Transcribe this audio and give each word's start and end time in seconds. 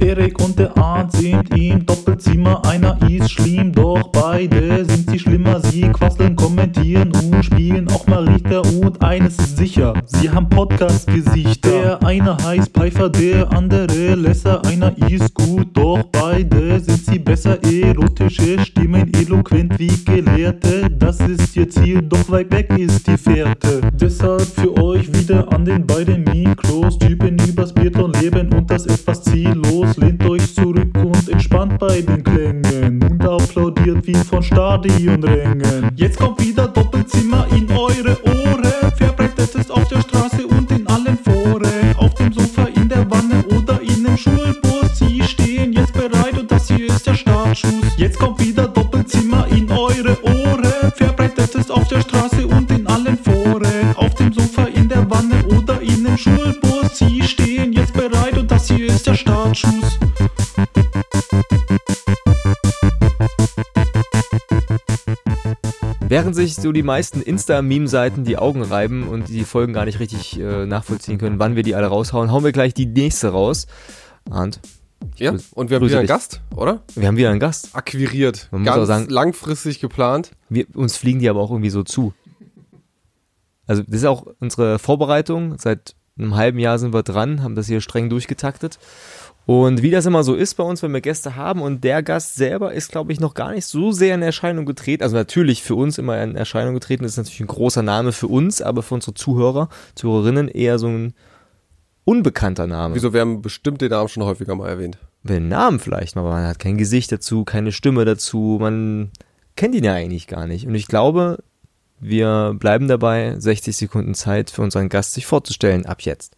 Erik 0.00 0.42
und 0.42 0.58
der 0.58 0.76
Arndt 0.76 1.12
sind 1.12 1.54
im 1.56 1.84
Doppelzimmer, 1.84 2.64
einer 2.64 2.98
ist 3.08 3.30
schlimm, 3.30 3.72
doch 3.72 4.08
beide 4.08 4.84
sind 4.84 5.10
sie 5.10 5.18
schlimmer. 5.18 5.60
Sie 5.60 5.82
quasseln, 5.82 6.36
kommentieren 6.36 7.12
und 7.12 7.44
spielen 7.44 7.88
auch 7.90 8.06
mal 8.06 8.26
Richter 8.28 8.62
und 8.62 9.02
eines 9.02 9.38
ist 9.38 9.56
sicher, 9.56 9.94
sie 10.06 10.30
haben 10.30 10.48
Podcast-Gesichter. 10.48 11.70
Der 11.70 12.02
eine 12.02 12.36
heißt 12.36 12.72
Pfeiffer, 12.72 13.08
der 13.08 13.52
andere 13.52 14.14
Lesser, 14.14 14.64
einer 14.64 14.96
ist 15.08 15.34
gut, 15.34 15.68
doch 15.74 16.02
beide 16.12 16.80
sind 16.80 17.04
sie 17.04 17.18
besser. 17.18 17.58
Erotische 17.62 18.64
Stimmen, 18.64 19.12
eloquent 19.14 19.78
wie 19.78 19.92
Gelehrte, 20.04 20.90
das 20.90 21.20
ist 21.20 21.56
ihr 21.56 21.68
Ziel, 21.68 22.02
doch 22.02 22.30
weit 22.30 22.50
weg 22.52 22.72
ist 22.78 23.06
die 23.06 23.18
Fährte. 23.18 23.80
Deshalb 24.00 24.42
für 24.42 24.76
euch 24.82 25.12
wieder 25.12 25.52
an 25.52 25.64
den 25.64 25.86
beiden 25.86 26.24
Mikros, 26.24 26.98
Typen 26.98 27.36
übers 27.80 27.92
Biathlon 27.92 28.12
leben 28.14 28.52
und 28.52 28.70
das 28.70 28.86
etwas 28.86 29.22
ziellos. 29.22 29.96
Lehnt 29.96 30.24
euch 30.24 30.54
zurück 30.54 30.90
und 31.02 31.28
entspannt 31.28 31.78
bei 31.78 32.00
den 32.00 32.22
Klängen 32.22 33.02
und 33.02 33.22
applaudiert 33.22 34.06
wie 34.06 34.14
von 34.14 34.42
Stadionrängen. 34.42 35.90
Jetzt 35.96 36.18
kommt 36.18 36.40
wieder 36.40 36.68
Doppelzimmer 36.68 37.46
in 37.54 37.70
eure 37.70 38.18
Ohren, 38.24 38.92
verbreitet 38.96 39.54
es 39.54 39.70
auf 39.70 39.88
der 39.88 40.00
Straße 40.00 40.46
und 40.46 40.70
in 40.70 40.86
allen 40.86 41.18
Foren, 41.18 41.94
auf 41.96 42.14
dem 42.14 42.32
Sofa, 42.32 42.68
in 42.76 42.88
der 42.88 43.10
Wanne 43.10 43.44
oder 43.56 43.80
in 43.80 44.04
dem 44.04 44.16
Schulbus. 44.16 44.98
Sie 44.98 45.22
stehen 45.22 45.72
jetzt 45.72 45.92
bereit 45.92 46.38
und 46.38 46.50
das 46.50 46.68
hier 46.68 46.86
ist 46.86 47.06
der 47.06 47.14
Startschuss. 47.14 47.96
Jetzt 47.96 48.18
kommt 48.18 48.40
wieder 48.40 48.68
Doppelzimmer 48.68 49.46
in 49.50 49.70
eure 49.70 50.22
Ohren, 50.24 50.92
verbreitet 50.94 51.54
es 51.54 51.70
auf 51.70 51.88
der 51.88 52.00
Straße 52.00 52.46
und 52.46 52.70
in 52.70 52.86
allen 52.86 53.18
Foren, 53.18 53.94
auf 53.96 54.14
dem 54.14 54.32
Sofa, 54.32 54.64
in 54.74 54.88
der 54.88 55.08
Wanne 55.10 55.44
oder 55.46 55.80
in 55.80 56.04
dem 56.04 56.16
Schulbus. 56.16 56.98
Sie 56.98 57.22
stehen 57.22 57.49
das 58.60 58.68
hier 58.68 58.86
ist 58.88 59.06
der 59.06 59.14
Startschuss. 59.14 59.98
Während 66.08 66.34
sich 66.34 66.56
so 66.56 66.72
die 66.72 66.82
meisten 66.82 67.22
Insta-Meme-Seiten 67.22 68.24
die 68.24 68.36
Augen 68.36 68.62
reiben 68.62 69.06
und 69.06 69.28
die 69.28 69.44
Folgen 69.44 69.72
gar 69.72 69.84
nicht 69.84 70.00
richtig 70.00 70.38
äh, 70.40 70.66
nachvollziehen 70.66 71.18
können, 71.18 71.38
wann 71.38 71.54
wir 71.56 71.62
die 71.62 71.74
alle 71.74 71.86
raushauen, 71.86 72.32
hauen 72.32 72.42
wir 72.44 72.52
gleich 72.52 72.74
die 72.74 72.86
nächste 72.86 73.28
raus. 73.28 73.66
Und 74.28 74.60
Ja, 75.16 75.34
und 75.54 75.70
wir 75.70 75.76
haben 75.76 75.86
wieder 75.86 75.98
einen 75.98 76.06
dich. 76.06 76.08
Gast, 76.08 76.40
oder? 76.54 76.82
wir 76.94 77.06
haben 77.06 77.16
wieder 77.16 77.30
einen 77.30 77.38
Gast. 77.40 77.70
Akquiriert. 77.74 78.48
Man 78.50 78.62
muss 78.62 78.66
Ganz 78.66 78.78
auch 78.82 78.86
sagen- 78.86 79.08
langfristig 79.08 79.80
geplant. 79.80 80.32
Wir, 80.48 80.66
uns 80.74 80.96
fliegen 80.96 81.20
die 81.20 81.28
aber 81.28 81.40
auch 81.40 81.50
irgendwie 81.50 81.70
so 81.70 81.84
zu. 81.84 82.12
Also 83.66 83.82
das 83.84 83.96
ist 83.96 84.04
auch 84.04 84.26
unsere 84.40 84.80
Vorbereitung. 84.80 85.58
Seit 85.58 85.94
einem 86.22 86.36
halben 86.36 86.58
Jahr 86.58 86.78
sind 86.78 86.92
wir 86.92 87.02
dran, 87.02 87.42
haben 87.42 87.54
das 87.54 87.66
hier 87.66 87.80
streng 87.80 88.08
durchgetaktet. 88.08 88.78
Und 89.46 89.82
wie 89.82 89.90
das 89.90 90.06
immer 90.06 90.22
so 90.22 90.34
ist 90.34 90.54
bei 90.54 90.62
uns, 90.62 90.82
wenn 90.82 90.92
wir 90.92 91.00
Gäste 91.00 91.34
haben 91.34 91.60
und 91.62 91.82
der 91.82 92.02
Gast 92.02 92.36
selber 92.36 92.72
ist, 92.72 92.92
glaube 92.92 93.12
ich, 93.12 93.20
noch 93.20 93.34
gar 93.34 93.52
nicht 93.52 93.66
so 93.66 93.90
sehr 93.90 94.14
in 94.14 94.22
Erscheinung 94.22 94.64
getreten. 94.64 95.02
Also 95.02 95.16
natürlich 95.16 95.62
für 95.62 95.74
uns 95.74 95.98
immer 95.98 96.22
in 96.22 96.36
Erscheinung 96.36 96.74
getreten, 96.74 97.02
das 97.02 97.12
ist 97.12 97.18
natürlich 97.18 97.40
ein 97.40 97.46
großer 97.48 97.82
Name 97.82 98.12
für 98.12 98.28
uns, 98.28 98.62
aber 98.62 98.82
für 98.82 98.94
unsere 98.94 99.14
Zuhörer, 99.14 99.68
Zuhörerinnen 99.96 100.48
eher 100.48 100.78
so 100.78 100.88
ein 100.88 101.14
unbekannter 102.04 102.66
Name. 102.66 102.94
Wieso, 102.94 103.12
wir 103.12 103.22
haben 103.22 103.42
bestimmt 103.42 103.80
den 103.80 103.90
Namen 103.90 104.08
schon 104.08 104.22
häufiger 104.24 104.54
mal 104.54 104.68
erwähnt. 104.68 104.98
Den 105.22 105.48
Namen 105.48 105.80
vielleicht, 105.80 106.16
aber 106.16 106.30
man 106.30 106.46
hat 106.46 106.58
kein 106.58 106.78
Gesicht 106.78 107.10
dazu, 107.10 107.44
keine 107.44 107.72
Stimme 107.72 108.04
dazu, 108.04 108.58
man 108.60 109.10
kennt 109.56 109.74
ihn 109.74 109.84
ja 109.84 109.94
eigentlich 109.94 110.26
gar 110.26 110.46
nicht. 110.46 110.66
Und 110.66 110.74
ich 110.74 110.86
glaube, 110.86 111.42
wir 112.00 112.54
bleiben 112.58 112.88
dabei, 112.88 113.34
60 113.38 113.76
Sekunden 113.76 114.14
Zeit 114.14 114.50
für 114.50 114.62
unseren 114.62 114.88
Gast 114.88 115.12
sich 115.12 115.26
vorzustellen, 115.26 115.86
ab 115.86 116.02
jetzt. 116.02 116.36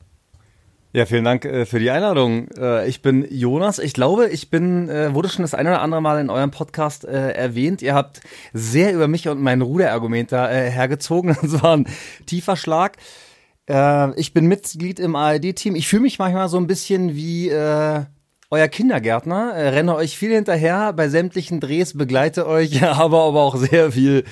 Ja, 0.95 1.07
vielen 1.07 1.25
Dank 1.25 1.47
äh, 1.47 1.65
für 1.65 1.79
die 1.79 1.91
Einladung. 1.91 2.49
Äh, 2.51 2.87
ich 2.87 3.01
bin 3.01 3.27
Jonas. 3.31 3.79
Ich 3.79 3.95
glaube, 3.95 4.29
ich 4.29 4.51
bin, 4.51 4.91
äh, 4.91 5.15
wurde 5.15 5.31
schon 5.31 5.41
das 5.41 5.55
eine 5.55 5.71
oder 5.71 5.81
andere 5.81 6.03
Mal 6.03 6.21
in 6.21 6.29
eurem 6.29 6.51
Podcast 6.51 7.07
äh, 7.07 7.31
erwähnt. 7.31 7.81
Ihr 7.81 7.95
habt 7.95 8.21
sehr 8.53 8.93
über 8.93 9.09
mich 9.09 9.27
und 9.27 9.41
mein 9.41 9.63
Ruderargument 9.63 10.33
da 10.33 10.49
hergezogen. 10.49 11.35
Das 11.43 11.63
war 11.63 11.77
ein 11.77 11.87
tiefer 12.27 12.57
Schlag. 12.57 12.97
Ich 14.17 14.35
bin 14.35 14.47
Mitglied 14.47 14.99
im 14.99 15.15
ARD-Team. 15.15 15.77
Ich 15.77 15.87
fühle 15.89 16.03
mich 16.03 16.19
manchmal 16.19 16.49
so 16.49 16.57
ein 16.57 16.67
bisschen 16.67 17.15
wie 17.15 17.51
euer 17.51 18.69
Kindergärtner. 18.69 19.55
Renne 19.55 19.95
euch 19.95 20.19
viel 20.19 20.35
hinterher 20.35 20.93
bei 20.93 21.09
sämtlichen 21.09 21.61
Drehs, 21.61 21.97
begleite 21.97 22.47
euch, 22.47 22.83
aber 22.85 23.23
aber 23.23 23.41
auch 23.41 23.57
sehr 23.57 23.93
viel 23.93 24.25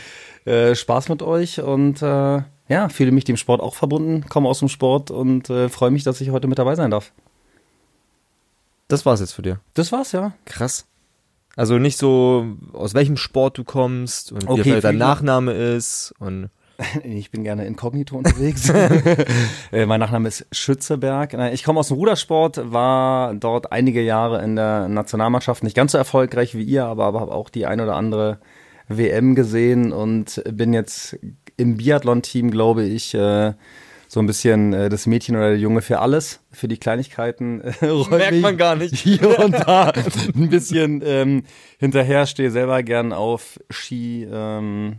äh, 0.45 0.75
Spaß 0.75 1.09
mit 1.09 1.23
euch 1.23 1.61
und 1.61 2.03
äh, 2.03 2.43
ja, 2.69 2.89
fühle 2.89 3.13
mich 3.13 3.25
dem 3.25 3.37
Sport 3.37 3.61
auch 3.61 3.75
verbunden, 3.75 4.25
komme 4.29 4.49
aus 4.49 4.61
dem 4.61 4.69
Sport 4.69 5.11
und 5.11 5.51
äh, 5.51 5.69
freue 5.69 5.91
mich, 5.91 6.05
dass 6.05 6.21
ich 6.21 6.31
heute 6.31 6.47
mit 6.47 6.59
dabei 6.59 6.77
sein 6.77 6.91
darf. 6.91 7.13
Das 8.89 9.07
war's 9.07 9.21
jetzt 9.21 9.33
für 9.33 9.43
dir. 9.43 9.61
Das 9.75 9.93
war's, 9.93 10.13
ja. 10.13 10.33
Krass. 10.45 10.87
Also 11.57 11.79
nicht 11.79 11.99
so, 11.99 12.47
aus 12.73 12.95
welchem 12.95 13.17
Sport 13.17 13.59
du 13.59 13.65
kommst 13.65 14.33
und 14.33 14.49
Okay, 14.49 14.77
wie 14.77 14.81
dein 14.81 14.99
Nachname 14.99 15.53
ist 15.53 16.15
und 16.19 16.51
Ich 17.05 17.31
bin 17.31 17.45
gerne 17.45 17.67
inkognito 17.67 18.17
unterwegs. 18.17 18.73
Äh, 19.73 19.87
mein 19.87 20.01
Nachname 20.01 20.27
ist 20.27 20.47
Schützeberg. 20.51 21.35
Ich 21.53 21.63
komme 21.63 21.79
aus 21.79 21.89
dem 21.89 21.97
Rudersport, 21.97 22.73
war 22.73 23.35
dort 23.35 23.71
einige 23.71 24.03
Jahre 24.03 24.43
in 24.43 24.57
der 24.57 24.89
Nationalmannschaft, 24.89 25.63
nicht 25.63 25.77
ganz 25.77 25.93
so 25.93 25.99
erfolgreich 25.99 26.57
wie 26.57 26.65
ihr, 26.65 26.87
aber, 26.87 27.05
aber 27.05 27.21
habe 27.21 27.33
auch 27.33 27.51
die 27.51 27.67
ein 27.67 27.81
oder 27.81 27.95
andere 27.95 28.39
WM 28.91 29.35
gesehen 29.35 29.93
und 29.93 30.43
bin 30.53 30.73
jetzt 30.73 31.17
im 31.57 31.77
Biathlon-Team, 31.77 32.51
glaube 32.51 32.85
ich, 32.85 33.15
äh, 33.15 33.55
so 34.09 34.19
ein 34.19 34.27
bisschen 34.27 34.73
äh, 34.73 34.89
das 34.89 35.07
Mädchen 35.07 35.37
oder 35.37 35.51
der 35.51 35.59
Junge 35.59 35.83
für 35.83 36.01
alles, 36.01 36.41
für 36.51 36.67
die 36.67 36.79
Kleinigkeiten. 36.79 37.61
Äh, 37.61 37.75
Merkt 38.11 38.41
man 38.41 38.57
gar 38.57 38.75
nicht. 38.75 38.97
Hier 38.97 39.39
und 39.39 39.53
da 39.53 39.93
ein 40.35 40.51
bisschen 40.51 41.01
ähm, 41.05 41.45
hinterher, 41.79 42.27
stehe 42.27 42.51
selber 42.51 42.83
gern 42.83 43.13
auf 43.13 43.61
Ski. 43.71 44.27
Ähm, 44.31 44.97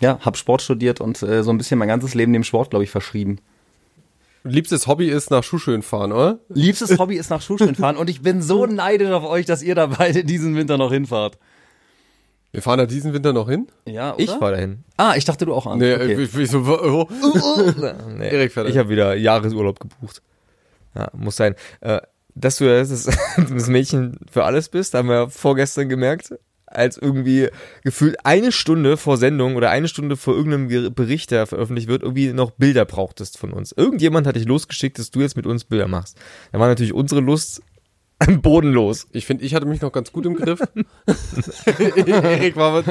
ja, 0.00 0.18
hab 0.20 0.36
Sport 0.36 0.62
studiert 0.62 1.00
und 1.00 1.22
äh, 1.22 1.42
so 1.42 1.50
ein 1.50 1.58
bisschen 1.58 1.78
mein 1.78 1.88
ganzes 1.88 2.14
Leben 2.14 2.32
dem 2.32 2.42
Sport, 2.42 2.70
glaube 2.70 2.84
ich, 2.84 2.90
verschrieben. 2.90 3.38
Liebstes 4.44 4.86
Hobby 4.86 5.08
ist 5.08 5.30
nach 5.30 5.42
Schuhschön 5.42 5.82
fahren, 5.82 6.12
oder? 6.12 6.40
Liebstes 6.48 6.98
Hobby 6.98 7.16
ist 7.16 7.30
nach 7.30 7.40
Schuhschön 7.40 7.74
fahren 7.74 7.96
und 7.96 8.10
ich 8.10 8.22
bin 8.22 8.42
so 8.42 8.66
neidisch 8.66 9.10
auf 9.10 9.24
euch, 9.24 9.46
dass 9.46 9.62
ihr 9.62 9.74
da 9.74 9.86
beide 9.86 10.24
diesen 10.24 10.56
Winter 10.56 10.78
noch 10.78 10.92
hinfahrt. 10.92 11.38
Wir 12.54 12.62
fahren 12.62 12.78
da 12.78 12.86
diesen 12.86 13.12
Winter 13.12 13.32
noch 13.32 13.48
hin? 13.48 13.66
Ja, 13.84 14.14
oder? 14.14 14.22
ich 14.22 14.30
war 14.40 14.52
dahin. 14.52 14.84
Ah, 14.96 15.14
ich 15.16 15.24
dachte 15.24 15.44
du 15.44 15.52
auch 15.52 15.66
an. 15.66 15.80
Nee, 15.80 15.94
okay. 15.94 16.22
ich, 16.22 16.36
ich 16.36 16.50
so, 16.50 16.60
oh, 16.60 17.08
Nee, 18.16 18.28
Erik 18.30 18.52
fährt 18.52 18.68
ich 18.68 18.78
habe 18.78 18.88
wieder 18.88 19.16
Jahresurlaub 19.16 19.80
gebucht. 19.80 20.22
Ja, 20.94 21.08
muss 21.14 21.34
sein. 21.34 21.56
Äh, 21.80 22.00
dass 22.36 22.58
du 22.58 22.66
das, 22.66 23.10
das 23.36 23.66
Mädchen 23.66 24.20
für 24.30 24.44
alles 24.44 24.68
bist, 24.68 24.94
haben 24.94 25.08
wir 25.08 25.30
vorgestern 25.30 25.88
gemerkt, 25.88 26.32
als 26.66 26.96
irgendwie 26.96 27.48
gefühlt 27.82 28.24
eine 28.24 28.52
Stunde 28.52 28.96
vor 28.98 29.16
Sendung 29.16 29.56
oder 29.56 29.70
eine 29.70 29.88
Stunde 29.88 30.16
vor 30.16 30.36
irgendeinem 30.36 30.94
Bericht, 30.94 31.32
der 31.32 31.46
veröffentlicht 31.46 31.88
wird, 31.88 32.04
irgendwie 32.04 32.32
noch 32.32 32.52
Bilder 32.52 32.84
brauchtest 32.84 33.36
von 33.36 33.52
uns. 33.52 33.72
Irgendjemand 33.72 34.28
hat 34.28 34.36
dich 34.36 34.46
losgeschickt, 34.46 35.00
dass 35.00 35.10
du 35.10 35.22
jetzt 35.22 35.36
mit 35.36 35.46
uns 35.46 35.64
Bilder 35.64 35.88
machst. 35.88 36.16
Da 36.52 36.60
war 36.60 36.68
natürlich 36.68 36.94
unsere 36.94 37.20
Lust 37.20 37.62
bodenlos. 38.42 39.06
Ich 39.12 39.26
finde, 39.26 39.44
ich 39.44 39.54
hatte 39.54 39.66
mich 39.66 39.80
noch 39.80 39.92
ganz 39.92 40.12
gut 40.12 40.26
im 40.26 40.34
Griff. 40.34 40.60
Erik 42.06 42.56
war 42.56 42.82
mit 42.82 42.86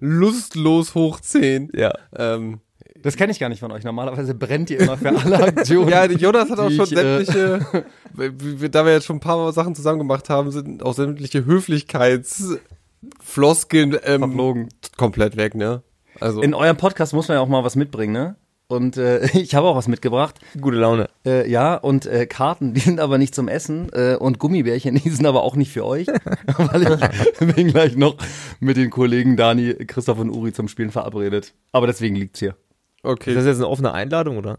lustlos 0.00 0.94
hoch 0.94 1.20
10. 1.20 1.70
Ja. 1.74 1.92
Ähm, 2.16 2.60
Das 3.02 3.16
kenne 3.16 3.32
ich 3.32 3.38
gar 3.38 3.48
nicht 3.48 3.60
von 3.60 3.70
euch. 3.72 3.84
Normalerweise 3.84 4.34
brennt 4.34 4.70
ihr 4.70 4.80
immer 4.80 4.96
für 4.96 5.08
alle 5.10 5.42
Aktionen. 5.42 5.88
ja, 5.90 6.04
Jonas 6.06 6.50
hat 6.50 6.58
auch 6.58 6.70
schon 6.70 6.86
ich, 6.86 6.96
äh, 6.96 7.24
sämtliche, 7.24 7.84
wie- 8.14 8.68
da 8.70 8.84
wir 8.84 8.92
jetzt 8.92 9.06
schon 9.06 9.16
ein 9.16 9.20
paar 9.20 9.52
Sachen 9.52 9.74
zusammen 9.74 9.98
gemacht 9.98 10.28
haben, 10.30 10.50
sind 10.50 10.82
auch 10.82 10.94
sämtliche 10.94 11.44
Höflichkeitsfloskeln 11.44 13.96
ähm, 14.04 14.20
Verflogen. 14.20 14.68
komplett 14.96 15.36
weg, 15.36 15.54
ne? 15.54 15.82
Also, 16.20 16.40
In 16.40 16.54
eurem 16.54 16.78
Podcast 16.78 17.12
muss 17.12 17.28
man 17.28 17.36
ja 17.36 17.42
auch 17.42 17.48
mal 17.48 17.62
was 17.62 17.76
mitbringen, 17.76 18.12
ne? 18.14 18.36
Und 18.68 18.96
äh, 18.96 19.24
ich 19.38 19.54
habe 19.54 19.68
auch 19.68 19.76
was 19.76 19.88
mitgebracht. 19.88 20.38
Gute 20.60 20.76
Laune. 20.78 21.08
Äh, 21.24 21.48
ja, 21.50 21.76
und 21.76 22.06
äh, 22.06 22.26
Karten, 22.26 22.74
die 22.74 22.80
sind 22.80 22.98
aber 23.00 23.18
nicht 23.18 23.34
zum 23.34 23.48
Essen. 23.48 23.88
Äh, 23.92 24.16
und 24.16 24.38
Gummibärchen, 24.38 24.94
die 25.04 25.10
sind 25.10 25.26
aber 25.26 25.42
auch 25.42 25.56
nicht 25.56 25.70
für 25.72 25.84
euch. 25.84 26.06
weil 26.58 27.00
ich 27.40 27.54
bin 27.54 27.68
gleich 27.68 27.96
noch 27.96 28.16
mit 28.60 28.76
den 28.76 28.90
Kollegen 28.90 29.36
Dani, 29.36 29.74
Christoph 29.86 30.18
und 30.18 30.30
Uri 30.30 30.52
zum 30.52 30.68
Spielen 30.68 30.90
verabredet. 30.90 31.54
Aber 31.72 31.86
deswegen 31.86 32.16
liegt's 32.16 32.40
hier. 32.40 32.56
okay. 33.02 33.30
Ist 33.30 33.36
das 33.36 33.46
jetzt 33.46 33.56
eine 33.58 33.68
offene 33.68 33.92
Einladung, 33.92 34.36
oder? 34.38 34.58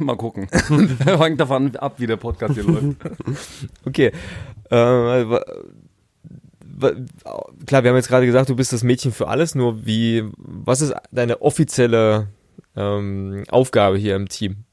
mal 0.00 0.16
gucken. 0.16 0.48
Hängt 1.04 1.40
davon 1.40 1.76
ab, 1.76 1.94
wie 1.98 2.06
der 2.06 2.16
Podcast 2.16 2.54
hier 2.54 2.64
läuft. 2.64 2.96
Okay. 3.86 4.10
Äh, 4.70 4.76
wa- 4.76 5.44
klar, 7.66 7.82
wir 7.84 7.90
haben 7.90 7.96
jetzt 7.96 8.08
gerade 8.08 8.26
gesagt, 8.26 8.48
du 8.48 8.56
bist 8.56 8.72
das 8.72 8.82
Mädchen 8.82 9.12
für 9.12 9.28
alles, 9.28 9.54
nur 9.54 9.86
wie, 9.86 10.24
was 10.38 10.80
ist 10.80 10.92
deine 11.12 11.40
offizielle 11.42 12.26
ähm, 12.76 13.44
Aufgabe 13.48 13.96
hier 13.98 14.16
im 14.16 14.28
Team? 14.28 14.64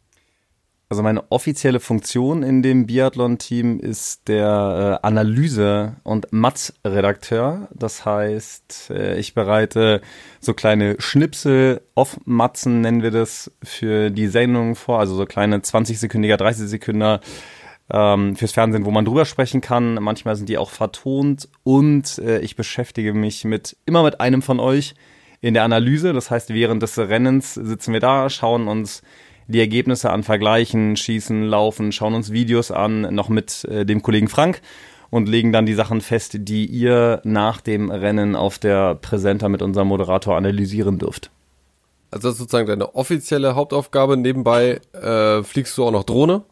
Also 0.91 1.03
meine 1.03 1.31
offizielle 1.31 1.79
Funktion 1.79 2.43
in 2.43 2.61
dem 2.61 2.85
Biathlon-Team 2.85 3.79
ist 3.79 4.27
der 4.27 4.99
äh, 5.01 5.07
Analyse- 5.07 5.95
und 6.03 6.27
Matz-Redakteur. 6.33 7.69
Das 7.73 8.03
heißt, 8.03 8.89
äh, 8.89 9.17
ich 9.17 9.33
bereite 9.33 10.01
so 10.41 10.53
kleine 10.53 10.97
Schnipsel, 10.99 11.79
Off-Matzen 11.95 12.81
nennen 12.81 13.03
wir 13.03 13.11
das, 13.11 13.51
für 13.63 14.09
die 14.09 14.27
Sendung 14.27 14.75
vor. 14.75 14.99
Also 14.99 15.15
so 15.15 15.25
kleine 15.25 15.59
20-sekündiger, 15.59 16.35
30 16.35 16.67
Sekünder 16.67 17.21
ähm, 17.89 18.35
fürs 18.35 18.51
Fernsehen, 18.51 18.83
wo 18.83 18.91
man 18.91 19.05
drüber 19.05 19.23
sprechen 19.23 19.61
kann. 19.61 19.93
Manchmal 19.93 20.35
sind 20.35 20.49
die 20.49 20.57
auch 20.57 20.71
vertont 20.71 21.47
und 21.63 22.17
äh, 22.17 22.39
ich 22.39 22.57
beschäftige 22.57 23.13
mich 23.13 23.45
mit 23.45 23.77
immer 23.85 24.03
mit 24.03 24.19
einem 24.19 24.41
von 24.41 24.59
euch 24.59 24.95
in 25.41 25.53
der 25.53 25.63
Analyse. 25.63 26.13
Das 26.13 26.31
heißt, 26.31 26.53
während 26.53 26.81
des 26.83 26.97
Rennens 26.97 27.55
sitzen 27.55 27.93
wir 27.93 27.99
da, 27.99 28.29
schauen 28.29 28.67
uns 28.67 29.01
die 29.47 29.59
Ergebnisse 29.59 30.11
an, 30.11 30.23
vergleichen, 30.23 30.95
schießen, 30.95 31.43
laufen, 31.43 31.91
schauen 31.91 32.13
uns 32.13 32.31
Videos 32.31 32.71
an, 32.71 33.01
noch 33.13 33.27
mit 33.27 33.65
äh, 33.65 33.85
dem 33.85 34.01
Kollegen 34.01 34.29
Frank 34.29 34.61
und 35.09 35.27
legen 35.27 35.51
dann 35.51 35.65
die 35.65 35.73
Sachen 35.73 35.99
fest, 35.99 36.38
die 36.39 36.65
ihr 36.65 37.21
nach 37.25 37.59
dem 37.59 37.91
Rennen 37.91 38.35
auf 38.35 38.59
der 38.59 38.95
Präsenter 38.95 39.49
mit 39.49 39.61
unserem 39.61 39.89
Moderator 39.89 40.38
analysieren 40.38 40.99
dürft. 40.99 41.31
Also 42.11 42.27
das 42.27 42.35
ist 42.35 42.39
sozusagen 42.39 42.67
deine 42.67 42.95
offizielle 42.95 43.55
Hauptaufgabe. 43.55 44.17
Nebenbei 44.17 44.79
äh, 44.93 45.43
fliegst 45.43 45.77
du 45.77 45.85
auch 45.85 45.91
noch 45.91 46.03
Drohne. 46.03 46.43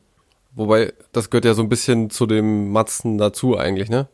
Wobei, 0.56 0.94
das 1.12 1.30
gehört 1.30 1.46
ja 1.46 1.54
so 1.54 1.62
ein 1.62 1.70
bisschen 1.70 2.10
zu 2.10 2.26
dem 2.26 2.72
Matzen 2.72 3.18
dazu 3.18 3.58
eigentlich, 3.58 3.90
ne? 3.90 4.08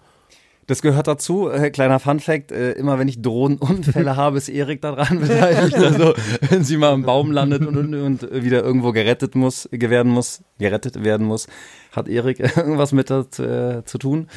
Das 0.67 0.81
gehört 0.81 1.07
dazu. 1.07 1.49
Äh, 1.49 1.69
kleiner 1.69 1.99
Fun 1.99 2.19
Fact, 2.19 2.51
äh, 2.51 2.71
immer 2.71 2.97
wenn 2.97 3.07
ich 3.07 3.21
Drohnenunfälle 3.21 4.15
habe, 4.15 4.37
ist 4.37 4.49
Erik 4.49 4.81
daran 4.81 5.19
beteiligt. 5.19 5.75
Also 5.75 6.13
wenn 6.49 6.63
sie 6.63 6.77
mal 6.77 6.93
im 6.93 7.03
Baum 7.03 7.31
landet 7.31 7.65
und, 7.65 7.77
und, 7.77 7.93
und 7.93 8.43
wieder 8.43 8.63
irgendwo 8.63 8.91
gerettet 8.91 9.35
muss, 9.35 9.69
werden 9.71 10.11
muss, 10.11 10.43
gerettet 10.57 11.03
werden 11.03 11.27
muss, 11.27 11.47
hat 11.91 12.07
Erik 12.07 12.39
irgendwas 12.57 12.93
mit 12.93 13.09
das, 13.09 13.37
äh, 13.37 13.83
zu 13.85 13.97
tun. 13.97 14.27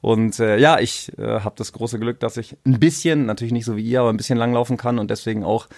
Und 0.00 0.40
äh, 0.40 0.58
ja, 0.58 0.78
ich 0.78 1.16
äh, 1.18 1.40
habe 1.40 1.54
das 1.56 1.72
große 1.72 1.98
Glück, 1.98 2.20
dass 2.20 2.36
ich 2.36 2.56
ein 2.66 2.78
bisschen, 2.78 3.26
natürlich 3.26 3.52
nicht 3.52 3.64
so 3.64 3.76
wie 3.76 3.84
ihr, 3.84 4.00
aber 4.00 4.10
ein 4.10 4.16
bisschen 4.16 4.38
langlaufen 4.38 4.76
kann 4.76 4.98
und 4.98 5.10
deswegen 5.10 5.44
auch 5.44 5.68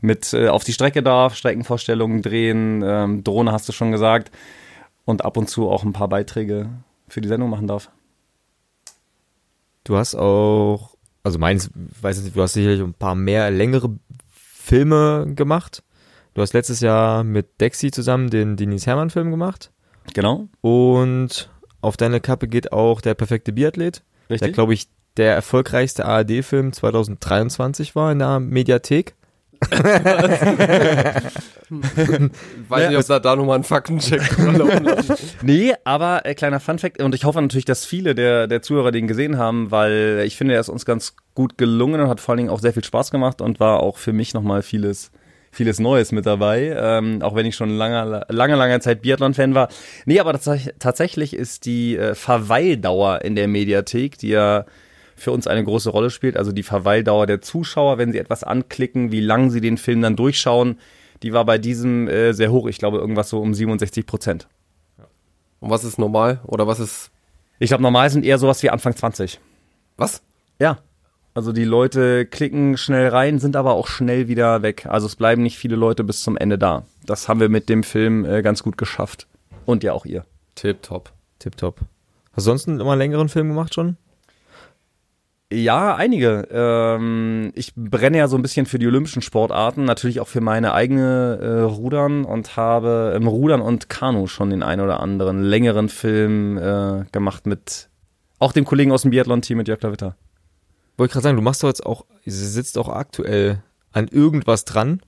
mit 0.00 0.32
äh, 0.32 0.48
auf 0.48 0.64
die 0.64 0.72
Strecke 0.72 1.02
darf, 1.02 1.34
Streckenvorstellungen 1.34 2.22
drehen, 2.22 2.82
ähm, 2.84 3.24
Drohne 3.24 3.52
hast 3.52 3.68
du 3.68 3.72
schon 3.72 3.92
gesagt 3.92 4.30
und 5.04 5.24
ab 5.24 5.36
und 5.36 5.48
zu 5.48 5.68
auch 5.68 5.84
ein 5.84 5.92
paar 5.92 6.08
Beiträge 6.08 6.68
für 7.08 7.20
die 7.20 7.28
Sendung 7.28 7.50
machen 7.50 7.66
darf. 7.66 7.90
Du 9.88 9.96
hast 9.96 10.14
auch, 10.14 10.96
also 11.22 11.38
meins, 11.38 11.70
weiß 12.02 12.22
nicht, 12.22 12.36
du 12.36 12.42
hast 12.42 12.52
sicherlich 12.52 12.82
ein 12.82 12.92
paar 12.92 13.14
mehr 13.14 13.50
längere 13.50 13.96
Filme 14.30 15.32
gemacht. 15.34 15.82
Du 16.34 16.42
hast 16.42 16.52
letztes 16.52 16.80
Jahr 16.80 17.24
mit 17.24 17.58
Dexy 17.58 17.90
zusammen 17.90 18.28
den 18.28 18.58
Denise 18.58 18.84
Hermann 18.84 19.08
Film 19.08 19.30
gemacht. 19.30 19.72
Genau. 20.12 20.48
Und 20.60 21.48
auf 21.80 21.96
deine 21.96 22.20
Kappe 22.20 22.48
geht 22.48 22.70
auch 22.70 23.00
der 23.00 23.14
perfekte 23.14 23.54
Biathlet. 23.54 24.02
Richtig. 24.28 24.48
Der, 24.48 24.52
glaube 24.52 24.74
ich, 24.74 24.88
der 25.16 25.34
erfolgreichste 25.34 26.04
ARD-Film 26.04 26.74
2023 26.74 27.94
war 27.96 28.12
in 28.12 28.18
der 28.18 28.40
Mediathek. 28.40 29.14
Weiß 32.68 32.88
nicht, 32.88 32.98
ob 32.98 33.06
da, 33.06 33.18
da 33.20 33.36
nochmal 33.36 33.56
einen 33.56 33.64
Faktencheck. 33.64 34.22
Nee, 35.42 35.74
aber 35.84 36.24
äh, 36.24 36.34
kleiner 36.34 36.60
Funfact 36.60 37.02
und 37.02 37.14
ich 37.14 37.24
hoffe 37.24 37.40
natürlich, 37.40 37.64
dass 37.64 37.84
viele 37.84 38.14
der, 38.14 38.46
der 38.46 38.62
Zuhörer 38.62 38.90
den 38.90 39.06
gesehen 39.06 39.38
haben, 39.38 39.70
weil 39.70 40.22
ich 40.26 40.36
finde, 40.36 40.54
er 40.54 40.60
ist 40.60 40.68
uns 40.68 40.84
ganz 40.84 41.14
gut 41.34 41.58
gelungen 41.58 42.00
und 42.00 42.08
hat 42.08 42.20
vor 42.20 42.32
allen 42.32 42.38
Dingen 42.38 42.50
auch 42.50 42.60
sehr 42.60 42.72
viel 42.72 42.84
Spaß 42.84 43.10
gemacht 43.10 43.40
und 43.40 43.60
war 43.60 43.80
auch 43.80 43.96
für 43.98 44.12
mich 44.12 44.34
nochmal 44.34 44.62
vieles 44.62 45.10
vieles 45.50 45.80
Neues 45.80 46.12
mit 46.12 46.26
dabei, 46.26 46.76
ähm, 46.78 47.22
auch 47.22 47.34
wenn 47.34 47.46
ich 47.46 47.56
schon 47.56 47.70
lange, 47.70 48.24
lange, 48.28 48.54
lange 48.54 48.80
Zeit 48.80 49.02
Biathlon-Fan 49.02 49.54
war. 49.54 49.68
Nee, 50.04 50.20
aber 50.20 50.32
tats 50.32 50.68
tatsächlich 50.78 51.34
ist 51.34 51.64
die 51.64 51.96
äh, 51.96 52.14
Verweildauer 52.14 53.22
in 53.22 53.34
der 53.34 53.48
Mediathek, 53.48 54.18
die 54.18 54.28
ja 54.28 54.66
für 55.18 55.32
uns 55.32 55.46
eine 55.46 55.64
große 55.64 55.90
Rolle 55.90 56.10
spielt, 56.10 56.36
also 56.36 56.52
die 56.52 56.62
Verweildauer 56.62 57.26
der 57.26 57.40
Zuschauer, 57.40 57.98
wenn 57.98 58.12
sie 58.12 58.18
etwas 58.18 58.44
anklicken, 58.44 59.12
wie 59.12 59.20
lang 59.20 59.50
sie 59.50 59.60
den 59.60 59.76
Film 59.76 60.02
dann 60.02 60.16
durchschauen, 60.16 60.78
die 61.22 61.32
war 61.32 61.44
bei 61.44 61.58
diesem 61.58 62.08
äh, 62.08 62.32
sehr 62.32 62.50
hoch. 62.52 62.68
Ich 62.68 62.78
glaube, 62.78 62.98
irgendwas 62.98 63.28
so 63.28 63.40
um 63.40 63.54
67 63.54 64.06
Prozent. 64.06 64.48
Und 65.60 65.70
was 65.70 65.84
ist 65.84 65.98
normal? 65.98 66.40
Oder 66.44 66.66
was 66.66 66.80
ist. 66.80 67.10
Ich 67.58 67.68
glaube, 67.68 67.82
normal 67.82 68.08
sind 68.10 68.24
eher 68.24 68.38
sowas 68.38 68.62
wie 68.62 68.70
Anfang 68.70 68.94
20. 68.94 69.40
Was? 69.96 70.22
Ja. 70.58 70.78
Also 71.34 71.52
die 71.52 71.64
Leute 71.64 72.26
klicken 72.26 72.76
schnell 72.76 73.08
rein, 73.08 73.38
sind 73.38 73.56
aber 73.56 73.74
auch 73.74 73.86
schnell 73.86 74.28
wieder 74.28 74.62
weg. 74.62 74.86
Also 74.86 75.06
es 75.06 75.16
bleiben 75.16 75.42
nicht 75.42 75.58
viele 75.58 75.76
Leute 75.76 76.04
bis 76.04 76.22
zum 76.22 76.36
Ende 76.36 76.58
da. 76.58 76.84
Das 77.04 77.28
haben 77.28 77.40
wir 77.40 77.48
mit 77.48 77.68
dem 77.68 77.82
Film 77.82 78.24
äh, 78.24 78.42
ganz 78.42 78.62
gut 78.62 78.78
geschafft. 78.78 79.26
Und 79.66 79.84
ja 79.84 79.92
auch 79.92 80.04
ihr. 80.04 80.24
Tipptopp. 80.54 81.12
Tipptopp. 81.38 81.80
Hast 82.32 82.46
du 82.46 82.50
sonst 82.50 82.68
immer 82.68 82.92
einen 82.92 82.98
längeren 82.98 83.28
Film 83.28 83.48
gemacht 83.48 83.74
schon? 83.74 83.96
Ja, 85.50 85.94
einige. 85.94 86.46
Ähm, 86.50 87.52
ich 87.54 87.72
brenne 87.74 88.18
ja 88.18 88.28
so 88.28 88.36
ein 88.36 88.42
bisschen 88.42 88.66
für 88.66 88.78
die 88.78 88.86
olympischen 88.86 89.22
Sportarten, 89.22 89.84
natürlich 89.84 90.20
auch 90.20 90.28
für 90.28 90.42
meine 90.42 90.74
eigene 90.74 91.38
äh, 91.40 91.60
Rudern 91.62 92.26
und 92.26 92.56
habe 92.56 93.14
im 93.16 93.26
Rudern 93.26 93.62
und 93.62 93.88
Kanu 93.88 94.26
schon 94.26 94.50
den 94.50 94.62
ein 94.62 94.80
oder 94.80 95.00
anderen 95.00 95.42
längeren 95.42 95.88
Film 95.88 96.58
äh, 96.58 97.04
gemacht 97.12 97.46
mit 97.46 97.88
auch 98.38 98.52
dem 98.52 98.66
Kollegen 98.66 98.92
aus 98.92 99.02
dem 99.02 99.10
Biathlon-Team 99.10 99.56
mit 99.56 99.68
Jörg 99.68 99.82
Witter. 99.82 100.16
Wollte 100.98 101.12
gerade 101.12 101.24
sagen, 101.24 101.36
du 101.36 101.42
machst 101.42 101.62
doch 101.62 101.68
jetzt 101.68 101.86
auch, 101.86 102.04
sitzt 102.26 102.76
auch 102.76 102.90
aktuell 102.90 103.62
an 103.92 104.06
irgendwas 104.08 104.66
dran, 104.66 105.00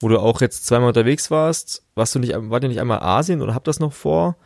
wo 0.00 0.08
du 0.08 0.18
auch 0.18 0.40
jetzt 0.40 0.66
zweimal 0.66 0.88
unterwegs 0.88 1.30
warst. 1.30 1.84
Warst 1.94 2.14
du 2.14 2.20
nicht, 2.20 2.34
war 2.34 2.60
dir 2.60 2.68
nicht 2.68 2.80
einmal 2.80 3.00
Asien 3.00 3.42
oder 3.42 3.54
habt 3.54 3.68
das 3.68 3.80
noch 3.80 3.92
vor? 3.92 4.36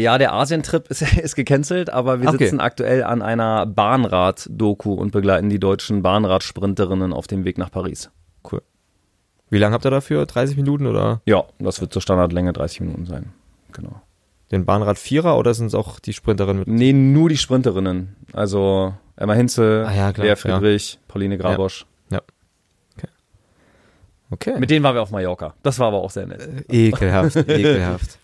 Ja, 0.00 0.18
der 0.18 0.32
Asientrip 0.32 0.88
ist, 0.88 1.02
ist 1.18 1.34
gecancelt, 1.36 1.90
aber 1.90 2.20
wir 2.20 2.28
Okay. 2.28 2.44
sitzen 2.44 2.60
aktuell 2.60 3.02
an 3.04 3.22
einer 3.22 3.66
Bahnrad-Doku 3.66 4.92
und 4.94 5.10
begleiten 5.12 5.48
die 5.48 5.58
deutschen 5.58 6.02
Bahnradsprinterinnen 6.02 7.12
auf 7.12 7.26
dem 7.26 7.44
Weg 7.44 7.58
nach 7.58 7.70
Paris. 7.70 8.10
Cool. 8.50 8.62
Wie 9.50 9.58
lange 9.58 9.74
habt 9.74 9.84
ihr 9.84 9.90
dafür? 9.90 10.26
30 10.26 10.56
Minuten 10.56 10.86
oder 10.86 11.20
Ja, 11.24 11.44
das 11.58 11.80
wird 11.80 11.92
zur 11.92 12.02
Standardlänge 12.02 12.52
30 12.52 12.80
Minuten 12.80 13.06
sein. 13.06 13.32
Genau. 13.72 14.00
den 14.52 14.64
Bahnrad 14.64 14.98
Vierer 14.98 15.36
oder 15.38 15.52
sind 15.54 15.66
es 15.66 15.74
auch 15.74 15.98
die 16.00 16.12
Sprinterin 16.12 16.60
mit? 16.60 16.68
Nee, 16.68 16.92
nur 16.92 17.28
die 17.28 17.36
Sprinterinnen. 17.36 18.16
Also 18.32 18.94
Emma 19.16 19.34
Hinze, 19.34 19.84
Ah 19.88 19.92
ja, 19.94 20.12
klar, 20.12 20.24
Lea 20.24 20.30
ja. 20.30 20.36
Friedrich, 20.36 20.98
Pauline 21.08 21.36
Grabosch. 21.38 21.84
Okay. 24.28 24.58
Mit 24.58 24.70
denen 24.70 24.82
waren 24.82 24.96
wir 24.96 25.02
auf 25.02 25.12
Mallorca. 25.12 25.54
Das 25.62 25.78
war 25.78 25.86
aber 25.86 25.98
auch 25.98 26.10
sehr 26.10 26.26
nett. 26.26 26.64
ekelhaft, 26.68 27.36
ekelhaft. 27.48 28.18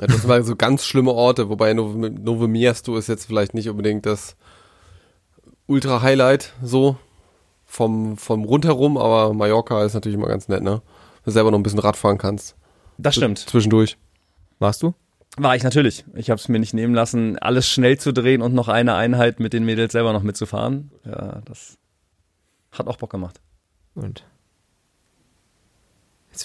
Ja, 0.00 0.06
das 0.06 0.28
waren 0.28 0.42
so 0.44 0.56
ganz 0.56 0.84
schlimme 0.84 1.12
Orte, 1.12 1.48
wobei 1.48 1.74
Miesto 1.74 2.96
ist 2.96 3.08
jetzt 3.08 3.26
vielleicht 3.26 3.54
nicht 3.54 3.68
unbedingt 3.68 4.06
das 4.06 4.36
Ultra-Highlight 5.66 6.52
so 6.62 6.96
vom, 7.64 8.16
vom 8.16 8.44
Rundherum, 8.44 8.96
aber 8.96 9.32
Mallorca 9.34 9.84
ist 9.84 9.94
natürlich 9.94 10.16
immer 10.16 10.28
ganz 10.28 10.48
nett, 10.48 10.62
ne? 10.62 10.82
Wenn 11.24 11.24
du 11.24 11.30
selber 11.32 11.50
noch 11.50 11.58
ein 11.58 11.62
bisschen 11.62 11.80
Radfahren 11.80 12.18
kannst. 12.18 12.56
Das 12.98 13.14
stimmt. 13.14 13.38
Zwischendurch. 13.38 13.96
Warst 14.58 14.82
du? 14.82 14.94
War 15.36 15.54
ich 15.56 15.64
natürlich. 15.64 16.04
Ich 16.14 16.30
habe 16.30 16.40
es 16.40 16.48
mir 16.48 16.58
nicht 16.58 16.72
nehmen 16.72 16.94
lassen, 16.94 17.38
alles 17.38 17.68
schnell 17.68 17.98
zu 17.98 18.12
drehen 18.12 18.40
und 18.40 18.54
noch 18.54 18.68
eine 18.68 18.94
Einheit 18.94 19.40
mit 19.40 19.52
den 19.52 19.64
Mädels 19.64 19.92
selber 19.92 20.12
noch 20.12 20.22
mitzufahren. 20.22 20.90
Ja, 21.04 21.42
das 21.44 21.76
hat 22.70 22.86
auch 22.86 22.96
Bock 22.96 23.10
gemacht. 23.10 23.40
Und 23.94 24.24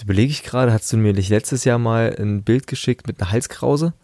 jetzt 0.02 0.08
überlege 0.08 0.32
ich 0.32 0.42
gerade, 0.42 0.72
hast 0.72 0.92
du 0.92 0.96
mir 0.96 1.12
nicht 1.12 1.30
letztes 1.30 1.64
Jahr 1.64 1.78
mal 1.78 2.14
ein 2.18 2.42
Bild 2.42 2.66
geschickt 2.66 3.06
mit 3.06 3.20
einer 3.20 3.30
Halskrause? 3.30 3.94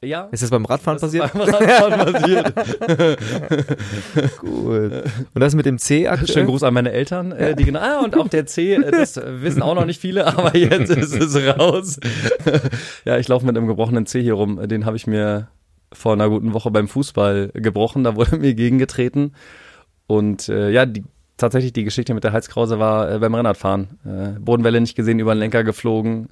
Ja. 0.00 0.28
Ist 0.30 0.44
das 0.44 0.50
beim 0.50 0.64
Radfahren 0.64 1.00
passiert? 1.00 1.32
passiert. 1.32 2.54
Gut. 4.38 4.92
Und 5.34 5.40
das 5.40 5.56
mit 5.56 5.66
dem 5.66 5.78
C 5.78 6.06
aktuell? 6.06 6.32
Schönen 6.32 6.46
Gruß 6.46 6.62
an 6.62 6.74
meine 6.74 6.92
Eltern, 6.92 7.32
äh, 7.32 7.56
die 7.56 7.64
genau, 7.64 7.80
ah, 7.80 8.00
und 8.04 8.16
auch 8.16 8.28
der 8.28 8.46
C, 8.46 8.74
äh, 8.74 8.90
das 8.92 9.16
wissen 9.16 9.62
auch 9.62 9.74
noch 9.74 9.86
nicht 9.86 10.00
viele, 10.00 10.24
aber 10.38 10.56
jetzt 10.56 10.90
ist 10.90 11.14
es 11.14 11.34
raus. 11.58 11.98
ja, 13.04 13.18
ich 13.18 13.26
laufe 13.26 13.44
mit 13.44 13.56
einem 13.56 13.66
gebrochenen 13.66 14.06
C 14.06 14.22
hier 14.22 14.34
rum. 14.34 14.68
Den 14.68 14.84
habe 14.84 14.96
ich 14.96 15.08
mir 15.08 15.48
vor 15.92 16.12
einer 16.12 16.28
guten 16.28 16.52
Woche 16.52 16.70
beim 16.70 16.86
Fußball 16.86 17.50
gebrochen, 17.54 18.04
da 18.04 18.14
wurde 18.14 18.36
mir 18.36 18.54
gegengetreten. 18.54 19.32
Und 20.06 20.48
äh, 20.48 20.70
ja, 20.70 20.86
die, 20.86 21.02
tatsächlich 21.36 21.72
die 21.72 21.84
Geschichte 21.84 22.14
mit 22.14 22.24
der 22.24 22.32
Halskrause 22.32 22.78
war 22.78 23.10
äh, 23.10 23.18
beim 23.18 23.34
Rennradfahren. 23.34 23.98
Äh, 24.04 24.40
Bodenwelle 24.40 24.80
nicht 24.80 24.96
gesehen, 24.96 25.18
über 25.18 25.34
den 25.34 25.40
Lenker 25.40 25.64
geflogen 25.64 26.28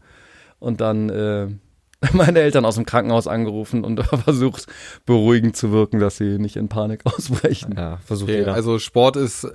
und 0.58 0.80
dann 0.80 1.10
äh, 1.10 1.48
meine 2.12 2.40
Eltern 2.40 2.64
aus 2.64 2.76
dem 2.76 2.86
Krankenhaus 2.86 3.26
angerufen 3.26 3.84
und 3.84 4.02
versucht, 4.24 4.66
beruhigend 5.06 5.56
zu 5.56 5.72
wirken, 5.72 6.00
dass 6.00 6.16
sie 6.16 6.38
nicht 6.38 6.56
in 6.56 6.68
Panik 6.68 7.02
ausbrechen. 7.04 7.74
Ja, 7.76 7.98
versucht 8.04 8.30
Okay, 8.30 8.40
jeder. 8.40 8.54
also 8.54 8.78
Sport 8.78 9.16
ist 9.16 9.46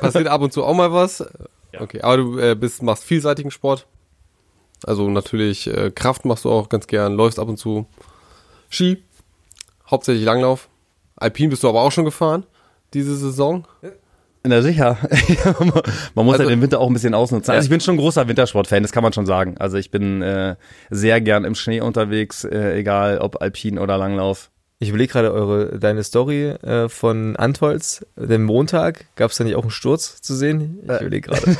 passiert 0.00 0.28
ab 0.28 0.40
und 0.40 0.52
zu 0.52 0.64
auch 0.64 0.74
mal 0.74 0.92
was. 0.92 1.24
Okay, 1.78 2.02
aber 2.02 2.16
du 2.18 2.38
äh, 2.38 2.54
bist 2.54 2.82
machst 2.82 3.04
vielseitigen 3.04 3.50
Sport. 3.50 3.86
Also 4.84 5.08
natürlich 5.08 5.68
äh, 5.68 5.90
Kraft 5.90 6.24
machst 6.24 6.44
du 6.44 6.50
auch 6.50 6.68
ganz 6.68 6.86
gern, 6.86 7.14
läufst 7.14 7.38
ab 7.38 7.48
und 7.48 7.56
zu 7.56 7.86
Ski, 8.68 9.02
hauptsächlich 9.90 10.24
Langlauf. 10.24 10.68
Alpin 11.16 11.50
bist 11.50 11.62
du 11.62 11.68
aber 11.68 11.82
auch 11.82 11.92
schon 11.92 12.04
gefahren 12.04 12.44
diese 12.94 13.16
Saison. 13.16 13.66
Na 14.44 14.60
sicher. 14.60 14.98
man 16.14 16.24
muss 16.26 16.34
Also- 16.34 16.44
ja 16.44 16.48
den 16.50 16.62
Winter 16.62 16.80
auch 16.80 16.88
ein 16.88 16.92
bisschen 16.94 17.14
ausnutzen. 17.14 17.52
Also 17.54 17.64
ich 17.66 17.70
bin 17.70 17.80
schon 17.80 17.94
ein 17.94 17.98
großer 17.98 18.26
Wintersportfan, 18.26 18.82
das 18.82 18.90
kann 18.92 19.02
man 19.04 19.12
schon 19.12 19.26
sagen. 19.26 19.56
Also 19.58 19.76
ich 19.76 19.90
bin 19.90 20.20
äh, 20.22 20.56
sehr 20.90 21.20
gern 21.20 21.44
im 21.44 21.54
Schnee 21.54 21.80
unterwegs, 21.80 22.44
äh, 22.44 22.76
egal 22.78 23.18
ob 23.18 23.40
Alpin 23.40 23.78
oder 23.78 23.96
Langlauf. 23.98 24.50
Ich 24.80 24.88
überlege 24.88 25.12
gerade 25.12 25.32
eure, 25.32 25.78
deine 25.78 26.02
Story 26.02 26.46
äh, 26.48 26.88
von 26.88 27.36
Antolz, 27.36 28.04
dem 28.16 28.42
Montag. 28.42 29.04
Gab 29.14 29.30
es 29.30 29.36
da 29.36 29.44
nicht 29.44 29.54
auch 29.54 29.62
einen 29.62 29.70
Sturz 29.70 30.20
zu 30.20 30.34
sehen? 30.34 30.80
Ich 30.82 30.90
Äh. 30.90 30.96
überlege 31.02 31.28
gerade. 31.28 31.56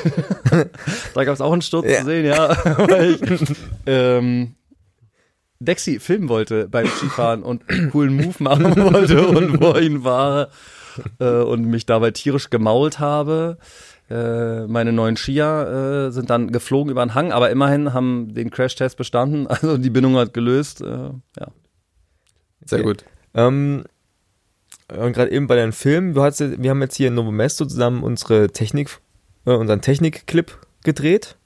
Da 1.14 1.22
gab 1.24 1.34
es 1.34 1.40
auch 1.40 1.52
einen 1.52 1.62
Sturz 1.62 1.86
Ja. 1.88 2.00
zu 2.00 2.06
sehen, 2.06 2.24
ja. 2.26 2.48
Weil 2.88 3.12
ich, 3.12 3.20
ähm, 3.86 4.56
Dexy 5.60 6.00
filmen 6.00 6.28
wollte 6.28 6.66
beim 6.68 6.88
Skifahren 6.88 7.44
und 7.44 7.62
einen 7.70 7.90
coolen 7.92 8.16
Move 8.16 8.34
machen 8.40 8.74
wollte 8.76 9.24
und 9.28 9.60
wo 9.60 9.76
ihn 9.78 10.02
war 10.02 10.48
äh, 11.18 11.40
und 11.42 11.64
mich 11.64 11.86
dabei 11.86 12.10
tierisch 12.10 12.50
gemault 12.50 12.98
habe. 12.98 13.58
Äh, 14.10 14.66
meine 14.66 14.92
neuen 14.92 15.16
Skier 15.16 16.08
äh, 16.08 16.12
sind 16.12 16.28
dann 16.30 16.52
geflogen 16.52 16.90
über 16.90 17.04
den 17.04 17.14
Hang, 17.14 17.32
aber 17.32 17.50
immerhin 17.50 17.94
haben 17.94 18.34
den 18.34 18.50
Crashtest 18.50 18.96
bestanden, 18.96 19.46
also 19.48 19.78
die 19.78 19.90
Bindung 19.90 20.16
hat 20.16 20.34
gelöst. 20.34 20.80
Äh, 20.80 20.86
ja. 20.86 21.48
Sehr 22.64 22.80
Okay. 22.80 22.82
gut. 22.82 23.04
Ähm, 23.34 23.84
und 24.88 25.12
gerade 25.14 25.30
eben 25.30 25.46
bei 25.46 25.56
deinen 25.56 25.72
Filmen, 25.72 26.12
du 26.14 26.22
hast, 26.22 26.40
wir 26.40 26.70
haben 26.70 26.82
jetzt 26.82 26.96
hier 26.96 27.08
in 27.08 27.14
Novo 27.14 27.30
Mesto 27.30 27.64
zusammen 27.64 28.02
unsere 28.02 28.48
Technik, 28.50 28.98
äh, 29.46 29.52
unseren 29.52 29.80
Technik-Clip 29.80 30.52
gedreht. 30.84 31.36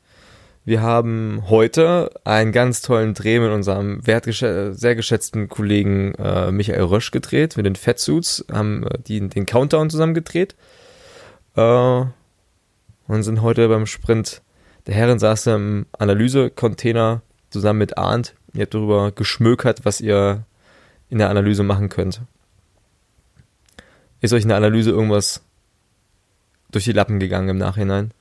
Wir 0.66 0.82
haben 0.82 1.44
heute 1.48 2.10
einen 2.24 2.50
ganz 2.50 2.82
tollen 2.82 3.14
Dreh 3.14 3.38
mit 3.38 3.52
unserem 3.52 4.00
sehr 4.02 4.94
geschätzten 4.96 5.48
Kollegen 5.48 6.12
äh, 6.16 6.50
Michael 6.50 6.82
Rösch 6.82 7.12
gedreht, 7.12 7.56
mit 7.56 7.66
den 7.66 7.76
Fatsuits, 7.76 8.44
haben 8.50 8.84
äh, 8.84 8.98
die, 8.98 9.28
den 9.28 9.46
Countdown 9.46 9.90
zusammen 9.90 10.12
gedreht. 10.14 10.56
Äh, 11.54 12.02
und 13.06 13.22
sind 13.22 13.42
heute 13.42 13.68
beim 13.68 13.86
Sprint 13.86 14.42
der 14.86 14.94
Herren 14.94 15.20
saß 15.20 15.46
im 15.48 15.86
Analyse-Container 15.98 17.22
zusammen 17.50 17.78
mit 17.78 17.96
Arndt. 17.96 18.34
Ihr 18.52 18.62
habt 18.62 18.74
darüber 18.74 19.12
geschmökert, 19.12 19.84
was 19.84 20.00
ihr 20.00 20.44
in 21.08 21.18
der 21.18 21.30
Analyse 21.30 21.62
machen 21.62 21.88
könnt. 21.88 22.22
Ist 24.20 24.32
euch 24.32 24.42
in 24.42 24.48
der 24.48 24.56
Analyse 24.56 24.90
irgendwas 24.90 25.42
durch 26.72 26.84
die 26.84 26.92
Lappen 26.92 27.20
gegangen 27.20 27.50
im 27.50 27.58
Nachhinein? 27.58 28.12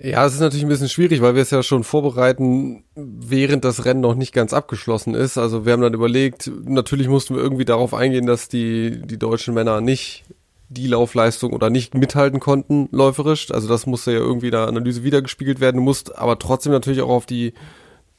Ja, 0.00 0.24
es 0.24 0.34
ist 0.34 0.40
natürlich 0.40 0.64
ein 0.64 0.68
bisschen 0.68 0.88
schwierig, 0.88 1.22
weil 1.22 1.34
wir 1.34 1.42
es 1.42 1.50
ja 1.50 1.62
schon 1.64 1.82
vorbereiten, 1.82 2.84
während 2.94 3.64
das 3.64 3.84
Rennen 3.84 4.00
noch 4.00 4.14
nicht 4.14 4.32
ganz 4.32 4.52
abgeschlossen 4.52 5.14
ist. 5.14 5.38
Also 5.38 5.66
wir 5.66 5.72
haben 5.72 5.82
dann 5.82 5.94
überlegt, 5.94 6.50
natürlich 6.64 7.08
mussten 7.08 7.34
wir 7.34 7.42
irgendwie 7.42 7.64
darauf 7.64 7.94
eingehen, 7.94 8.26
dass 8.26 8.48
die, 8.48 9.02
die 9.04 9.18
deutschen 9.18 9.54
Männer 9.54 9.80
nicht 9.80 10.24
die 10.68 10.86
Laufleistung 10.86 11.52
oder 11.52 11.68
nicht 11.68 11.94
mithalten 11.94 12.38
konnten, 12.38 12.88
läuferisch. 12.92 13.50
Also 13.50 13.66
das 13.66 13.86
musste 13.86 14.12
ja 14.12 14.18
irgendwie 14.18 14.46
in 14.46 14.52
der 14.52 14.68
Analyse 14.68 15.02
wiedergespiegelt 15.02 15.58
werden. 15.60 15.78
Du 15.78 15.82
musst 15.82 16.16
aber 16.16 16.38
trotzdem 16.38 16.72
natürlich 16.72 17.00
auch 17.00 17.08
auf 17.08 17.26
die, 17.26 17.54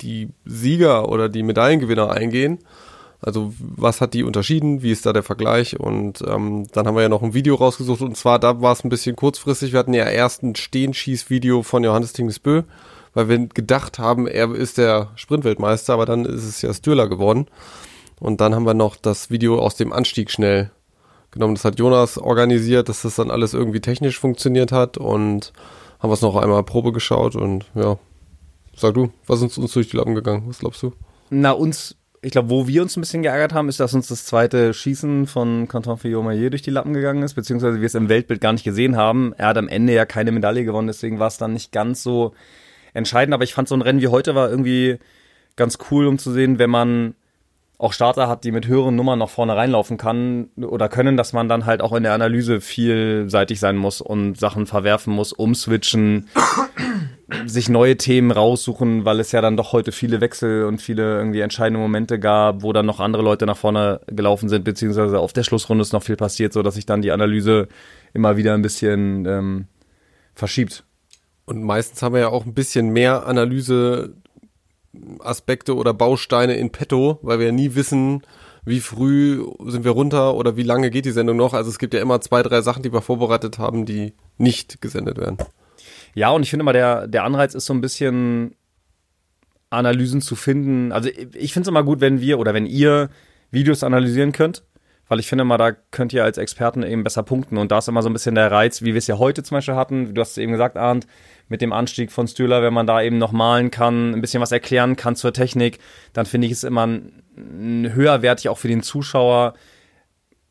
die 0.01 0.29
Sieger 0.43 1.07
oder 1.07 1.29
die 1.29 1.43
Medaillengewinner 1.43 2.11
eingehen. 2.11 2.59
Also 3.21 3.53
was 3.59 3.99
hat 3.99 4.13
die 4.13 4.23
unterschieden? 4.23 4.81
Wie 4.81 4.91
ist 4.91 5.05
da 5.05 5.11
der 5.11 5.23
Vergleich? 5.23 5.79
Und 5.79 6.21
ähm, 6.25 6.67
dann 6.71 6.87
haben 6.87 6.95
wir 6.95 7.01
ja 7.01 7.09
noch 7.09 7.21
ein 7.21 7.33
Video 7.33 7.55
rausgesucht 7.55 8.01
und 8.01 8.15
zwar 8.15 8.39
da 8.39 8.61
war 8.61 8.71
es 8.71 8.83
ein 8.83 8.89
bisschen 8.89 9.15
kurzfristig. 9.15 9.73
Wir 9.73 9.79
hatten 9.79 9.93
ja 9.93 10.05
erst 10.05 10.41
ein 10.41 10.55
Stehenschieß-Video 10.55 11.63
von 11.63 11.83
Johannes 11.83 12.13
Tingesbö, 12.13 12.63
weil 13.13 13.27
wir 13.27 13.47
gedacht 13.47 13.99
haben, 13.99 14.25
er 14.25 14.53
ist 14.55 14.77
der 14.77 15.09
Sprintweltmeister, 15.15 15.93
aber 15.93 16.05
dann 16.05 16.25
ist 16.25 16.45
es 16.45 16.61
ja 16.61 16.73
Stürler 16.73 17.09
geworden. 17.09 17.47
Und 18.19 18.41
dann 18.41 18.55
haben 18.55 18.65
wir 18.65 18.73
noch 18.73 18.95
das 18.95 19.29
Video 19.29 19.59
aus 19.59 19.75
dem 19.75 19.91
Anstieg 19.91 20.31
schnell 20.31 20.71
genommen. 21.31 21.55
Das 21.55 21.65
hat 21.65 21.79
Jonas 21.79 22.17
organisiert, 22.17 22.89
dass 22.89 23.01
das 23.01 23.15
dann 23.15 23.31
alles 23.31 23.53
irgendwie 23.53 23.81
technisch 23.81 24.19
funktioniert 24.19 24.71
hat 24.71 24.97
und 24.97 25.53
haben 25.99 26.09
wir 26.09 26.13
es 26.13 26.21
noch 26.21 26.35
einmal 26.35 26.63
Probe 26.63 26.91
geschaut 26.91 27.35
und 27.35 27.65
ja, 27.75 27.97
sag 28.75 28.93
du, 28.93 29.11
was 29.27 29.41
ist 29.41 29.57
uns 29.57 29.73
durch 29.73 29.89
die 29.89 29.97
Lappen 29.97 30.15
gegangen? 30.15 30.43
Was 30.47 30.59
glaubst 30.59 30.81
du? 30.83 30.93
Na, 31.29 31.51
uns, 31.51 31.95
ich 32.21 32.31
glaube, 32.31 32.49
wo 32.49 32.67
wir 32.67 32.81
uns 32.81 32.97
ein 32.97 33.01
bisschen 33.01 33.23
geärgert 33.23 33.53
haben, 33.53 33.69
ist, 33.69 33.79
dass 33.79 33.93
uns 33.93 34.07
das 34.07 34.25
zweite 34.25 34.73
Schießen 34.73 35.25
von 35.27 35.67
Canton 35.67 35.97
Fillon-Maillet 35.97 36.51
durch 36.51 36.61
die 36.61 36.69
Lappen 36.69 36.93
gegangen 36.93 37.23
ist, 37.23 37.33
beziehungsweise 37.33 37.79
wir 37.79 37.85
es 37.85 37.95
im 37.95 38.09
Weltbild 38.09 38.41
gar 38.41 38.51
nicht 38.51 38.65
gesehen 38.65 38.97
haben. 38.97 39.33
Er 39.37 39.47
hat 39.47 39.57
am 39.57 39.69
Ende 39.69 39.93
ja 39.93 40.05
keine 40.05 40.31
Medaille 40.31 40.65
gewonnen, 40.65 40.87
deswegen 40.87 41.19
war 41.19 41.27
es 41.27 41.37
dann 41.37 41.53
nicht 41.53 41.71
ganz 41.71 42.03
so 42.03 42.33
entscheidend. 42.93 43.33
Aber 43.33 43.43
ich 43.43 43.53
fand 43.53 43.69
so 43.69 43.75
ein 43.75 43.81
Rennen 43.81 44.01
wie 44.01 44.09
heute 44.09 44.35
war 44.35 44.49
irgendwie 44.49 44.99
ganz 45.55 45.77
cool, 45.91 46.07
um 46.07 46.17
zu 46.17 46.31
sehen, 46.31 46.59
wenn 46.59 46.69
man 46.69 47.15
auch 47.79 47.93
Starter 47.93 48.27
hat, 48.27 48.43
die 48.43 48.51
mit 48.51 48.67
höheren 48.67 48.97
Nummern 48.97 49.17
nach 49.19 49.29
vorne 49.29 49.55
reinlaufen 49.55 49.95
kann 49.95 50.49
oder 50.57 50.89
können, 50.89 51.15
dass 51.15 51.31
man 51.31 51.47
dann 51.47 51.65
halt 51.65 51.81
auch 51.81 51.93
in 51.93 52.03
der 52.03 52.13
Analyse 52.13 52.59
vielseitig 52.59 53.57
sein 53.61 53.77
muss 53.77 54.01
und 54.01 54.37
Sachen 54.37 54.65
verwerfen 54.65 55.13
muss, 55.13 55.31
umswitchen, 55.31 56.27
sich 57.45 57.69
neue 57.69 57.95
Themen 57.95 58.31
raussuchen, 58.31 59.05
weil 59.05 59.21
es 59.21 59.31
ja 59.31 59.39
dann 59.39 59.55
doch 59.55 59.71
heute 59.71 59.93
viele 59.93 60.19
Wechsel 60.19 60.65
und 60.65 60.81
viele 60.81 61.17
irgendwie 61.19 61.39
entscheidende 61.39 61.79
Momente 61.79 62.19
gab, 62.19 62.63
wo 62.63 62.73
dann 62.73 62.85
noch 62.85 62.99
andere 62.99 63.23
Leute 63.23 63.45
nach 63.45 63.57
vorne 63.57 64.01
gelaufen 64.07 64.49
sind, 64.49 64.65
beziehungsweise 64.65 65.17
auf 65.17 65.31
der 65.31 65.43
Schlussrunde 65.43 65.83
ist 65.83 65.93
noch 65.93 66.03
viel 66.03 66.17
passiert, 66.17 66.51
so 66.51 66.61
dass 66.61 66.75
sich 66.75 66.85
dann 66.85 67.01
die 67.01 67.11
Analyse 67.11 67.69
immer 68.13 68.35
wieder 68.35 68.55
ein 68.55 68.61
bisschen 68.61 69.25
ähm, 69.25 69.67
verschiebt. 70.35 70.83
Und 71.45 71.63
meistens 71.63 72.03
haben 72.03 72.13
wir 72.13 72.21
ja 72.21 72.29
auch 72.29 72.45
ein 72.45 72.53
bisschen 72.53 72.89
mehr 72.89 73.25
Analyse 73.25 74.15
Aspekte 75.19 75.75
oder 75.75 75.93
Bausteine 75.93 76.55
in 76.55 76.71
petto, 76.71 77.19
weil 77.21 77.39
wir 77.39 77.47
ja 77.47 77.51
nie 77.51 77.75
wissen, 77.75 78.23
wie 78.65 78.79
früh 78.79 79.45
sind 79.65 79.83
wir 79.83 79.91
runter 79.91 80.35
oder 80.35 80.57
wie 80.57 80.63
lange 80.63 80.89
geht 80.89 81.05
die 81.05 81.11
Sendung 81.11 81.37
noch. 81.37 81.53
Also 81.53 81.69
es 81.69 81.79
gibt 81.79 81.93
ja 81.93 82.01
immer 82.01 82.21
zwei, 82.21 82.43
drei 82.43 82.61
Sachen, 82.61 82.83
die 82.83 82.93
wir 82.93 83.01
vorbereitet 83.01 83.57
haben, 83.57 83.85
die 83.85 84.13
nicht 84.37 84.81
gesendet 84.81 85.17
werden. 85.17 85.37
Ja, 86.13 86.29
und 86.29 86.43
ich 86.43 86.49
finde 86.49 86.63
immer, 86.63 86.73
der, 86.73 87.07
der 87.07 87.23
Anreiz 87.23 87.53
ist 87.53 87.65
so 87.65 87.73
ein 87.73 87.81
bisschen 87.81 88.55
Analysen 89.69 90.21
zu 90.21 90.35
finden. 90.35 90.91
Also 90.91 91.09
ich, 91.09 91.53
finde 91.53 91.67
es 91.67 91.69
immer 91.69 91.83
gut, 91.83 92.01
wenn 92.01 92.21
wir 92.21 92.39
oder 92.39 92.53
wenn 92.53 92.65
ihr 92.65 93.09
Videos 93.51 93.83
analysieren 93.83 94.31
könnt, 94.31 94.63
weil 95.07 95.19
ich 95.19 95.27
finde 95.27 95.43
immer, 95.43 95.57
da 95.57 95.71
könnt 95.71 96.13
ihr 96.13 96.23
als 96.23 96.37
Experten 96.37 96.83
eben 96.83 97.03
besser 97.03 97.23
punkten. 97.23 97.57
Und 97.57 97.71
da 97.71 97.79
ist 97.79 97.87
immer 97.87 98.01
so 98.01 98.09
ein 98.09 98.13
bisschen 98.13 98.35
der 98.35 98.51
Reiz, 98.51 98.81
wie 98.81 98.93
wir 98.93 98.97
es 98.97 99.07
ja 99.07 99.17
heute 99.17 99.43
zum 99.43 99.57
Beispiel 99.57 99.75
hatten. 99.75 100.13
Du 100.13 100.21
hast 100.21 100.31
es 100.31 100.37
eben 100.37 100.51
gesagt, 100.51 100.77
Arndt, 100.77 101.07
mit 101.49 101.61
dem 101.61 101.73
Anstieg 101.73 102.11
von 102.11 102.27
Stühler, 102.27 102.61
wenn 102.61 102.73
man 102.73 102.87
da 102.87 103.01
eben 103.01 103.17
noch 103.17 103.31
malen 103.31 103.71
kann, 103.71 104.13
ein 104.13 104.21
bisschen 104.21 104.41
was 104.41 104.51
erklären 104.51 104.95
kann 104.95 105.15
zur 105.15 105.33
Technik, 105.33 105.79
dann 106.13 106.25
finde 106.25 106.47
ich 106.47 106.53
es 106.53 106.63
immer 106.63 106.87
ein, 106.87 107.23
ein 107.35 107.93
höherwertig 107.93 108.49
auch 108.49 108.57
für 108.57 108.67
den 108.67 108.83
Zuschauer, 108.83 109.55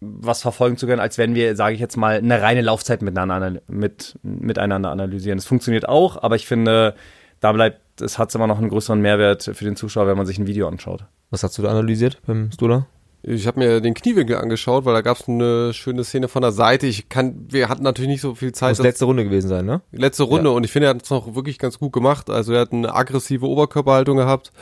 was 0.00 0.42
verfolgen 0.42 0.76
zu 0.76 0.86
können, 0.86 1.00
als 1.00 1.18
wenn 1.18 1.34
wir, 1.34 1.56
sage 1.56 1.74
ich 1.74 1.80
jetzt 1.80 1.96
mal, 1.96 2.18
eine 2.18 2.42
reine 2.42 2.60
Laufzeit 2.60 3.02
miteinander, 3.02 3.60
mit, 3.68 4.18
miteinander 4.22 4.90
analysieren. 4.90 5.38
Es 5.38 5.46
funktioniert 5.46 5.88
auch, 5.88 6.22
aber 6.22 6.36
ich 6.36 6.46
finde, 6.46 6.94
da 7.40 7.52
bleibt, 7.52 8.00
es 8.00 8.18
hat 8.18 8.34
immer 8.34 8.46
noch 8.46 8.58
einen 8.58 8.68
größeren 8.68 9.00
Mehrwert 9.00 9.44
für 9.54 9.64
den 9.64 9.76
Zuschauer, 9.76 10.06
wenn 10.06 10.16
man 10.16 10.26
sich 10.26 10.38
ein 10.38 10.46
Video 10.46 10.68
anschaut. 10.68 11.04
Was 11.30 11.42
hast 11.42 11.58
du 11.58 11.62
da 11.62 11.70
analysiert 11.70 12.20
beim 12.26 12.52
Stula? 12.52 12.86
Ich 13.22 13.46
habe 13.46 13.58
mir 13.58 13.80
den 13.80 13.94
Kniewinkel 13.94 14.37
angeschaut, 14.37 14.84
weil 14.84 14.94
da 14.94 15.00
gab 15.00 15.18
es 15.18 15.28
eine 15.28 15.72
schöne 15.75 16.04
Szene 16.04 16.28
von 16.28 16.42
der 16.42 16.52
Seite. 16.52 16.87
Ich 16.87 17.08
kann, 17.08 17.46
wir 17.50 17.68
hatten 17.68 17.82
natürlich 17.82 18.08
nicht 18.10 18.20
so 18.20 18.34
viel 18.34 18.52
Zeit. 18.52 18.78
Muss 18.78 18.84
letzte 18.84 19.06
Runde 19.06 19.25
gewesen 19.25 19.48
sein, 19.48 19.66
ne? 19.66 19.82
letzte 19.90 20.22
Runde 20.22 20.50
Ja. 20.50 20.56
und 20.56 20.64
ich 20.64 20.70
finde, 20.70 20.87
er 20.87 20.94
hat 20.94 21.02
es 21.02 21.10
noch 21.10 21.34
wirklich 21.34 21.58
ganz 21.58 21.78
gut 21.78 21.92
gemacht. 21.92 22.30
Also 22.30 22.52
er 22.52 22.60
hat 22.60 22.72
eine 22.72 22.94
aggressive 22.94 23.46
Oberkörperhaltung 23.46 24.16
gehabt. 24.18 24.52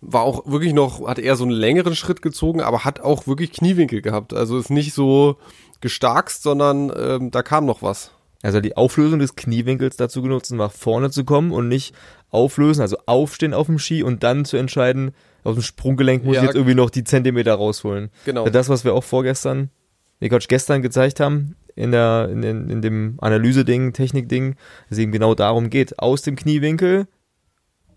War 0.00 0.22
auch 0.22 0.44
wirklich 0.50 0.72
noch, 0.72 1.06
hat 1.06 1.20
eher 1.20 1.36
so 1.36 1.44
einen 1.44 1.52
längeren 1.52 1.94
Schritt 1.94 2.22
gezogen, 2.22 2.60
aber 2.60 2.84
hat 2.84 2.98
auch 3.00 3.28
wirklich 3.28 3.52
Kniewinkel 3.52 4.02
gehabt. 4.02 4.34
Also 4.34 4.58
ist 4.58 4.70
nicht 4.70 4.94
so 4.94 5.36
gestarkst, 5.80 6.42
sondern 6.42 6.92
ähm, 6.96 7.30
da 7.30 7.42
kam 7.42 7.66
noch 7.66 7.82
was. 7.82 8.10
Also 8.42 8.60
die 8.60 8.76
Auflösung 8.76 9.20
des 9.20 9.36
Kniewinkels 9.36 9.96
dazu 9.96 10.22
genutzt, 10.22 10.50
nach 10.52 10.72
vorne 10.72 11.12
zu 11.12 11.22
kommen 11.24 11.52
und 11.52 11.68
nicht 11.68 11.94
auflösen, 12.30 12.80
also 12.82 12.96
aufstehen 13.06 13.54
auf 13.54 13.66
dem 13.66 13.78
Ski 13.78 14.02
und 14.02 14.24
dann 14.24 14.44
zu 14.44 14.56
entscheiden, 14.56 15.12
auf 15.44 15.54
dem 15.54 15.62
Sprunggelenk 15.62 16.24
muss 16.24 16.36
Ja. 16.36 16.42
ich 16.42 16.46
jetzt 16.48 16.56
irgendwie 16.56 16.74
noch 16.74 16.90
die 16.90 17.04
Zentimeter 17.04 17.54
rausholen. 17.54 18.10
Genau. 18.24 18.48
Das, 18.48 18.68
was 18.68 18.84
wir 18.84 18.94
auch 18.94 19.04
vorgestern, 19.04 19.70
nee, 20.20 20.28
Quatsch, 20.28 20.48
gestern 20.48 20.82
gezeigt 20.82 21.20
haben, 21.20 21.56
in 21.74 21.90
der, 21.90 22.28
in, 22.30 22.42
in, 22.42 22.68
in 22.68 22.82
dem 22.82 23.16
Analyse-Ding, 23.20 23.92
Technik-Ding, 23.94 24.52
dass 24.88 24.92
es 24.92 24.98
eben 24.98 25.10
genau 25.12 25.34
darum 25.34 25.70
geht, 25.70 25.98
aus 25.98 26.22
dem 26.22 26.36
Kniewinkel 26.36 27.06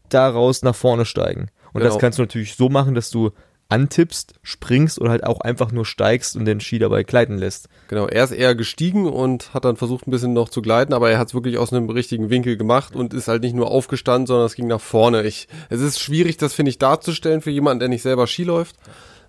daraus 0.09 0.61
nach 0.63 0.75
vorne 0.75 1.05
steigen. 1.05 1.47
Und 1.73 1.81
das 1.83 1.91
Genau. 1.93 1.99
kannst 1.99 2.19
du 2.19 2.23
natürlich 2.23 2.55
so 2.55 2.69
machen, 2.69 2.95
dass 2.95 3.09
du 3.09 3.31
antippst, 3.67 4.35
springst 4.43 5.01
oder 5.01 5.09
halt 5.09 5.23
auch 5.23 5.41
einfach 5.41 5.71
nur 5.71 5.85
steigst 5.85 6.35
und 6.35 6.45
den 6.45 6.59
Ski 6.61 6.77
dabei 6.77 7.03
gleiten 7.03 7.37
lässt. 7.37 7.67
Genau, 7.87 8.07
er 8.07 8.23
ist 8.23 8.31
eher 8.31 8.53
gestiegen 8.53 9.07
und 9.07 9.53
hat 9.53 9.65
dann 9.65 9.75
versucht, 9.75 10.07
ein 10.07 10.11
bisschen 10.11 10.33
noch 10.33 10.49
zu 10.49 10.61
gleiten, 10.61 10.93
aber 10.93 11.09
er 11.09 11.17
hat 11.17 11.29
es 11.29 11.33
wirklich 11.33 11.57
aus 11.57 11.73
einem 11.73 11.89
richtigen 11.89 12.29
Winkel 12.29 12.57
gemacht 12.57 12.95
und 12.95 13.13
ist 13.13 13.27
halt 13.27 13.41
nicht 13.41 13.55
nur 13.55 13.71
aufgestanden, 13.71 14.27
sondern 14.27 14.45
es 14.45 14.55
ging 14.55 14.67
nach 14.67 14.81
vorne. 14.81 15.23
Ich, 15.23 15.47
es 15.69 15.81
ist 15.81 15.99
schwierig, 15.99 16.37
das 16.37 16.53
finde 16.53 16.69
ich 16.69 16.77
darzustellen 16.77 17.41
für 17.41 17.49
jemanden, 17.51 17.79
der 17.79 17.89
nicht 17.89 18.03
selber 18.03 18.27
Ski 18.27 18.43
läuft. 18.43 18.75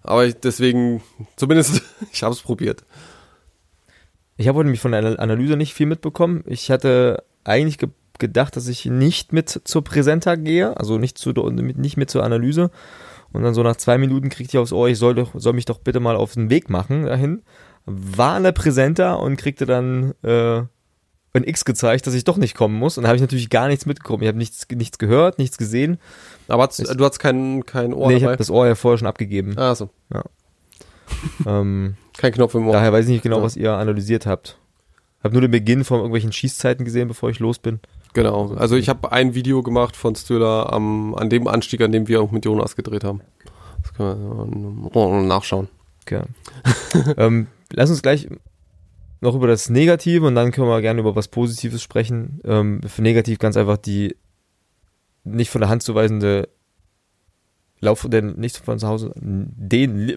Aber 0.03 0.27
ich, 0.27 0.35
deswegen, 0.35 1.03
zumindest, 1.37 1.83
ich 2.13 2.23
habe 2.23 2.35
es 2.35 2.43
probiert. 2.43 2.85
Ich 4.37 4.49
habe 4.49 4.59
heute 4.59 4.67
nämlich 4.67 4.81
von 4.83 4.93
der 4.93 5.01
Ana- 5.01 5.17
Analyse 5.17 5.57
nicht 5.57 5.73
viel 5.75 5.87
mitbekommen. 5.87 6.45
Ich 6.47 6.71
hatte 6.71 7.25
eigentlich 7.45 7.79
ge 7.79 7.89
gedacht, 8.19 8.57
dass 8.57 8.67
ich 8.67 8.87
nicht 8.87 9.35
mit 9.35 9.61
zur 9.65 9.85
Präsenta 9.85 10.37
gehe, 10.37 10.75
also 10.79 10.97
nicht, 10.97 11.19
zu, 11.19 11.33
nicht 11.33 11.99
mit 11.99 12.09
zur 12.09 12.25
Analyse. 12.25 12.71
Und 13.33 13.43
dann 13.43 13.55
so 13.55 13.63
nach 13.63 13.77
zwei 13.77 13.99
Minuten 13.99 14.29
kriegte 14.29 14.57
ich 14.57 14.59
aufs 14.59 14.73
Ohr, 14.73 14.89
ich 14.89 14.99
soll, 14.99 15.15
doch, 15.15 15.31
soll 15.35 15.53
mich 15.53 15.65
doch 15.67 15.79
bitte 15.79 16.01
mal 16.01 16.17
auf 16.17 16.35
den 16.35 16.49
Weg 16.51 16.71
machen 16.71 17.05
dahin. 17.07 17.43
War 17.85 18.35
an 18.35 18.45
der 18.45 18.53
Präsenta 18.53 19.15
und 19.15 19.37
kriegte 19.37 19.67
dann 19.67 20.15
äh, 20.23 20.63
ein 21.35 21.45
X 21.45 21.65
gezeigt, 21.65 22.07
dass 22.07 22.15
ich 22.15 22.25
doch 22.25 22.37
nicht 22.39 22.55
kommen 22.57 22.75
muss. 22.77 22.97
Und 22.97 23.03
da 23.03 23.09
habe 23.09 23.17
ich 23.17 23.21
natürlich 23.23 23.51
gar 23.51 23.69
nichts 23.69 23.85
mitbekommen. 23.87 24.23
Ich 24.23 24.29
habe 24.29 24.39
nichts, 24.39 24.67
nichts 24.75 24.99
gehört, 24.99 25.39
nichts 25.39 25.59
gesehen. 25.59 25.99
Aber 26.49 26.63
hat's, 26.65 26.79
du 26.79 27.05
hast 27.05 27.19
kein, 27.19 27.65
kein 27.67 27.93
Ohr 27.93 28.09
nee, 28.09 28.17
ich 28.17 28.25
habe 28.25 28.37
das 28.37 28.51
Ohr 28.51 28.67
ja 28.67 28.75
vorher 28.75 28.99
schon 28.99 29.09
abgegeben. 29.09 29.57
Ah, 29.59 29.75
so. 29.75 29.91
Ähm, 31.47 31.97
Kein 32.19 32.33
Knopf 32.33 32.55
im 32.55 32.67
Ohr. 32.67 32.73
daher 32.73 32.93
weiß 32.93 33.05
ich 33.07 33.13
nicht 33.13 33.23
genau, 33.23 33.39
Ja. 33.39 33.43
was 33.45 33.57
ihr 33.57 33.73
analysiert 33.75 34.27
habt. 34.27 34.59
Habe 35.23 35.35
nur 35.35 35.43
den 35.43 35.51
Beginn 35.51 35.85
von 35.85 35.99
irgendwelchen 35.99 36.33
Schießzeiten 36.33 36.85
gesehen, 36.85 37.09
bevor 37.09 37.31
ich 37.31 37.39
los 37.39 37.59
bin. 37.59 37.81
Genau. 38.17 38.55
Also 38.55 38.77
ich 38.77 38.89
habe 38.89 39.13
ein 39.13 39.35
Video 39.35 39.63
gemacht 39.63 39.95
von 39.95 40.17
Stöller 40.17 40.73
am, 40.73 41.15
an 41.15 41.29
dem 41.29 41.47
Anstieg, 41.47 41.83
an 41.83 41.93
dem 41.93 42.09
wir 42.09 42.23
auch 42.23 42.31
mit 42.31 42.47
Jonas 42.47 42.75
gedreht 42.75 43.05
haben. 43.05 43.21
Das 43.83 43.93
können 43.93 44.89
wir 44.91 45.23
nachschauen. 45.23 45.69
Okay. 46.01 46.23
ähm, 47.19 47.49
lass 47.75 47.91
uns 47.91 48.01
gleich 48.01 48.27
noch 49.21 49.35
über 49.35 49.47
das 49.47 49.69
Negative 49.69 50.27
und 50.27 50.35
dann 50.35 50.51
können 50.51 50.67
wir 50.67 50.81
gerne 50.81 51.01
über 51.01 51.15
was 51.15 51.29
Positives 51.29 51.83
sprechen. 51.83 52.41
Ähm, 52.45 52.81
für 52.87 53.03
negativ 53.03 53.39
ganz 53.39 53.55
einfach 53.59 53.77
die 53.77 54.17
nicht 55.25 55.51
von 55.51 55.61
der 55.61 55.69
Hand 55.69 55.83
zu 55.83 55.95
weisende 55.95 56.49
Lauf, 57.81 58.07
der 58.09 58.23
nicht 58.23 58.57
von 58.57 58.79
zu 58.79 58.89
Hause, 58.89 59.13
den 59.17 60.17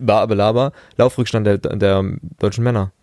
Laufrückstand 0.96 1.46
der, 1.46 1.58
der 1.58 2.02
deutschen 2.40 2.64
Männer. 2.64 2.94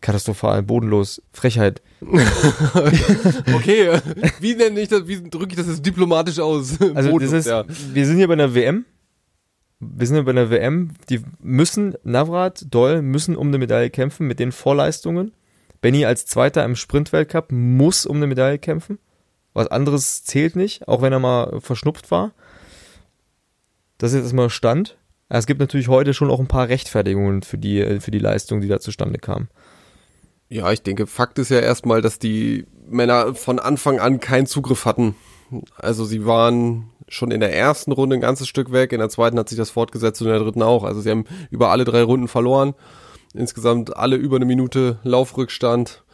Katastrophal, 0.00 0.62
bodenlos, 0.62 1.22
Frechheit. 1.32 1.82
okay, 3.54 3.98
wie 4.40 4.54
nenne 4.54 4.80
ich 4.80 4.88
das, 4.88 5.06
wie 5.08 5.22
drücke 5.28 5.50
ich 5.50 5.56
das 5.56 5.66
jetzt 5.66 5.84
diplomatisch 5.84 6.38
aus? 6.38 6.78
Also 6.94 7.10
bodenlos, 7.10 7.32
ist, 7.32 7.46
ja. 7.46 7.64
wir 7.66 8.06
sind 8.06 8.16
hier 8.16 8.28
bei 8.28 8.34
einer 8.34 8.54
WM. 8.54 8.84
Wir 9.80 10.06
sind 10.06 10.16
hier 10.16 10.24
bei 10.24 10.30
einer 10.30 10.50
WM. 10.50 10.90
Die 11.08 11.22
müssen, 11.40 11.94
Navrat, 12.04 12.66
Doll, 12.70 13.02
müssen 13.02 13.36
um 13.36 13.48
eine 13.48 13.58
Medaille 13.58 13.90
kämpfen 13.90 14.26
mit 14.26 14.38
den 14.38 14.52
Vorleistungen. 14.52 15.32
Benny 15.80 16.04
als 16.04 16.26
Zweiter 16.26 16.64
im 16.64 16.76
Sprintweltcup 16.76 17.52
muss 17.52 18.06
um 18.06 18.16
eine 18.16 18.26
Medaille 18.26 18.58
kämpfen. 18.58 18.98
Was 19.52 19.68
anderes 19.68 20.24
zählt 20.24 20.56
nicht, 20.56 20.86
auch 20.86 21.00
wenn 21.02 21.12
er 21.12 21.18
mal 21.18 21.60
verschnupft 21.60 22.10
war. 22.10 22.32
Das 23.98 24.10
ist 24.10 24.16
jetzt 24.16 24.24
erstmal 24.24 24.50
Stand. 24.50 24.98
Es 25.28 25.46
gibt 25.46 25.60
natürlich 25.60 25.88
heute 25.88 26.14
schon 26.14 26.30
auch 26.30 26.40
ein 26.40 26.46
paar 26.46 26.68
Rechtfertigungen 26.68 27.42
für 27.42 27.58
die, 27.58 28.00
für 28.00 28.10
die 28.10 28.18
Leistung, 28.18 28.60
die 28.60 28.68
da 28.68 28.80
zustande 28.80 29.18
kam. 29.18 29.48
Ja, 30.48 30.70
ich 30.70 30.82
denke, 30.82 31.06
Fakt 31.06 31.38
ist 31.38 31.50
ja 31.50 31.58
erstmal, 31.58 32.02
dass 32.02 32.18
die 32.18 32.66
Männer 32.88 33.34
von 33.34 33.58
Anfang 33.58 33.98
an 33.98 34.20
keinen 34.20 34.46
Zugriff 34.46 34.84
hatten. 34.84 35.16
Also 35.76 36.04
sie 36.04 36.24
waren 36.24 36.90
schon 37.08 37.30
in 37.30 37.40
der 37.40 37.54
ersten 37.54 37.92
Runde 37.92 38.16
ein 38.16 38.20
ganzes 38.20 38.48
Stück 38.48 38.72
weg, 38.72 38.92
in 38.92 38.98
der 38.98 39.08
zweiten 39.08 39.38
hat 39.38 39.48
sich 39.48 39.58
das 39.58 39.70
fortgesetzt 39.70 40.20
und 40.20 40.28
in 40.28 40.34
der 40.34 40.42
dritten 40.42 40.62
auch. 40.62 40.84
Also 40.84 41.00
sie 41.00 41.10
haben 41.10 41.24
über 41.50 41.70
alle 41.70 41.84
drei 41.84 42.02
Runden 42.02 42.28
verloren. 42.28 42.74
Insgesamt 43.34 43.96
alle 43.96 44.16
über 44.16 44.36
eine 44.36 44.44
Minute 44.44 44.98
Laufrückstand. 45.02 46.04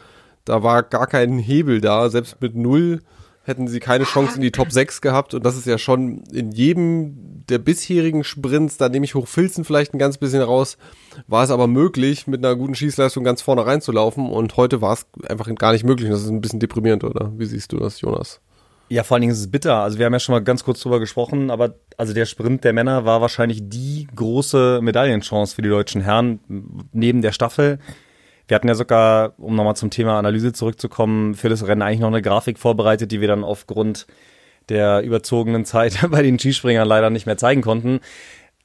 Da 0.44 0.62
war 0.62 0.82
gar 0.82 1.06
kein 1.06 1.38
Hebel 1.38 1.80
da, 1.80 2.08
selbst 2.10 2.40
mit 2.40 2.56
null 2.56 3.02
hätten 3.44 3.68
sie 3.68 3.80
keine 3.80 4.04
Chance 4.04 4.36
in 4.36 4.42
die 4.42 4.52
Top 4.52 4.72
6 4.72 5.00
gehabt 5.00 5.34
und 5.34 5.44
das 5.44 5.56
ist 5.56 5.66
ja 5.66 5.78
schon 5.78 6.24
in 6.32 6.52
jedem 6.52 7.44
der 7.48 7.58
bisherigen 7.58 8.24
Sprints, 8.24 8.76
da 8.76 8.88
nehme 8.88 9.04
ich 9.04 9.14
Hochfilzen 9.14 9.64
vielleicht 9.64 9.94
ein 9.94 9.98
ganz 9.98 10.18
bisschen 10.18 10.42
raus, 10.42 10.78
war 11.26 11.44
es 11.44 11.50
aber 11.50 11.66
möglich, 11.66 12.26
mit 12.26 12.44
einer 12.44 12.56
guten 12.56 12.74
Schießleistung 12.74 13.24
ganz 13.24 13.42
vorne 13.42 13.66
reinzulaufen 13.66 14.30
und 14.30 14.56
heute 14.56 14.80
war 14.80 14.94
es 14.94 15.06
einfach 15.28 15.52
gar 15.56 15.72
nicht 15.72 15.84
möglich. 15.84 16.08
Das 16.08 16.22
ist 16.22 16.28
ein 16.28 16.40
bisschen 16.40 16.60
deprimierend, 16.60 17.04
oder? 17.04 17.32
Wie 17.36 17.46
siehst 17.46 17.72
du 17.72 17.78
das, 17.78 18.00
Jonas? 18.00 18.40
Ja, 18.88 19.04
vor 19.04 19.14
allen 19.14 19.22
Dingen 19.22 19.32
ist 19.32 19.40
es 19.40 19.50
bitter. 19.50 19.76
Also 19.76 19.98
wir 19.98 20.06
haben 20.06 20.12
ja 20.12 20.20
schon 20.20 20.34
mal 20.34 20.42
ganz 20.42 20.64
kurz 20.64 20.80
drüber 20.80 21.00
gesprochen, 21.00 21.50
aber 21.50 21.76
also 21.96 22.12
der 22.12 22.26
Sprint 22.26 22.62
der 22.64 22.72
Männer 22.72 23.04
war 23.04 23.20
wahrscheinlich 23.22 23.60
die 23.62 24.06
große 24.14 24.80
Medaillenchance 24.82 25.54
für 25.54 25.62
die 25.62 25.70
deutschen 25.70 26.02
Herren 26.02 26.40
neben 26.92 27.22
der 27.22 27.32
Staffel. 27.32 27.78
Wir 28.52 28.56
hatten 28.56 28.68
ja 28.68 28.74
sogar, 28.74 29.32
um 29.38 29.56
nochmal 29.56 29.76
zum 29.76 29.88
Thema 29.88 30.18
Analyse 30.18 30.52
zurückzukommen, 30.52 31.34
für 31.34 31.48
das 31.48 31.66
Rennen 31.66 31.80
eigentlich 31.80 32.00
noch 32.00 32.08
eine 32.08 32.20
Grafik 32.20 32.58
vorbereitet, 32.58 33.10
die 33.10 33.22
wir 33.22 33.28
dann 33.28 33.44
aufgrund 33.44 34.06
der 34.68 35.00
überzogenen 35.00 35.64
Zeit 35.64 35.98
bei 36.10 36.20
den 36.20 36.38
Skispringern 36.38 36.86
leider 36.86 37.08
nicht 37.08 37.24
mehr 37.24 37.38
zeigen 37.38 37.62
konnten. 37.62 38.00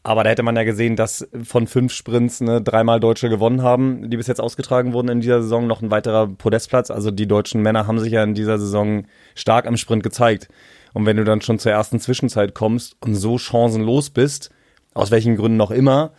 Aber 0.03 0.25
da 0.25 0.29
hätte 0.31 0.43
man 0.43 0.57
ja 0.57 0.65
gesehen, 0.65 0.97
dass 0.97 1.29
von 1.41 1.67
fünf 1.67 1.93
Sprints 1.93 2.41
ne, 2.41 2.61
dreimal 2.61 2.99
Deutsche 2.99 3.29
gewonnen 3.29 3.61
haben, 3.61 4.09
die 4.09 4.17
bis 4.17 4.27
jetzt 4.27 4.41
ausgetragen 4.41 4.91
wurden 4.91 5.07
in 5.07 5.21
dieser 5.21 5.41
Saison, 5.41 5.67
noch 5.67 5.81
ein 5.81 5.89
weiterer 5.89 6.27
Podestplatz. 6.27 6.91
Also 6.91 7.09
die 7.09 7.25
deutschen 7.25 7.61
Männer 7.61 7.87
haben 7.87 7.99
sich 7.99 8.11
ja 8.11 8.23
in 8.23 8.33
dieser 8.33 8.59
Saison 8.59 9.05
stark 9.35 9.67
am 9.67 9.77
Sprint 9.77 10.03
gezeigt. 10.03 10.49
Und 10.93 11.05
wenn 11.05 11.15
du 11.15 11.23
dann 11.23 11.39
schon 11.39 11.59
zur 11.59 11.71
ersten 11.71 12.01
Zwischenzeit 12.01 12.53
kommst 12.53 12.97
und 12.99 13.15
so 13.15 13.37
chancenlos 13.37 14.09
bist, 14.09 14.49
aus 14.93 15.11
welchen 15.11 15.37
Gründen 15.37 15.55
noch 15.55 15.71
immer, 15.71 16.11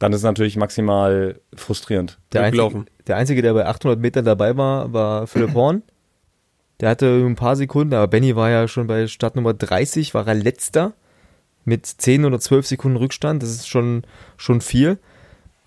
dann 0.00 0.12
ist 0.12 0.20
es 0.20 0.24
natürlich 0.24 0.56
maximal 0.56 1.38
frustrierend. 1.54 2.18
Der 2.32 2.42
einzige, 2.42 2.86
der 3.06 3.16
einzige, 3.16 3.42
der 3.42 3.52
bei 3.52 3.66
800 3.66 4.00
Metern 4.00 4.24
dabei 4.24 4.56
war, 4.56 4.92
war 4.92 5.26
Philipp 5.26 5.54
Horn. 5.54 5.82
Der 6.80 6.88
hatte 6.88 7.06
ein 7.06 7.36
paar 7.36 7.54
Sekunden, 7.54 7.92
aber 7.92 8.08
Benny 8.08 8.34
war 8.34 8.48
ja 8.48 8.66
schon 8.66 8.86
bei 8.86 9.06
Startnummer 9.06 9.52
30, 9.52 10.14
war 10.14 10.26
er 10.26 10.34
letzter 10.34 10.94
mit 11.66 11.84
10 11.84 12.24
oder 12.24 12.40
12 12.40 12.66
Sekunden 12.66 12.96
Rückstand. 12.96 13.42
Das 13.42 13.50
ist 13.50 13.68
schon, 13.68 14.04
schon 14.38 14.62
viel. 14.62 14.98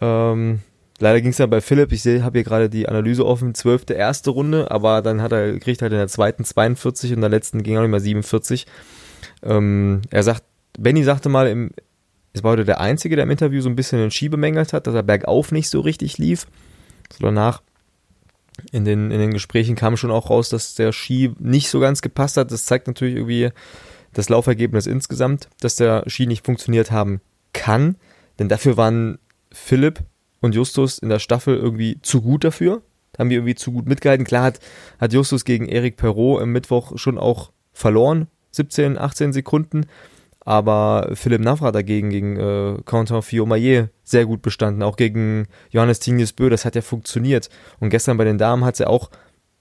Ähm, 0.02 0.62
leider 0.98 1.22
ging 1.22 1.30
es 1.30 1.38
dann 1.38 1.52
bei 1.52 1.62
Philipp, 1.62 1.92
ich 1.92 2.04
habe 2.24 2.40
hier 2.40 2.44
gerade 2.44 2.70
die 2.72 2.90
Analyse 2.90 3.28
offen, 3.28 3.54
12. 3.54 3.92
erste 3.92 4.32
Runde, 4.32 4.72
aber 4.72 5.04
dann 5.04 5.22
hat 5.22 5.32
er, 5.32 5.60
kriegt 5.60 5.84
halt 5.84 5.92
in 5.92 6.00
der 6.00 6.08
zweiten 6.08 6.44
42 6.44 7.12
und 7.12 7.18
in 7.18 7.22
der 7.22 7.30
letzten 7.30 7.62
ging 7.62 7.78
auch 7.78 7.82
nicht 7.82 7.92
mehr 7.92 8.00
47. 8.00 8.66
Ähm, 9.44 10.02
er 10.10 10.24
sagt, 10.24 10.44
Benny 10.80 11.04
sagte 11.04 11.30
mal 11.30 11.48
im, 11.48 11.70
es 12.34 12.44
war 12.44 12.52
heute 12.52 12.66
der 12.66 12.82
Einzige, 12.82 13.16
der 13.16 13.24
im 13.24 13.32
Interview 13.32 13.62
so 13.62 13.70
ein 13.70 13.76
bisschen 13.76 14.00
den 14.00 14.12
Ski 14.12 14.28
bemängelt 14.28 14.74
hat, 14.74 14.88
dass 14.88 14.96
er 14.96 15.04
bergauf 15.04 15.52
nicht 15.52 15.70
so 15.70 15.80
richtig 15.82 16.18
lief. 16.18 16.48
So 17.12 17.24
danach 17.24 17.62
in 18.72 18.86
den, 18.86 19.12
in 19.12 19.20
den 19.20 19.32
Gesprächen 19.32 19.76
kam 19.76 19.98
schon 19.98 20.12
auch 20.12 20.30
raus, 20.30 20.50
dass 20.50 20.76
der 20.76 20.92
Ski 20.92 21.34
nicht 21.40 21.70
so 21.70 21.80
ganz 21.80 22.02
gepasst 22.02 22.38
hat. 22.38 22.52
Das 22.52 22.66
zeigt 22.66 22.88
natürlich 22.88 23.16
irgendwie 23.16 23.50
das 24.14 24.30
Laufergebnis 24.30 24.88
insgesamt, 24.88 25.48
dass 25.60 25.76
der 25.76 26.04
Ski 26.08 26.26
nicht 26.26 26.46
funktioniert 26.46 26.92
haben 26.92 27.22
kann. 27.54 27.98
Denn 28.40 28.50
dafür 28.50 28.78
waren 28.78 29.20
Philipp 29.52 30.00
und 30.42 30.56
Justus 30.56 30.98
in 30.98 31.10
der 31.10 31.20
Staffel 31.20 31.56
irgendwie 31.56 32.00
zu 32.02 32.22
gut 32.22 32.44
dafür. 32.44 32.82
Haben 33.18 33.30
die 33.30 33.36
irgendwie 33.36 33.56
zu 33.56 33.72
gut 33.72 33.86
mitgehalten. 33.86 34.26
Klar 34.26 34.46
hat, 34.46 34.60
hat 35.00 35.14
Justus 35.14 35.46
gegen 35.46 35.70
Eric 35.70 35.98
Perrault 35.98 36.42
im 36.42 36.52
Mittwoch 36.52 36.98
schon 36.98 37.20
auch 37.20 37.52
verloren. 37.74 38.28
17, 38.52 38.98
18 38.98 39.34
Sekunden 39.34 39.86
aber 40.46 41.10
Philipp 41.14 41.42
Navra 41.42 41.72
dagegen 41.72 42.10
gegen 42.10 42.38
äh, 42.38 42.78
Quentin 42.86 43.22
Fillon-Maillet 43.22 43.90
sehr 44.04 44.26
gut 44.26 44.42
bestanden, 44.42 44.84
auch 44.84 44.98
gegen 44.98 45.48
Johannes 45.70 46.00
Tingis 46.00 46.34
Bö, 46.34 46.50
das 46.50 46.66
hat 46.66 46.76
ja 46.76 46.82
funktioniert. 46.82 47.50
Und 47.80 47.90
gestern 47.90 48.18
bei 48.18 48.26
den 48.26 48.38
Damen 48.38 48.66
hat 48.66 48.76
es 48.76 48.80
ja 48.80 48.88
auch 48.88 49.10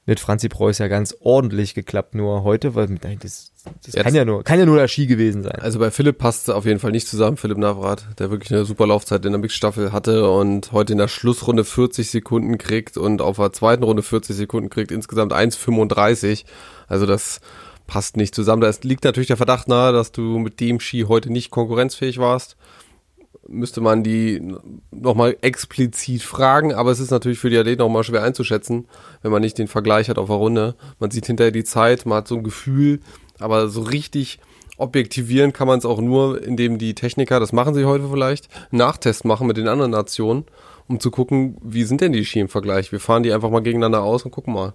mit 0.05 0.19
Franzi 0.19 0.49
Preuß 0.49 0.79
ja 0.79 0.89
ganz 0.89 1.17
ordentlich 1.21 1.75
geklappt, 1.75 2.17
nur 2.17 2.43
heute, 2.43 2.75
weil 2.75 2.89
nein, 3.03 3.19
das, 3.23 3.53
das 3.85 3.95
ja, 3.95 4.03
kann, 4.03 4.15
ja 4.15 4.25
nur, 4.25 4.43
kann 4.43 4.59
ja 4.59 4.67
nur 4.67 4.77
der 4.77 4.89
Ski 4.89 5.07
gewesen 5.07 5.45
sein. 5.45 5.61
Also 5.61 5.79
bei 5.79 5.93
Philipp 5.93 6.19
passt 6.19 6.51
auf 6.51 6.65
jeden 6.65 6.81
Fall 6.81 6.91
nicht 6.91 7.07
zusammen, 7.07 7.37
Philipp 7.37 7.59
Navrat, 7.59 8.07
der 8.19 8.33
wirklich 8.33 8.53
eine 8.53 8.65
super 8.65 8.89
Laufzeit 8.89 9.25
in 9.25 9.31
der 9.31 9.41
Mixstaffel 9.41 9.93
hatte 9.93 10.29
und 10.29 10.73
heute 10.73 10.93
in 10.95 10.99
der 10.99 11.07
Schlussrunde 11.07 11.65
40 11.65 12.11
Sekunden 12.11 12.59
kriegt 12.59 12.97
und 12.97 13.23
auf 13.23 13.37
der 13.37 13.53
zweiten 13.53 13.85
Runde 13.85 14.03
40 14.03 14.35
Sekunden 14.35 14.71
kriegt, 14.71 14.91
insgesamt 14.91 15.33
1,35. 15.33 16.47
Also 16.89 17.07
das 17.07 17.41
passt 17.87 18.17
nicht 18.17 18.35
zusammen. 18.35 18.63
Da 18.63 18.71
liegt 18.83 19.05
natürlich 19.05 19.29
der 19.29 19.37
Verdacht 19.37 19.69
nahe, 19.69 19.93
dass 19.93 20.13
du 20.13 20.39
mit 20.39 20.61
dem 20.61 20.81
Ski 20.81 21.07
heute 21.09 21.31
nicht 21.31 21.51
konkurrenzfähig 21.51 22.19
warst. 22.19 22.57
Müsste 23.49 23.81
man 23.81 24.05
die 24.05 24.41
nochmal 24.91 25.37
explizit 25.41 26.23
fragen, 26.23 26.73
aber 26.73 26.91
es 26.91 27.01
ist 27.01 27.11
natürlich 27.11 27.39
für 27.39 27.51
die 27.51 27.59
Athleten 27.59 27.83
nochmal 27.83 28.05
schwer 28.05 28.23
einzuschätzen, 28.23 28.87
wenn 29.23 29.33
man 29.33 29.43
nicht 29.43 29.59
den 29.59 29.69
Vergleich 29.69 30.09
hat 30.09 30.19
auf 30.19 30.29
der 30.29 30.37
Runde. 30.37 30.75
Man 31.01 31.11
sieht 31.11 31.27
hinterher 31.27 31.51
die 31.51 31.65
Zeit, 31.65 32.07
man 32.07 32.19
hat 32.19 32.29
so 32.29 32.37
ein 32.37 32.45
Gefühl, 32.45 33.01
aber 33.39 33.69
so 33.69 33.83
richtig 33.83 34.39
objektivieren 34.77 35.53
kann 35.53 35.69
man 35.69 35.79
es 35.79 35.85
auch 35.85 36.01
nur, 36.01 36.43
indem 36.43 36.79
die 36.79 36.95
Techniker, 36.95 37.41
das 37.41 37.53
machen 37.53 37.75
sie 37.75 37.85
heute 37.85 38.09
vielleicht, 38.09 38.49
einen 38.71 38.79
Nachtest 38.79 39.25
machen 39.25 39.47
mit 39.47 39.57
den 39.57 39.69
anderen 39.69 39.91
Nationen, 39.91 40.45
um 40.89 41.01
zu 41.01 41.11
gucken, 41.11 41.57
wie 41.63 41.85
sind 41.85 42.01
denn 42.01 42.13
die 42.13 42.25
Ski 42.25 42.41
im 42.41 42.49
Vergleich. 42.49 42.93
Wir 42.93 43.01
fahren 43.01 43.23
die 43.23 43.33
einfach 43.33 43.51
mal 43.51 43.61
gegeneinander 43.61 44.03
aus 44.03 44.25
und 44.25 44.31
gucken 44.31 44.55
mal. 44.55 44.75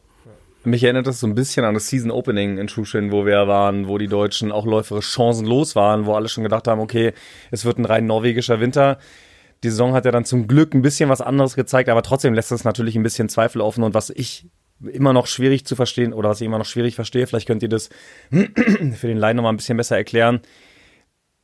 Mich 0.67 0.83
erinnert 0.83 1.07
das 1.07 1.21
so 1.21 1.27
ein 1.27 1.33
bisschen 1.33 1.63
an 1.63 1.75
das 1.75 1.87
Season 1.87 2.11
Opening 2.11 2.57
in 2.57 2.67
Schuschen, 2.67 3.13
wo 3.13 3.25
wir 3.25 3.47
waren, 3.47 3.87
wo 3.87 3.97
die 3.97 4.09
Deutschen 4.09 4.51
auch 4.51 4.65
läuferisch 4.65 5.07
chancenlos 5.07 5.77
waren, 5.77 6.05
wo 6.05 6.13
alle 6.13 6.27
schon 6.27 6.43
gedacht 6.43 6.67
haben, 6.67 6.81
okay, 6.81 7.13
es 7.51 7.63
wird 7.63 7.77
ein 7.77 7.85
rein 7.85 8.05
norwegischer 8.05 8.59
Winter. 8.59 8.99
Die 9.63 9.69
Saison 9.69 9.93
hat 9.93 10.03
ja 10.03 10.11
dann 10.11 10.25
zum 10.25 10.45
Glück 10.45 10.73
ein 10.73 10.81
bisschen 10.81 11.07
was 11.07 11.21
anderes 11.21 11.55
gezeigt, 11.55 11.87
aber 11.87 12.03
trotzdem 12.03 12.33
lässt 12.33 12.51
es 12.51 12.65
natürlich 12.65 12.97
ein 12.97 13.03
bisschen 13.03 13.29
Zweifel 13.29 13.61
offen. 13.61 13.81
Und 13.81 13.93
was 13.93 14.09
ich 14.09 14.45
immer 14.81 15.13
noch 15.13 15.27
schwierig 15.27 15.65
zu 15.65 15.77
verstehen 15.77 16.11
oder 16.11 16.27
was 16.27 16.41
ich 16.41 16.45
immer 16.45 16.59
noch 16.59 16.65
schwierig 16.65 16.95
verstehe, 16.95 17.25
vielleicht 17.27 17.47
könnt 17.47 17.63
ihr 17.63 17.69
das 17.69 17.87
für 18.29 19.07
den 19.07 19.17
Laien 19.17 19.37
noch 19.37 19.43
mal 19.43 19.51
ein 19.51 19.57
bisschen 19.57 19.77
besser 19.77 19.95
erklären. 19.95 20.41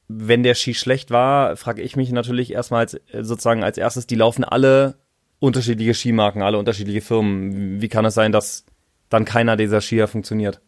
Wenn 0.09 0.43
der 0.43 0.55
Ski 0.55 0.73
schlecht 0.73 1.11
war, 1.11 1.55
frage 1.55 1.81
ich 1.81 1.95
mich 1.95 2.11
natürlich 2.11 2.51
erstmal 2.51 2.81
als, 2.81 2.99
sozusagen 3.21 3.63
als 3.63 3.77
erstes, 3.77 4.05
die 4.05 4.15
laufen 4.15 4.43
alle 4.43 4.95
unterschiedliche 5.39 5.93
Skimarken, 5.93 6.41
alle 6.41 6.57
unterschiedliche 6.57 6.99
Firmen. 6.99 7.81
Wie 7.81 7.87
kann 7.87 8.03
es 8.03 8.15
sein, 8.15 8.33
dass 8.33 8.65
dann 9.13 9.25
keiner 9.25 9.55
dieser 9.55 9.81
Skier 9.81 10.07
funktioniert. 10.07 10.61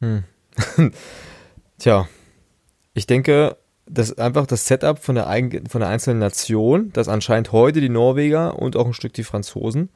Hm. 0.00 0.24
Tja, 1.78 2.08
ich 2.94 3.06
denke, 3.06 3.56
dass 3.86 4.16
einfach 4.16 4.46
das 4.46 4.66
Setup 4.66 4.98
von 4.98 5.16
der, 5.16 5.26
von 5.68 5.80
der 5.80 5.88
einzelnen 5.88 6.20
Nation, 6.20 6.92
dass 6.92 7.08
anscheinend 7.08 7.52
heute 7.52 7.80
die 7.80 7.88
Norweger 7.88 8.58
und 8.58 8.76
auch 8.76 8.86
ein 8.86 8.94
Stück 8.94 9.12
die 9.12 9.24
Franzosen 9.24 9.90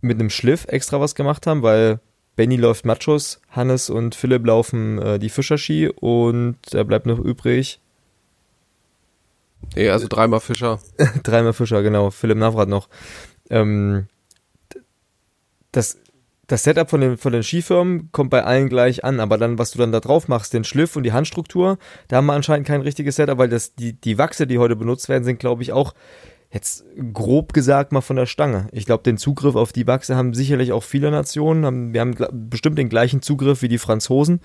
mit 0.00 0.18
einem 0.18 0.30
Schliff 0.30 0.64
extra 0.68 1.00
was 1.00 1.14
gemacht 1.14 1.46
haben, 1.46 1.62
weil 1.62 2.00
Benny 2.36 2.56
läuft 2.56 2.84
Machos, 2.84 3.40
Hannes 3.50 3.90
und 3.90 4.14
Philipp 4.14 4.46
laufen 4.46 4.98
äh, 5.00 5.18
die 5.18 5.28
Fischerski 5.28 5.88
und 5.88 6.56
da 6.70 6.84
bleibt 6.84 7.06
noch 7.06 7.18
übrig. 7.18 7.80
Nee, 9.74 9.90
also 9.90 10.06
dreimal 10.08 10.40
Fischer. 10.40 10.80
dreimal 11.24 11.52
Fischer, 11.52 11.82
genau. 11.82 12.10
Philipp 12.10 12.38
Navrat 12.38 12.68
noch. 12.68 12.88
Ähm, 13.50 14.06
das 15.72 15.98
das 16.48 16.64
Setup 16.64 16.88
von 16.88 17.00
den, 17.00 17.16
von 17.18 17.32
den 17.32 17.42
Skifirmen 17.42 18.10
kommt 18.10 18.30
bei 18.30 18.42
allen 18.42 18.68
gleich 18.68 19.04
an, 19.04 19.20
aber 19.20 19.38
dann, 19.38 19.58
was 19.58 19.70
du 19.70 19.78
dann 19.78 19.92
da 19.92 20.00
drauf 20.00 20.28
machst, 20.28 20.54
den 20.54 20.64
Schliff 20.64 20.96
und 20.96 21.02
die 21.04 21.12
Handstruktur, 21.12 21.78
da 22.08 22.16
haben 22.16 22.26
wir 22.26 22.32
anscheinend 22.32 22.66
kein 22.66 22.80
richtiges 22.80 23.16
Setup, 23.16 23.38
weil 23.38 23.50
das, 23.50 23.74
die, 23.74 23.92
die 23.92 24.18
Wachse, 24.18 24.46
die 24.46 24.58
heute 24.58 24.74
benutzt 24.74 25.08
werden, 25.08 25.24
sind, 25.24 25.38
glaube 25.38 25.62
ich, 25.62 25.72
auch 25.72 25.94
jetzt 26.50 26.84
grob 27.12 27.52
gesagt 27.52 27.92
mal 27.92 28.00
von 28.00 28.16
der 28.16 28.24
Stange. 28.24 28.68
Ich 28.72 28.86
glaube, 28.86 29.02
den 29.02 29.18
Zugriff 29.18 29.54
auf 29.54 29.72
die 29.72 29.86
Wachse 29.86 30.16
haben 30.16 30.32
sicherlich 30.32 30.72
auch 30.72 30.82
viele 30.82 31.10
Nationen. 31.10 31.66
Haben, 31.66 31.92
wir 31.92 32.00
haben 32.00 32.16
bestimmt 32.32 32.78
den 32.78 32.88
gleichen 32.88 33.20
Zugriff 33.20 33.60
wie 33.60 33.68
die 33.68 33.76
Franzosen 33.76 34.40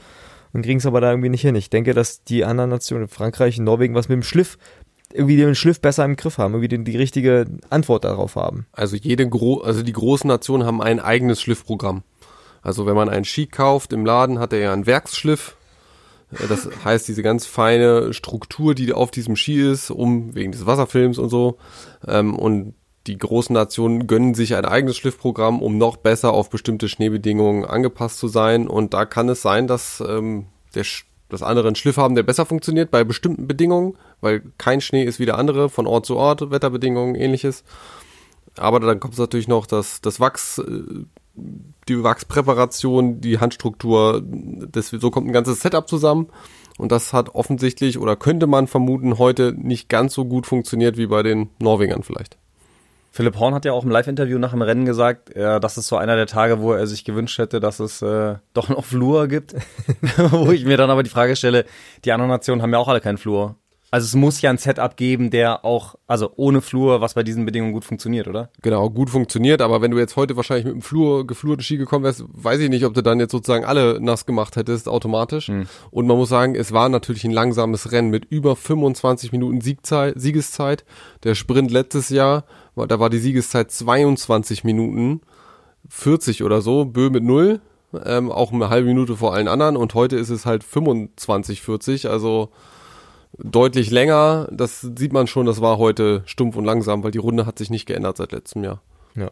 und 0.52 0.64
kriegen 0.64 0.80
es 0.80 0.86
aber 0.86 1.00
da 1.00 1.10
irgendwie 1.10 1.30
nicht 1.30 1.42
hin. 1.42 1.56
Ich 1.56 1.70
denke, 1.70 1.94
dass 1.94 2.24
die 2.26 2.44
anderen 2.44 2.70
Nationen, 2.70 3.08
Frankreich 3.08 3.58
Norwegen, 3.60 3.96
was 3.96 4.10
mit 4.10 4.18
dem 4.18 4.24
Schliff 4.24 4.58
irgendwie 5.14 5.38
den 5.38 5.56
Schliff 5.56 5.80
besser 5.80 6.06
im 6.06 6.16
Griff 6.16 6.38
haben, 6.38 6.54
irgendwie 6.54 6.78
die, 6.78 6.84
die 6.84 6.98
richtige 6.98 7.46
Antwort 7.70 8.04
darauf 8.04 8.36
haben. 8.36 8.66
Also 8.72 8.96
jede 8.96 9.28
Gro 9.30 9.62
also 9.62 9.84
die 9.84 9.94
großen 9.94 10.28
Nationen 10.28 10.66
haben 10.66 10.82
ein 10.82 11.00
eigenes 11.00 11.42
Schliffprogramm. 11.42 12.04
Also 12.62 12.86
wenn 12.86 12.96
man 12.96 13.10
einen 13.10 13.26
Ski 13.26 13.46
kauft 13.46 13.94
im 13.94 14.06
Laden, 14.06 14.40
hat 14.40 14.54
er 14.54 14.60
ja 14.60 14.74
einen 14.74 14.86
Werksschliff. 14.88 15.56
Äh, 16.32 16.48
das 16.48 16.70
heißt, 16.86 17.08
diese 17.08 17.24
ganz 17.24 17.46
feine 17.46 18.14
Struktur, 18.14 18.74
die 18.74 18.94
auf 18.94 19.12
diesem 19.12 19.36
Ski 19.36 19.62
ist, 19.62 19.92
um 19.92 20.34
wegen 20.34 20.52
des 20.52 20.66
Wasserfilms 20.66 21.18
und 21.18 21.30
so. 21.30 21.58
Ähm, 22.08 22.36
und 22.36 22.74
die 23.06 23.18
großen 23.18 23.54
Nationen 23.54 24.08
gönnen 24.08 24.34
sich 24.34 24.56
ein 24.56 24.64
eigenes 24.64 24.96
Schliffprogramm, 24.96 25.62
um 25.62 25.78
noch 25.78 25.98
besser 25.98 26.34
auf 26.34 26.50
bestimmte 26.50 26.88
Schneebedingungen 26.88 27.66
angepasst 27.66 28.18
zu 28.18 28.30
sein. 28.30 28.68
Und 28.68 28.94
da 28.94 29.06
kann 29.06 29.28
es 29.28 29.42
sein, 29.42 29.68
dass 29.68 30.02
ähm, 30.08 30.48
der 30.74 30.86
dass 31.34 31.42
andere 31.42 31.68
einen 31.68 31.76
Schliff 31.76 31.98
haben, 31.98 32.14
der 32.14 32.22
besser 32.22 32.46
funktioniert 32.46 32.92
bei 32.92 33.04
bestimmten 33.04 33.48
Bedingungen, 33.48 33.98
weil 34.24 34.42
kein 34.58 34.82
Schnee 34.82 35.04
ist 35.04 35.20
wie 35.20 35.26
der 35.26 35.38
andere, 35.38 35.70
von 35.70 35.86
Ort 35.86 36.06
zu 36.06 36.16
Ort, 36.16 36.50
Wetterbedingungen, 36.50 37.16
ähnliches. 37.16 37.64
Aber 38.58 38.80
dann 38.80 39.00
kommt 39.00 39.14
es 39.14 39.20
natürlich 39.20 39.48
noch, 39.48 39.66
dass 39.66 40.02
das 40.02 40.20
Wachs, 40.20 40.60
äh, 40.60 40.84
die 41.88 42.04
Wachspräparation, 42.04 43.22
die 43.22 43.40
Handstruktur, 43.40 44.22
das, 44.24 44.90
so 44.90 45.12
kommt 45.12 45.28
ein 45.28 45.34
ganzes 45.34 45.62
Setup 45.62 45.88
zusammen. 45.88 46.28
Und 46.78 46.92
das 46.92 47.14
hat 47.14 47.36
offensichtlich 47.36 48.00
oder 48.00 48.16
könnte 48.16 48.48
man 48.48 48.68
vermuten 48.68 49.20
heute 49.20 49.54
nicht 49.56 49.90
ganz 49.90 50.14
so 50.14 50.26
gut 50.26 50.48
funktioniert 50.48 50.98
wie 50.98 51.08
bei 51.08 51.22
den 51.22 51.50
Norwegern 51.60 52.04
vielleicht. 52.04 52.38
Philipp 53.12 53.38
Horn 53.38 53.54
hat 53.54 53.64
ja 53.64 53.74
auch 53.74 53.84
im 53.84 53.92
Live-Interview 53.92 54.40
nach 54.40 54.54
dem 54.54 54.64
Rennen 54.64 54.86
gesagt, 54.86 55.36
äh, 55.36 55.60
das 55.60 55.78
ist 55.78 55.88
so 55.88 55.98
einer 55.98 56.16
der 56.16 56.26
Tage, 56.26 56.62
wo 56.62 56.74
er 56.74 56.88
sich 56.88 57.06
gewünscht 57.06 57.38
hätte, 57.38 57.60
dass 57.60 57.80
es 57.80 58.02
äh, 58.02 58.38
doch 58.56 58.70
noch 58.70 58.86
Flur 58.86 59.28
gibt. 59.28 59.54
wo 60.18 60.52
ich 60.52 60.66
mir 60.66 60.78
dann 60.78 60.90
aber 60.90 61.04
die 61.04 61.12
Frage 61.12 61.36
stelle, 61.36 61.66
die 62.06 62.12
anderen 62.12 62.32
Nationen 62.32 62.64
haben 62.64 62.72
ja 62.72 62.80
auch 62.80 62.88
alle 62.88 63.02
keinen 63.02 63.20
Flur. 63.20 63.56
Also 63.94 64.06
es 64.06 64.16
muss 64.16 64.42
ja 64.42 64.50
ein 64.50 64.58
Setup 64.58 64.98
geben, 64.98 65.30
der 65.30 65.64
auch, 65.64 65.94
also 66.08 66.32
ohne 66.36 66.62
Flur, 66.62 67.00
was 67.00 67.14
bei 67.14 67.22
diesen 67.22 67.46
Bedingungen 67.46 67.74
gut 67.74 67.86
funktioniert, 67.86 68.28
oder? 68.28 68.50
Genau, 68.64 68.90
gut 68.90 69.12
funktioniert, 69.12 69.62
aber 69.62 69.84
wenn 69.84 69.92
du 69.92 70.00
jetzt 70.00 70.16
heute 70.16 70.36
wahrscheinlich 70.36 70.66
mit 70.66 70.74
dem 70.74 70.82
Flur, 70.82 71.28
geflurten 71.28 71.64
Ski 71.64 71.78
gekommen 71.78 72.04
wärst, 72.04 72.24
weiß 72.28 72.60
ich 72.62 72.72
nicht, 72.72 72.86
ob 72.86 72.96
du 72.96 73.04
dann 73.04 73.20
jetzt 73.20 73.34
sozusagen 73.34 73.66
alle 73.66 74.02
nass 74.02 74.26
gemacht 74.26 74.56
hättest, 74.56 74.90
automatisch. 74.90 75.50
Hm. 75.50 75.68
Und 75.92 76.08
man 76.08 76.18
muss 76.18 76.30
sagen, 76.30 76.56
es 76.56 76.72
war 76.72 76.90
natürlich 76.90 77.24
ein 77.24 77.30
langsames 77.30 77.92
Rennen 77.92 78.10
mit 78.10 78.26
über 78.26 78.56
25 78.56 79.32
Minuten 79.32 79.62
Siegzeit, 79.62 80.16
Siegeszeit. 80.20 80.86
Der 81.24 81.36
Sprint 81.36 81.70
letztes 81.70 82.10
Jahr, 82.10 82.46
da 82.76 83.00
war 83.00 83.12
die 83.12 83.20
Siegeszeit 83.20 83.70
22 83.70 84.64
Minuten, 84.64 85.22
40 85.90 86.42
oder 86.42 86.62
so, 86.62 86.86
Bö 86.86 87.12
mit 87.12 87.24
null, 87.24 87.62
ähm, 88.04 88.32
auch 88.32 88.52
eine 88.54 88.70
halbe 88.70 88.88
Minute 88.88 89.18
vor 89.18 89.36
allen 89.36 89.48
anderen 89.48 89.78
und 89.78 89.94
heute 89.94 90.16
ist 90.16 90.32
es 90.32 90.48
halt 90.48 90.64
25, 90.64 91.62
40, 91.62 92.10
also 92.10 92.50
deutlich 93.38 93.92
länger. 93.92 94.48
Das 94.52 94.82
sieht 94.82 95.14
man 95.14 95.28
schon, 95.28 95.46
das 95.46 95.62
war 95.62 95.78
heute 95.78 96.24
stumpf 96.26 96.56
und 96.56 96.66
langsam, 96.66 97.04
weil 97.04 97.12
die 97.12 97.20
Runde 97.20 97.46
hat 97.46 97.58
sich 97.58 97.70
nicht 97.70 97.86
geändert 97.86 98.18
seit 98.18 98.32
letztem 98.32 98.64
Jahr. 98.64 98.82
Ja. 99.16 99.32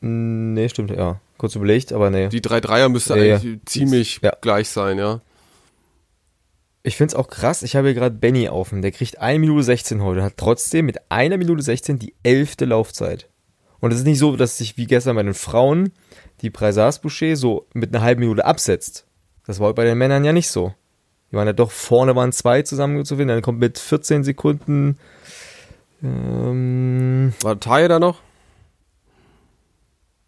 Nee, 0.00 0.68
stimmt, 0.68 0.90
ja. 0.90 1.20
Kurz 1.38 1.54
überlegt, 1.54 1.92
aber 1.92 2.10
nee. 2.10 2.28
Die 2.28 2.40
3-3er 2.40 2.88
müsste 2.88 3.16
ja, 3.16 3.36
eigentlich 3.36 3.54
ja. 3.54 3.60
ziemlich 3.66 4.20
ja. 4.22 4.32
gleich 4.40 4.68
sein, 4.68 4.98
ja. 4.98 5.20
Ich 6.82 6.96
find's 6.96 7.14
auch 7.14 7.28
krass, 7.28 7.62
ich 7.62 7.76
habe 7.76 7.88
hier 7.88 7.94
gerade 7.94 8.16
Benny 8.16 8.48
auf 8.48 8.70
der 8.72 8.90
kriegt 8.90 9.20
1 9.20 9.38
Minute 9.38 9.62
16 9.62 10.02
heute, 10.02 10.24
hat 10.24 10.36
trotzdem 10.36 10.86
mit 10.86 10.98
einer 11.12 11.36
Minute 11.36 11.62
16 11.62 12.00
die 12.00 12.14
elfte 12.24 12.64
Laufzeit. 12.64 13.28
Und 13.78 13.92
es 13.92 13.98
ist 13.98 14.04
nicht 14.04 14.18
so, 14.18 14.34
dass 14.34 14.58
sich 14.58 14.76
wie 14.76 14.86
gestern 14.86 15.14
bei 15.14 15.22
den 15.22 15.34
Frauen 15.34 15.92
die 16.40 16.50
Preisas-Boucher 16.50 17.36
so 17.36 17.66
mit 17.72 17.94
einer 17.94 18.02
halben 18.02 18.20
Minute 18.20 18.44
absetzt. 18.44 19.06
Das 19.46 19.60
war 19.60 19.72
bei 19.74 19.84
den 19.84 19.98
Männern 19.98 20.24
ja 20.24 20.32
nicht 20.32 20.48
so. 20.48 20.74
Die 21.32 21.36
waren 21.36 21.46
ja 21.46 21.54
doch 21.54 21.70
vorne, 21.70 22.14
waren 22.14 22.30
zwei 22.32 22.62
zusammen 22.62 23.04
zu 23.06 23.16
finden. 23.16 23.28
Dann 23.28 23.42
kommt 23.42 23.58
mit 23.58 23.78
14 23.78 24.22
Sekunden. 24.22 24.98
Ähm, 26.02 27.32
War 27.40 27.58
Taille 27.58 27.88
da 27.88 27.98
noch? 27.98 28.20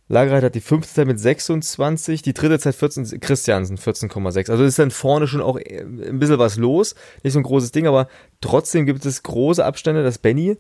Lagerheit 0.09 0.45
hat 0.45 0.55
die 0.55 0.61
fünfte 0.61 0.93
Zeit 0.93 1.07
mit 1.07 1.19
26, 1.19 2.23
die 2.23 2.35
dritte 2.35 2.59
Zeit 2.59 2.75
14, 2.75 3.21
Christiansen 3.21 3.79
14,6. 3.79 4.51
Also 4.51 4.65
ist 4.65 4.79
dann 4.79 4.91
vorne 4.91 5.27
schon 5.27 5.41
auch 5.41 5.59
äh, 5.59 5.81
ein 5.81 6.19
bisschen 6.19 6.39
was 6.39 6.57
los. 6.57 6.95
Nicht 7.23 7.33
so 7.33 7.41
ein 7.41 7.45
großes 7.45 7.73
Ding, 7.73 7.87
aber 7.87 8.09
trotzdem 8.41 8.87
gibt 8.87 9.05
es 9.05 9.23
große 9.23 9.65
Abstände, 9.65 10.03
dass 10.03 10.19
Benny 10.19 10.57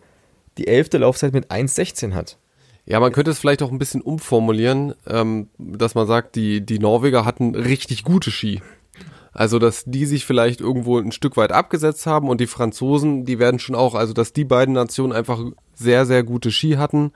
die 0.59 0.67
elfte 0.67 0.99
Laufzeit 0.99 1.33
mit 1.33 1.51
1,16 1.51 2.13
hat. 2.13 2.39
Ja, 2.87 3.01
man 3.01 3.13
könnte 3.13 3.31
es 3.31 3.39
vielleicht 3.39 3.63
auch 3.63 3.73
ein 3.73 3.79
bisschen 3.79 4.03
umformulieren, 4.03 4.95
ähm, 5.07 5.49
dass 5.59 5.95
man 5.95 6.07
sagt, 6.07 6.37
die, 6.37 6.65
die 6.65 6.79
Norweger 6.79 7.25
hatten 7.25 7.55
richtig 7.55 8.03
gute 8.03 8.31
Ski. 8.31 8.61
Also, 9.35 9.59
dass 9.59 9.85
die 9.85 10.07
sich 10.07 10.25
vielleicht 10.25 10.61
irgendwo 10.61 10.99
ein 10.99 11.13
Stück 11.13 11.37
weit 11.37 11.51
abgesetzt 11.51 12.07
haben 12.07 12.29
und 12.29 12.41
die 12.41 12.47
Franzosen, 12.47 13.25
die 13.25 13.41
werden 13.41 13.59
schon 13.59 13.75
auch, 13.75 13.95
also 13.95 14.13
dass 14.13 14.33
die 14.33 14.45
beiden 14.45 14.75
Nationen 14.75 15.13
einfach 15.13 15.41
sehr, 15.75 16.07
sehr 16.07 16.23
gute 16.23 16.53
Ski 16.53 16.75
hatten. 16.75 17.13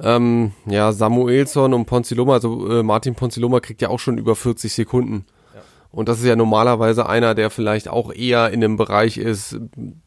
Ähm, 0.00 0.52
ja, 0.66 0.92
Samuelson 0.92 1.74
und 1.74 1.86
Ponziloma, 1.86 2.34
also 2.34 2.68
äh, 2.70 2.82
Martin 2.82 3.14
Ponziloma 3.14 3.60
kriegt 3.60 3.82
ja 3.82 3.88
auch 3.88 3.98
schon 3.98 4.18
über 4.18 4.36
40 4.36 4.72
Sekunden. 4.72 5.24
Und 5.90 6.08
das 6.08 6.18
ist 6.18 6.26
ja 6.26 6.36
normalerweise 6.36 7.08
einer, 7.08 7.34
der 7.34 7.48
vielleicht 7.48 7.88
auch 7.88 8.12
eher 8.12 8.50
in 8.50 8.60
dem 8.60 8.76
Bereich 8.76 9.16
ist, 9.16 9.58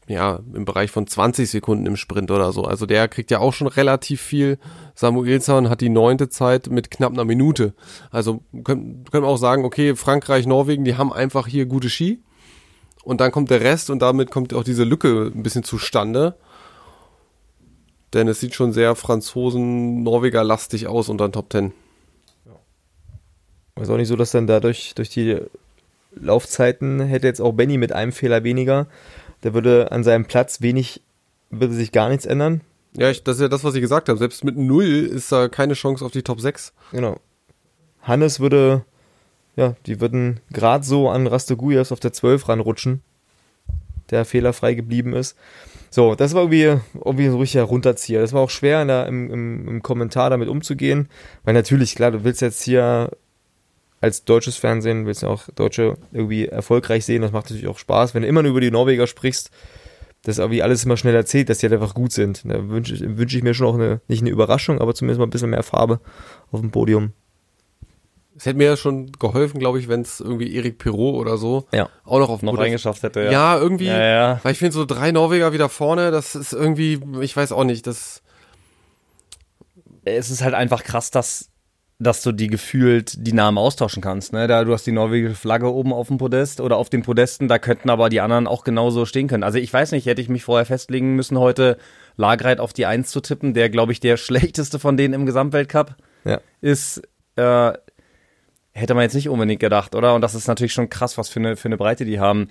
ja, 0.08 0.39
im 0.54 0.63
Bereich 0.63 0.91
von 0.91 1.08
20 1.08 1.50
Sekunden 1.50 1.88
im 1.88 1.98
Sprint 1.98 2.30
oder 2.30 2.52
so. 2.52 2.63
Also 2.65 2.86
der 2.86 3.08
kriegt 3.08 3.32
ja 3.32 3.39
auch 3.39 3.54
schon 3.54 3.67
relativ 3.67 4.22
viel. 4.22 4.60
Samuelsson 4.94 5.70
hat 5.70 5.82
die 5.82 5.89
neunte 5.89 6.30
Zeit 6.30 6.70
mit 6.70 6.91
knapp 6.91 7.13
einer 7.13 7.26
Minute. 7.26 7.74
Also 8.12 8.41
können, 8.63 9.06
können 9.12 9.24
wir 9.24 9.30
auch 9.30 9.38
sagen, 9.38 9.65
okay, 9.65 9.96
Frankreich, 9.96 10.46
Norwegen, 10.46 10.86
die 10.86 10.98
haben 10.98 11.12
einfach 11.12 11.48
hier 11.48 11.65
gute 11.65 11.89
Ski. 11.89 12.22
Und 13.04 13.20
dann 13.20 13.32
kommt 13.32 13.50
der 13.50 13.62
Rest 13.62 13.89
und 13.89 14.04
damit 14.04 14.30
kommt 14.30 14.54
auch 14.54 14.63
diese 14.63 14.84
Lücke 14.84 15.32
ein 15.34 15.41
bisschen 15.41 15.63
zustande. 15.63 16.36
Denn 18.13 18.28
es 18.28 18.39
sieht 18.39 18.54
schon 18.54 18.72
sehr 18.72 18.96
Franzosen-Norweger-lastig 18.96 20.88
aus 20.88 21.10
unter 21.10 21.28
den 21.28 21.34
Top 21.34 21.50
Ten. 21.50 21.74
Ist 23.80 23.89
auch 23.89 23.98
nicht 23.98 24.10
so, 24.10 24.15
dass 24.15 24.32
dann 24.32 24.46
dadurch 24.46 24.94
durch 24.94 25.10
die 25.10 25.39
Laufzeiten 26.13 27.00
hätte 27.00 27.28
jetzt 27.28 27.41
auch 27.41 27.54
Benny 27.54 27.78
mit 27.78 27.93
einem 27.93 28.12
Fehler 28.12 28.43
weniger. 28.43 28.88
Der 29.43 29.54
würde 29.54 29.91
an 29.91 30.04
seinem 30.04 30.26
Platz 30.26 30.62
wenig, 30.62 31.02
würde 31.50 31.74
sich 31.74 31.91
gar 31.91 32.10
nichts 32.10 32.26
ändern. 32.26 32.62
Ja, 32.97 33.10
ich, 33.10 33.24
das 33.24 33.38
ist 33.38 33.41
ja 33.41 33.47
das, 33.47 33.63
was 33.63 33.76
ich 33.76 33.82
gesagt 33.82 34.10
habe. 34.10 34.19
Selbst 34.19 34.43
mit 34.43 34.58
Null 34.58 34.86
ist 34.86 35.32
da 35.32 35.47
keine 35.47 35.74
Chance 35.74 36.04
auf 36.04 36.12
die 36.12 36.24
Top 36.24 36.41
6. 36.41 36.74
Genau. 36.91 37.19
Hannes 38.02 38.39
würde, 38.39 38.84
ja, 39.56 39.76
die 39.86 40.02
würden 40.02 40.39
gerade 40.52 40.84
so 40.84 41.10
an 41.10 41.28
Rastogujas 41.28 41.91
auf 41.91 42.00
der 42.00 42.13
12 42.13 42.50
ranrutschen, 42.50 43.02
der 44.10 44.26
fehlerfrei 44.26 44.74
geblieben 44.74 45.13
ist. 45.13 45.38
So, 45.89 46.15
das 46.15 46.34
war 46.34 46.43
irgendwie, 46.43 46.82
irgendwie 46.95 47.30
so 47.30 47.38
richtig 47.38 47.62
Runterzieher. 47.62 48.21
Das 48.21 48.34
war 48.34 48.41
auch 48.41 48.50
schwer 48.50 48.84
der, 48.86 49.08
im, 49.08 49.30
im, 49.30 49.67
im 49.67 49.84
Kommentar 49.84 50.30
damit 50.30 50.50
umzugehen, 50.50 51.10
weil 51.43 51.54
natürlich, 51.54 51.95
klar, 51.95 52.12
du 52.12 52.24
willst 52.24 52.41
jetzt 52.41 52.63
hier 52.63 53.12
als 54.02 54.26
deutsches 54.26 54.58
Fernsehen 54.58 55.06
willst 55.06 55.24
du 55.24 55.28
auch 55.28 55.48
Deutsche 55.56 55.98
irgendwie 56.12 56.48
erfolgreich 56.48 57.06
sehen. 57.06 57.22
Das 57.22 57.32
macht 57.32 57.46
natürlich 57.46 57.68
auch 57.68 57.78
Spaß. 57.78 58.14
Wenn 58.14 58.24
du 58.24 58.28
immer 58.28 58.42
nur 58.42 58.52
über 58.52 58.62
die 58.62 58.72
Norweger 58.72 59.06
sprichst, 59.06 59.52
das 60.24 60.40
irgendwie 60.40 60.64
alles 60.64 60.84
immer 60.84 60.98
schnell 60.98 61.16
erzählt, 61.16 61.50
dass 61.50 61.60
die 61.60 61.68
halt 61.68 61.74
einfach 61.74 61.94
gut 61.94 62.12
sind. 62.12 62.44
Da 62.46 62.68
wünsche 62.68 62.96
ich, 62.96 63.02
wünsch 63.02 63.36
ich 63.36 63.44
mir 63.44 63.54
schon 63.54 63.68
auch 63.68 63.76
eine, 63.76 64.02
nicht 64.08 64.22
eine 64.22 64.32
Überraschung, 64.32 64.80
aber 64.80 64.94
zumindest 64.94 65.20
mal 65.20 65.28
ein 65.28 65.32
bisschen 65.32 65.52
mehr 65.52 65.64
Farbe 65.64 66.00
auf 66.52 66.62
dem 66.62 66.72
Podium. 66.72 67.14
Es 68.36 68.46
hätte 68.46 68.58
mir 68.58 68.66
ja 68.66 68.78
schon 68.78 69.12
geholfen, 69.12 69.60
glaube 69.60 69.80
ich, 69.80 69.88
wenn 69.88 70.02
es 70.02 70.20
irgendwie 70.20 70.56
Erik 70.56 70.80
Perot 70.80 71.16
oder 71.16 71.38
so 71.38 71.68
ja. 71.72 71.90
auch 72.04 72.20
noch 72.20 72.30
auf 72.30 72.42
noch 72.42 72.58
reingeschafft 72.58 73.04
hätte. 73.04 73.24
Ja, 73.24 73.32
ja 73.32 73.60
irgendwie, 73.60 73.86
ja, 73.86 74.00
ja. 74.00 74.40
weil 74.42 74.54
ich 74.54 74.58
finde 74.58 74.74
so 74.74 74.86
drei 74.86 75.12
Norweger 75.12 75.54
wieder 75.54 75.70
vorne, 75.70 76.10
das 76.10 76.34
ist 76.34 76.54
irgendwie, 76.54 77.00
ich 77.22 77.36
weiß 77.38 77.52
auch 77.52 77.66
nicht, 77.66 77.86
das. 77.86 78.24
Es 80.04 80.32
ist 80.32 80.42
halt 80.42 80.56
einfach 80.56 80.84
krass, 80.84 81.12
dass 81.12 81.51
dass 82.02 82.24
du 82.24 82.32
die 82.32 82.48
gefühlt 82.48 83.14
die 83.28 83.34
Namen 83.34 83.60
austauschen 83.60 84.02
kannst. 84.02 84.34
Ne? 84.34 84.48
Da 84.48 84.64
du 84.64 84.74
hast 84.74 84.88
die 84.88 84.92
norwegische 84.92 85.36
Flagge 85.36 85.72
oben 85.72 85.94
auf 85.94 86.08
dem 86.08 86.18
Podest 86.18 86.60
oder 86.60 86.78
auf 86.78 86.90
den 86.90 87.04
Podesten, 87.04 87.48
da 87.48 87.60
könnten 87.60 87.92
aber 87.92 88.10
die 88.10 88.22
anderen 88.22 88.48
auch 88.48 88.64
genauso 88.64 89.06
stehen 89.06 89.28
können. 89.28 89.44
Also 89.44 89.60
ich 89.60 89.72
weiß 89.72 89.92
nicht, 89.92 90.08
hätte 90.08 90.22
ich 90.22 90.28
mich 90.28 90.44
vorher 90.44 90.66
festlegen 90.66 91.16
müssen, 91.16 91.38
heute 91.38 91.78
Lagreit 92.18 92.60
auf 92.60 92.74
die 92.74 92.88
Eins 92.88 93.12
zu 93.12 93.22
tippen, 93.22 93.54
der 93.54 93.70
glaube 93.70 93.92
ich 93.92 94.00
der 94.00 94.18
schlechteste 94.32 94.80
von 94.80 94.98
denen 94.98 95.14
im 95.14 95.28
Gesamtweltcup 95.28 95.96
ja. 96.26 96.42
ist. 96.60 97.04
Äh, 97.36 97.74
hätte 98.74 98.94
man 98.96 99.04
jetzt 99.04 99.14
nicht 99.14 99.30
unbedingt 99.30 99.60
gedacht, 99.60 99.94
oder? 99.94 100.16
Und 100.16 100.22
das 100.22 100.34
ist 100.34 100.48
natürlich 100.48 100.74
schon 100.74 100.90
krass, 100.90 101.20
was 101.20 101.30
für 101.30 101.40
eine, 101.40 101.56
für 101.56 101.68
eine 101.68 101.78
Breite 101.78 102.04
die 102.04 102.20
haben. 102.20 102.48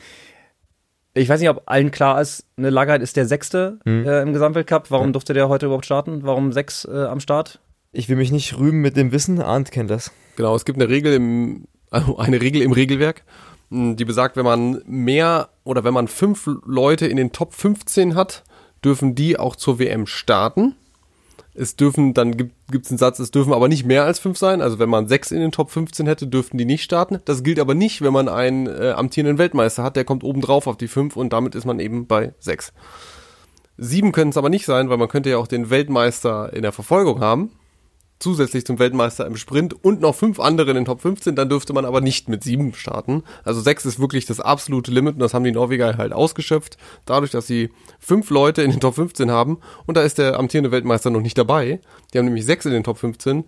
Ich 1.12 1.28
weiß 1.28 1.40
nicht, 1.40 1.50
ob 1.50 1.62
allen 1.66 1.90
klar 1.90 2.20
ist, 2.20 2.46
eine 2.56 2.70
Lagreit 2.70 3.02
ist 3.02 3.16
der 3.16 3.26
Sechste 3.26 3.80
mhm. 3.84 4.06
äh, 4.06 4.22
im 4.22 4.32
Gesamtweltcup. 4.32 4.92
Warum 4.92 5.06
ja. 5.06 5.12
durfte 5.12 5.34
der 5.34 5.48
heute 5.48 5.66
überhaupt 5.66 5.86
starten? 5.86 6.20
Warum 6.22 6.52
sechs 6.52 6.84
äh, 6.84 7.06
am 7.06 7.18
Start? 7.18 7.58
Ich 7.92 8.08
will 8.08 8.16
mich 8.16 8.30
nicht 8.30 8.56
rühmen 8.56 8.80
mit 8.80 8.96
dem 8.96 9.10
Wissen, 9.10 9.42
Arndt 9.42 9.72
kennt 9.72 9.90
das. 9.90 10.12
Genau, 10.36 10.54
es 10.54 10.64
gibt 10.64 10.80
eine 10.80 10.88
Regel 10.88 11.12
im, 11.12 11.64
also 11.90 12.18
eine 12.18 12.40
Regel 12.40 12.62
im 12.62 12.70
Regelwerk, 12.70 13.24
mh, 13.70 13.94
die 13.94 14.04
besagt, 14.04 14.36
wenn 14.36 14.44
man 14.44 14.80
mehr 14.86 15.48
oder 15.64 15.82
wenn 15.82 15.94
man 15.94 16.06
fünf 16.06 16.48
Leute 16.64 17.08
in 17.08 17.16
den 17.16 17.32
Top 17.32 17.52
15 17.52 18.14
hat, 18.14 18.44
dürfen 18.84 19.16
die 19.16 19.38
auch 19.38 19.56
zur 19.56 19.80
WM 19.80 20.06
starten. 20.06 20.76
Es 21.52 21.74
dürfen, 21.74 22.14
dann 22.14 22.36
gibt 22.36 22.54
es 22.72 22.92
einen 22.92 22.98
Satz, 22.98 23.18
es 23.18 23.32
dürfen 23.32 23.52
aber 23.52 23.66
nicht 23.66 23.84
mehr 23.84 24.04
als 24.04 24.20
fünf 24.20 24.38
sein. 24.38 24.62
Also 24.62 24.78
wenn 24.78 24.88
man 24.88 25.08
sechs 25.08 25.32
in 25.32 25.40
den 25.40 25.50
Top 25.50 25.72
15 25.72 26.06
hätte, 26.06 26.28
dürften 26.28 26.58
die 26.58 26.64
nicht 26.64 26.84
starten. 26.84 27.18
Das 27.24 27.42
gilt 27.42 27.58
aber 27.58 27.74
nicht, 27.74 28.02
wenn 28.02 28.12
man 28.12 28.28
einen 28.28 28.68
äh, 28.68 28.92
amtierenden 28.96 29.38
Weltmeister 29.38 29.82
hat, 29.82 29.96
der 29.96 30.04
kommt 30.04 30.22
oben 30.22 30.42
drauf 30.42 30.68
auf 30.68 30.76
die 30.76 30.86
fünf 30.86 31.16
und 31.16 31.32
damit 31.32 31.56
ist 31.56 31.64
man 31.64 31.80
eben 31.80 32.06
bei 32.06 32.34
sechs. 32.38 32.72
Sieben 33.76 34.12
können 34.12 34.30
es 34.30 34.36
aber 34.36 34.48
nicht 34.48 34.64
sein, 34.64 34.90
weil 34.90 34.96
man 34.96 35.08
könnte 35.08 35.30
ja 35.30 35.38
auch 35.38 35.48
den 35.48 35.70
Weltmeister 35.70 36.52
in 36.52 36.62
der 36.62 36.72
Verfolgung 36.72 37.18
haben 37.18 37.50
zusätzlich 38.20 38.64
zum 38.64 38.78
Weltmeister 38.78 39.26
im 39.26 39.36
Sprint 39.36 39.74
und 39.82 40.00
noch 40.00 40.14
fünf 40.14 40.38
andere 40.38 40.70
in 40.70 40.76
den 40.76 40.84
Top 40.84 41.00
15, 41.00 41.34
dann 41.34 41.48
dürfte 41.48 41.72
man 41.72 41.84
aber 41.84 42.00
nicht 42.00 42.28
mit 42.28 42.44
sieben 42.44 42.74
starten. 42.74 43.24
Also 43.44 43.60
sechs 43.60 43.84
ist 43.86 43.98
wirklich 43.98 44.26
das 44.26 44.40
absolute 44.40 44.92
Limit 44.92 45.14
und 45.14 45.20
das 45.20 45.34
haben 45.34 45.44
die 45.44 45.52
Norweger 45.52 45.96
halt 45.96 46.12
ausgeschöpft, 46.12 46.76
dadurch, 47.06 47.30
dass 47.30 47.46
sie 47.46 47.70
fünf 47.98 48.30
Leute 48.30 48.62
in 48.62 48.70
den 48.70 48.80
Top 48.80 48.94
15 48.94 49.30
haben 49.30 49.58
und 49.86 49.96
da 49.96 50.02
ist 50.02 50.18
der 50.18 50.38
amtierende 50.38 50.70
Weltmeister 50.70 51.10
noch 51.10 51.22
nicht 51.22 51.38
dabei. 51.38 51.80
Die 52.12 52.18
haben 52.18 52.26
nämlich 52.26 52.44
sechs 52.44 52.66
in 52.66 52.72
den 52.72 52.84
Top 52.84 52.98
15 52.98 53.44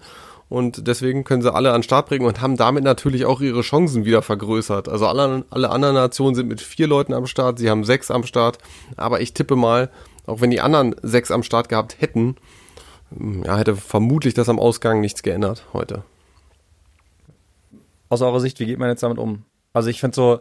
und 0.49 0.87
deswegen 0.87 1.25
können 1.25 1.43
sie 1.43 1.53
alle 1.53 1.71
an 1.71 1.79
den 1.79 1.83
Start 1.83 2.09
bringen 2.09 2.27
und 2.27 2.41
haben 2.41 2.57
damit 2.57 2.85
natürlich 2.85 3.25
auch 3.27 3.41
ihre 3.41 3.63
Chancen 3.63 4.05
wieder 4.05 4.23
vergrößert. 4.23 4.89
Also 4.89 5.07
alle, 5.07 5.45
alle 5.51 5.71
anderen 5.71 5.95
Nationen 5.95 6.35
sind 6.35 6.49
mit 6.49 6.61
vier 6.61 6.87
Leuten 6.87 7.13
am 7.13 7.27
Start, 7.27 7.59
sie 7.59 7.71
haben 7.71 7.85
sechs 7.85 8.11
am 8.11 8.25
Start, 8.25 8.59
aber 8.97 9.21
ich 9.21 9.35
tippe 9.35 9.57
mal, 9.57 9.91
auch 10.27 10.41
wenn 10.41 10.51
die 10.51 10.61
anderen 10.61 10.95
sechs 11.03 11.31
am 11.31 11.43
Start 11.43 11.69
gehabt 11.69 11.97
hätten, 12.01 12.37
ja, 13.45 13.59
hätte 13.59 13.77
vermutlich 13.77 14.35
das 14.35 14.49
am 14.49 14.59
Ausgang 14.59 15.01
nichts 15.01 15.23
geändert 15.23 15.67
heute. 15.73 16.05
Aus 18.09 18.23
eurer 18.23 18.41
Sicht, 18.41 18.61
wie 18.61 18.67
geht 18.67 18.79
man 18.79 18.89
jetzt 18.89 19.03
damit 19.03 19.19
um? 19.19 19.45
Also 19.73 19.89
ich 19.89 20.01
finde 20.01 20.15
so, 20.15 20.41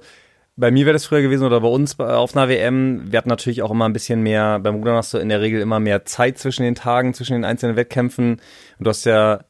bei 0.57 0.71
mir 0.71 0.85
wäre 0.85 0.93
das 0.93 1.05
früher 1.05 1.21
gewesen 1.21 1.45
oder 1.45 1.61
bei 1.61 1.67
uns 1.67 1.99
auf 1.99 2.35
einer 2.35 2.49
WM, 2.49 3.11
wir 3.11 3.17
hatten 3.17 3.29
natürlich 3.29 3.61
auch 3.61 3.71
immer 3.71 3.85
ein 3.85 3.93
bisschen 3.93 4.21
mehr, 4.21 4.59
beim 4.59 4.75
Rudern 4.75 4.97
hast 4.97 5.13
du 5.13 5.17
in 5.17 5.29
der 5.29 5.41
Regel 5.41 5.61
immer 5.61 5.79
mehr 5.79 6.05
Zeit 6.05 6.37
zwischen 6.37 6.63
den 6.63 6.75
Tagen, 6.75 7.13
zwischen 7.13 7.33
den 7.33 7.45
einzelnen 7.45 7.75
Wettkämpfen 7.75 8.33
und 8.77 8.85
du 8.85 8.89
hast 8.89 9.05
ja 9.05 9.45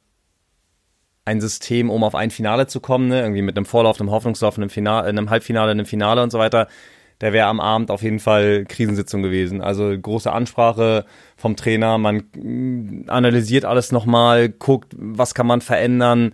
ein 1.26 1.42
System, 1.42 1.90
um 1.90 2.04
auf 2.04 2.16
ein 2.16 2.32
Finale 2.32 2.68
zu 2.68 2.80
kommen, 2.80 3.08
ne? 3.08 3.22
irgendwie 3.22 3.42
mit 3.42 3.58
einem 3.58 3.66
Vorlauf, 3.66 4.00
einem 4.00 4.12
Hoffnungslauf, 4.12 4.58
einem, 4.58 4.70
Finale, 4.70 5.08
einem 5.08 5.30
Halbfinale, 5.30 5.72
einem 5.72 5.86
Finale 5.86 6.22
und 6.24 6.32
so 6.32 6.40
weiter 6.40 6.68
der 7.22 7.34
wäre 7.34 7.48
am 7.48 7.60
Abend 7.60 7.92
auf 7.92 8.02
jeden 8.02 8.20
Fall 8.20 8.66
Krisensitzung 8.68 9.22
gewesen. 9.22 9.62
Also 9.62 9.96
große 9.98 10.32
Ansprache 10.32 11.06
vom 11.38 11.56
Trainer, 11.56 11.98
man 11.98 12.24
mm, 12.36 13.06
analysiert 13.08 13.66
alles 13.66 13.92
nochmal, 13.92 14.50
guckt, 14.50 14.94
was 14.98 15.34
kann 15.34 15.48
man 15.48 15.62
verändern. 15.62 16.34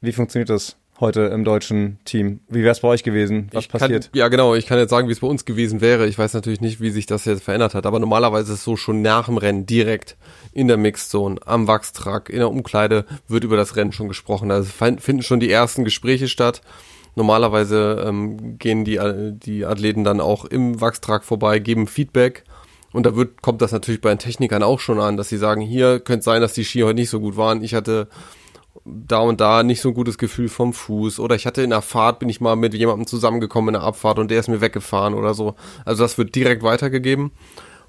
Wie 0.00 0.12
funktioniert 0.12 0.48
das 0.48 0.76
heute 1.00 1.22
im 1.22 1.44
deutschen 1.44 1.98
Team? 2.04 2.40
Wie 2.48 2.62
wäre 2.62 2.72
es 2.72 2.80
bei 2.80 2.88
euch 2.88 3.02
gewesen? 3.02 3.48
Was 3.52 3.64
ich 3.64 3.70
passiert? 3.70 4.04
Kann, 4.04 4.18
ja, 4.18 4.28
genau. 4.28 4.54
Ich 4.54 4.66
kann 4.66 4.78
jetzt 4.78 4.90
sagen, 4.90 5.08
wie 5.08 5.12
es 5.12 5.20
bei 5.20 5.26
uns 5.26 5.44
gewesen 5.44 5.80
wäre. 5.80 6.06
Ich 6.06 6.18
weiß 6.18 6.34
natürlich 6.34 6.60
nicht, 6.60 6.80
wie 6.80 6.90
sich 6.90 7.06
das 7.06 7.24
jetzt 7.24 7.42
verändert 7.42 7.74
hat. 7.74 7.86
Aber 7.86 7.98
normalerweise 7.98 8.52
ist 8.52 8.58
es 8.60 8.64
so 8.64 8.76
schon 8.76 9.02
nach 9.02 9.26
dem 9.26 9.36
Rennen 9.36 9.66
direkt 9.66 10.16
in 10.52 10.68
der 10.68 10.76
Mixzone, 10.76 11.40
am 11.46 11.66
Wachstruck, 11.66 12.28
in 12.28 12.38
der 12.38 12.50
Umkleide 12.50 13.04
wird 13.28 13.44
über 13.44 13.56
das 13.56 13.76
Rennen 13.76 13.92
schon 13.92 14.08
gesprochen. 14.08 14.50
Also 14.50 14.70
finden 14.70 15.22
schon 15.22 15.40
die 15.40 15.50
ersten 15.50 15.84
Gespräche 15.84 16.28
statt. 16.28 16.62
Normalerweise 17.14 18.04
ähm, 18.06 18.58
gehen 18.58 18.84
die, 18.84 18.96
äh, 18.96 19.32
die 19.32 19.64
Athleten 19.64 20.04
dann 20.04 20.20
auch 20.20 20.44
im 20.44 20.80
Wachstrag 20.80 21.24
vorbei, 21.24 21.58
geben 21.58 21.86
Feedback. 21.86 22.44
Und 22.92 23.06
da 23.06 23.14
wird, 23.14 23.42
kommt 23.42 23.62
das 23.62 23.72
natürlich 23.72 24.00
bei 24.00 24.10
den 24.10 24.18
Technikern 24.18 24.62
auch 24.62 24.80
schon 24.80 25.00
an, 25.00 25.16
dass 25.16 25.28
sie 25.28 25.36
sagen, 25.36 25.60
hier 25.60 26.00
könnte 26.00 26.24
sein, 26.24 26.40
dass 26.40 26.54
die 26.54 26.64
Ski 26.64 26.80
heute 26.80 26.94
nicht 26.94 27.10
so 27.10 27.20
gut 27.20 27.36
waren. 27.36 27.62
Ich 27.62 27.74
hatte 27.74 28.08
da 28.84 29.18
und 29.20 29.40
da 29.40 29.62
nicht 29.62 29.80
so 29.80 29.90
ein 29.90 29.94
gutes 29.94 30.18
Gefühl 30.18 30.48
vom 30.48 30.72
Fuß. 30.72 31.20
Oder 31.20 31.34
ich 31.34 31.46
hatte 31.46 31.62
in 31.62 31.70
der 31.70 31.82
Fahrt, 31.82 32.18
bin 32.18 32.28
ich 32.28 32.40
mal 32.40 32.56
mit 32.56 32.74
jemandem 32.74 33.06
zusammengekommen 33.06 33.74
in 33.74 33.80
der 33.80 33.86
Abfahrt 33.86 34.18
und 34.18 34.30
der 34.30 34.40
ist 34.40 34.48
mir 34.48 34.60
weggefahren 34.60 35.14
oder 35.14 35.34
so. 35.34 35.54
Also 35.84 36.02
das 36.02 36.18
wird 36.18 36.34
direkt 36.34 36.62
weitergegeben. 36.62 37.32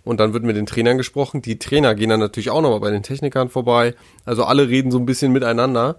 Und 0.04 0.20
dann 0.20 0.34
wird 0.34 0.44
mit 0.44 0.56
den 0.56 0.66
Trainern 0.66 0.98
gesprochen. 0.98 1.44
Die 1.44 1.60
Trainer 1.60 1.94
gehen 1.94 2.10
dann 2.10 2.20
natürlich 2.20 2.50
auch 2.50 2.62
nochmal 2.62 2.80
bei 2.80 2.90
den 2.90 3.04
Technikern 3.04 3.50
vorbei. 3.50 3.94
Also 4.26 4.44
alle 4.44 4.68
reden 4.68 4.92
so 4.92 4.98
ein 4.98 5.06
bisschen 5.06 5.32
miteinander. 5.32 5.98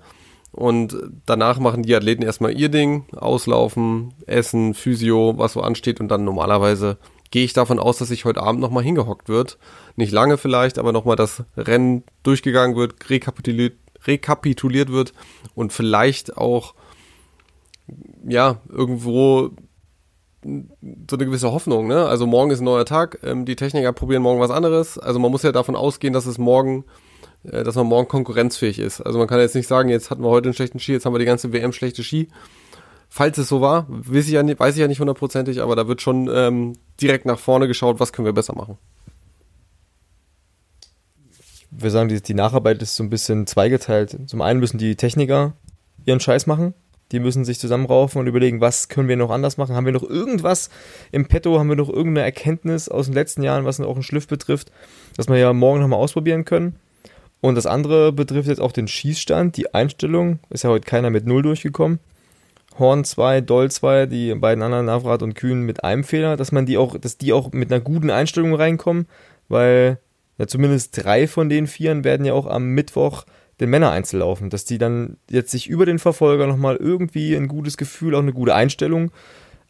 Und 0.53 0.97
danach 1.25 1.59
machen 1.59 1.83
die 1.83 1.97
Athleten 1.97 2.23
erstmal 2.23 2.53
ihr 2.53 2.69
Ding, 2.69 3.07
auslaufen, 3.17 4.13
essen, 4.27 4.75
Physio, 4.75 5.35
was 5.39 5.55
so 5.55 5.63
ansteht. 5.63 5.99
Und 5.99 6.09
dann 6.09 6.25
normalerweise 6.25 6.99
gehe 7.31 7.45
ich 7.45 7.55
davon 7.55 7.79
aus, 7.79 7.99
dass 7.99 8.09
sich 8.09 8.27
heute 8.27 8.43
Abend 8.43 8.61
nochmal 8.61 8.85
hingehockt 8.85 9.29
wird. 9.31 9.59
Nicht 9.97 10.13
lange 10.13 10.37
vielleicht, 10.37 10.79
aber 10.79 10.93
nochmal 10.93 11.17
das 11.17 11.45
Rennen 11.57 12.05
durchgegangen 12.23 12.77
wird, 12.77 13.09
rekapituliert, 13.09 13.79
rekapituliert 14.07 14.93
wird 14.93 15.15
und 15.55 15.73
vielleicht 15.73 16.37
auch, 16.37 16.75
ja, 18.29 18.61
irgendwo 18.69 19.51
so 20.45 21.17
eine 21.17 21.25
gewisse 21.25 21.53
Hoffnung, 21.53 21.87
ne? 21.87 22.05
Also 22.07 22.27
morgen 22.27 22.51
ist 22.51 22.61
ein 22.61 22.65
neuer 22.65 22.85
Tag, 22.85 23.21
ähm, 23.23 23.45
die 23.45 23.55
Techniker 23.55 23.93
probieren 23.93 24.23
morgen 24.23 24.41
was 24.41 24.51
anderes. 24.51 24.99
Also 24.99 25.21
man 25.21 25.31
muss 25.31 25.45
ja 25.45 25.53
davon 25.53 25.77
ausgehen, 25.77 26.13
dass 26.13 26.27
es 26.27 26.37
morgen 26.37 26.85
dass 27.45 27.75
man 27.75 27.87
morgen 27.87 28.09
konkurrenzfähig 28.09 28.79
ist. 28.79 29.01
Also 29.01 29.19
man 29.19 29.29
kann 29.29 29.41
jetzt 29.41 29.55
nicht 29.55 29.67
sagen, 29.67 29.89
jetzt 29.89 30.11
hatten 30.11 30.23
wir 30.23 30.29
heute 30.29 30.49
einen 30.49 30.55
schlechten 30.55 30.79
Ski, 30.79 30.93
jetzt 30.93 31.07
haben 31.07 31.15
wir 31.15 31.19
die 31.19 31.25
ganze 31.25 31.53
WM 31.53 31.73
schlechte 31.73 32.05
Ski. 32.05 32.29
Falls 33.09 33.37
es 33.37 33.49
so 33.49 33.61
war, 33.61 33.87
weiß 33.89 34.27
ich 34.27 34.33
ja 34.33 34.43
nicht, 34.43 34.59
weiß 34.59 34.75
ich 34.75 34.81
ja 34.81 34.89
nicht 34.89 35.01
hundertprozentig, 35.01 35.61
aber 35.61 35.77
da 35.77 35.87
wird 35.87 36.01
schon 36.01 36.31
ähm, 36.33 36.75
direkt 37.01 37.27
nach 37.27 37.39
vorne 37.39 37.69
geschaut, 37.69 38.01
was 38.01 38.13
können 38.13 38.27
wir 38.27 38.33
besser 38.33 38.55
machen. 38.55 38.79
Wir 41.71 41.91
sagen, 41.91 42.09
die, 42.09 42.23
die 42.23 42.35
Nacharbeit 42.35 42.81
ist 42.81 42.97
so 42.97 43.03
ein 43.03 43.11
bisschen 43.11 43.47
zweigeteilt. 43.47 44.17
Zum 44.27 44.41
einen 44.41 44.61
müssen 44.61 44.79
die 44.79 44.97
Techniker 44.97 45.55
ihren 46.05 46.21
Scheiß 46.21 46.47
machen. 46.47 46.75
Die 47.13 47.21
müssen 47.21 47.45
sich 47.45 47.59
zusammenraufen 47.59 48.21
und 48.21 48.27
überlegen, 48.27 48.61
was 48.61 48.89
können 48.89 49.09
wir 49.09 49.17
noch 49.17 49.31
anders 49.31 49.59
machen? 49.59 49.75
Haben 49.75 49.85
wir 49.85 49.93
noch 49.93 50.03
irgendwas 50.03 50.71
im 51.11 51.27
Petto? 51.27 51.59
Haben 51.59 51.69
wir 51.69 51.77
noch 51.77 51.91
irgendeine 51.91 52.25
Erkenntnis 52.25 52.89
aus 52.89 53.07
den 53.07 53.15
letzten 53.15 53.43
Jahren, 53.43 53.67
was 53.67 53.81
auch 53.81 53.95
einen 53.95 54.03
Schliff 54.03 54.27
betrifft, 54.27 54.73
dass 55.17 55.29
wir 55.29 55.37
ja 55.37 55.53
morgen 55.53 55.81
nochmal 55.81 55.99
ausprobieren 55.99 56.45
können? 56.47 56.77
Und 57.43 57.57
das 57.57 57.67
andere 57.67 58.13
betrifft 58.13 58.49
jetzt 58.49 58.61
auch 58.61 58.71
den 58.71 58.87
Schießstand, 58.87 59.57
die 59.57 59.75
Einstellung. 59.75 60.39
Ist 60.49 60.63
ja 60.63 60.71
heute 60.71 60.87
keiner 60.87 61.11
mit 61.11 61.27
Null 61.27 61.43
durchgekommen. 61.43 61.99
Horn 62.79 63.05
2, 63.05 63.41
Doll 63.41 63.69
2, 63.69 64.07
die 64.07 64.33
beiden 64.37 64.63
anderen 64.63 64.87
Navrat 64.87 65.23
und 65.23 65.35
Kühn 65.35 65.61
mit 65.63 65.83
einem 65.83 66.05
Fehler, 66.05 66.37
dass 66.37 66.53
man 66.53 66.67
die 66.67 66.79
auch, 66.79 66.97
dass 66.97 67.19
die 67.19 67.33
auch 67.33 67.53
mit 67.53 67.71
einer 67.71 67.83
guten 67.83 68.11
Einstellung 68.11 68.55
reinkommen, 68.55 69.09
weil 69.49 69.99
ja 70.39 70.47
zumindest 70.47 71.05
drei 71.05 71.27
von 71.27 71.49
den 71.49 71.67
Vieren 71.67 72.05
werden 72.05 72.25
ja 72.25 72.33
auch 72.33 72.47
am 72.47 72.69
Mittwoch 72.69 73.25
den 73.61 73.71
Männereinzel 73.71 74.21
laufen, 74.21 74.49
dass 74.49 74.65
die 74.65 74.79
dann 74.79 75.17
jetzt 75.29 75.51
sich 75.51 75.69
über 75.69 75.85
den 75.85 75.99
Verfolger 75.99 76.47
nochmal 76.47 76.77
irgendwie 76.77 77.35
ein 77.35 77.49
gutes 77.49 77.77
Gefühl, 77.77 78.15
auch 78.15 78.21
eine 78.21 78.33
gute 78.33 78.55
Einstellung 78.55 79.11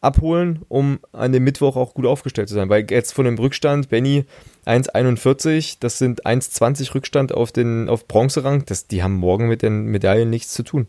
abholen, 0.03 0.61
um 0.69 0.99
an 1.13 1.33
dem 1.33 1.45
Mittwoch 1.45 1.77
auch 1.77 1.95
gut 1.95 2.07
aufgestellt 2.07 2.49
zu 2.49 2.55
sein. 2.55 2.69
Weil 2.69 2.85
jetzt 2.91 3.15
von 3.15 3.25
dem 3.25 3.39
Rückstand, 3.39 3.89
Benny 3.89 4.27
1,41, 4.67 5.77
das 5.81 5.99
sind 5.99 6.27
1,20 6.27 6.95
Rückstand 6.95 7.33
auf 7.33 7.53
den 7.53 7.89
auf 7.89 8.07
Bronzerang, 8.07 8.67
das, 8.67 8.89
die 8.89 9.03
haben 9.03 9.15
morgen 9.15 9.49
mit 9.49 9.63
den 9.63 9.87
Medaillen 9.87 10.29
nichts 10.29 10.53
zu 10.53 10.65
tun. 10.65 10.89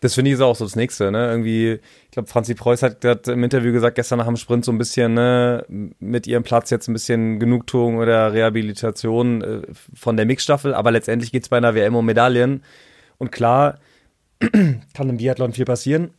Das 0.00 0.14
finde 0.14 0.32
ich 0.32 0.40
auch 0.40 0.54
so 0.54 0.64
das 0.64 0.76
Nächste, 0.76 1.10
ne? 1.10 1.30
Irgendwie, 1.30 1.80
ich 2.04 2.10
glaube, 2.10 2.28
Franzi 2.28 2.54
Preuß 2.54 2.82
hat, 2.82 3.02
hat 3.04 3.26
im 3.28 3.42
Interview 3.42 3.72
gesagt, 3.72 3.94
gestern 3.94 4.18
nach 4.18 4.26
dem 4.26 4.36
Sprint 4.36 4.64
so 4.64 4.72
ein 4.72 4.76
bisschen, 4.76 5.14
ne, 5.14 5.64
mit 5.98 6.26
ihrem 6.26 6.42
Platz 6.42 6.68
jetzt 6.68 6.88
ein 6.88 6.92
bisschen 6.92 7.38
Genugtuung 7.38 7.96
oder 7.96 8.34
Rehabilitation 8.34 9.40
äh, 9.40 9.62
von 9.94 10.18
der 10.18 10.26
Mixstaffel, 10.26 10.74
aber 10.74 10.90
letztendlich 10.90 11.32
geht 11.32 11.44
es 11.44 11.48
bei 11.48 11.56
einer 11.56 11.74
WM 11.74 11.94
um 11.94 12.04
Medaillen. 12.04 12.64
Und 13.16 13.32
klar, 13.32 13.78
kann 14.40 15.08
im 15.08 15.16
Biathlon 15.16 15.52
viel 15.52 15.64
passieren. 15.64 16.10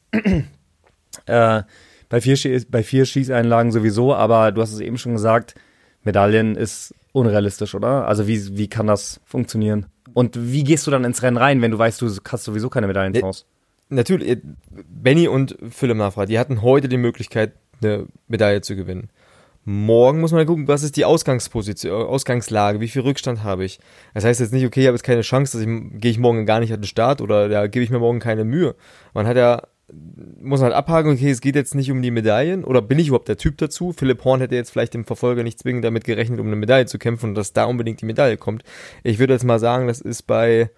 Äh, 1.26 1.64
bei, 2.10 2.22
vier, 2.22 2.64
bei 2.70 2.84
vier 2.84 3.06
Schießeinlagen 3.06 3.72
sowieso, 3.72 4.14
aber 4.14 4.52
du 4.52 4.62
hast 4.62 4.74
es 4.74 4.80
eben 4.80 4.98
schon 4.98 5.14
gesagt, 5.14 5.56
Medaillen 6.04 6.56
ist 6.56 6.94
unrealistisch, 7.12 7.76
oder? 7.76 8.08
Also 8.08 8.28
wie, 8.28 8.58
wie 8.58 8.68
kann 8.68 8.88
das 8.88 9.22
funktionieren? 9.26 9.88
Und 10.14 10.38
wie 10.40 10.64
gehst 10.64 10.86
du 10.88 10.92
dann 10.92 11.04
ins 11.04 11.24
Rennen 11.24 11.38
rein, 11.38 11.62
wenn 11.62 11.72
du 11.72 11.78
weißt, 11.78 12.02
du 12.02 12.08
hast 12.08 12.44
sowieso 12.44 12.70
keine 12.70 12.88
Medaillenchance? 12.88 13.46
Natürlich, 13.90 14.30
äh, 14.30 14.42
Benny 14.88 15.28
und 15.28 15.58
Philipp 15.70 15.98
Mafra, 15.98 16.26
die 16.26 16.40
hatten 16.40 16.62
heute 16.62 16.88
die 16.90 16.98
Möglichkeit, 16.98 17.54
eine 17.82 18.08
Medaille 18.28 18.62
zu 18.62 18.76
gewinnen. 18.76 19.10
Morgen 19.68 20.22
muss 20.22 20.32
man 20.32 20.46
gucken, 20.46 20.68
was 20.68 20.84
ist 20.84 20.96
die 20.96 21.06
Ausgangsposition, 21.06 21.92
äh, 21.92 22.06
Ausgangslage, 22.06 22.80
wie 22.80 22.88
viel 22.88 23.02
Rückstand 23.02 23.44
habe 23.44 23.66
ich. 23.66 23.80
Das 24.14 24.24
heißt 24.24 24.40
jetzt 24.40 24.54
nicht, 24.54 24.66
okay, 24.66 24.82
ich 24.82 24.88
habe 24.88 24.96
jetzt 24.96 25.04
keine 25.04 25.22
Chance, 25.22 25.58
dass 25.58 25.68
ich 25.68 26.00
gehe 26.00 26.12
ich 26.12 26.20
morgen 26.20 26.46
gar 26.46 26.60
nicht 26.60 26.72
an 26.72 26.82
den 26.82 26.88
Start 26.88 27.20
oder 27.20 27.50
da 27.50 27.68
gebe 27.68 27.84
ich 27.84 27.90
mir 27.90 28.00
morgen 28.00 28.20
keine 28.20 28.44
Mühe. 28.44 28.76
Man 29.14 29.26
hat 29.28 29.38
ja 29.38 29.64
muss 29.92 30.62
man 30.62 30.72
halt 30.72 30.76
abhaken, 30.76 31.12
okay, 31.12 31.30
es 31.30 31.42
geht 31.42 31.56
jetzt 31.56 31.76
nicht 31.76 31.92
um 31.92 32.02
die 32.02 32.12
Medaillen 32.12 32.64
oder 32.64 32.82
bin 32.82 32.98
ich 32.98 33.08
überhaupt 33.08 33.28
der 33.28 33.38
Typ 33.38 33.58
dazu? 33.58 33.94
Philipp 33.94 34.24
Horn 34.26 34.42
hätte 34.42 34.56
jetzt 34.56 34.72
vielleicht 34.72 34.94
dem 34.94 35.06
Verfolger 35.06 35.44
nicht 35.44 35.60
zwingend 35.60 35.86
damit 35.86 36.06
gerechnet, 36.06 36.40
um 36.40 36.48
eine 36.48 36.56
Medaille 36.56 36.88
zu 36.88 36.98
kämpfen 36.98 37.30
und 37.30 37.36
dass 37.36 37.54
da 37.54 37.66
unbedingt 37.66 38.02
die 38.02 38.06
Medaille 38.06 38.38
kommt. 38.38 38.64
Ich 39.04 39.20
würde 39.20 39.34
jetzt 39.34 39.44
mal 39.44 39.60
sagen, 39.60 39.88
das 39.88 40.02
ist 40.02 40.24
bei 40.24 40.70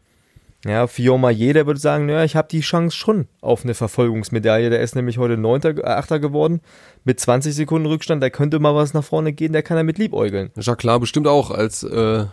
Ja, 0.67 0.87
Fioma 0.87 1.29
jeder 1.29 1.65
würde 1.65 1.79
sagen, 1.79 2.07
naja, 2.07 2.23
ich 2.25 2.35
habe 2.35 2.49
die 2.49 2.59
Chance 2.59 2.95
schon 2.95 3.27
auf 3.39 3.63
eine 3.63 3.73
Verfolgungsmedaille. 3.73 4.69
Der 4.69 4.81
ist 4.81 4.95
nämlich 4.95 5.17
heute 5.17 5.37
Neunter, 5.37 5.77
äh, 5.77 5.83
Achter 5.83 6.19
geworden 6.19 6.59
mit 7.05 7.19
20 7.19 7.55
Sekunden 7.55 7.87
Rückstand. 7.87 8.21
Da 8.21 8.29
könnte 8.29 8.59
mal 8.59 8.75
was 8.75 8.93
nach 8.93 9.03
vorne 9.03 9.31
gehen, 9.31 9.53
der 9.53 9.63
kann 9.63 9.77
damit 9.77 9.97
liebäugeln. 9.97 10.51
Jacques 10.57 10.81
klar, 10.81 10.99
bestimmt 10.99 11.27
auch 11.27 11.51
als 11.51 11.83
äh, 11.83 12.25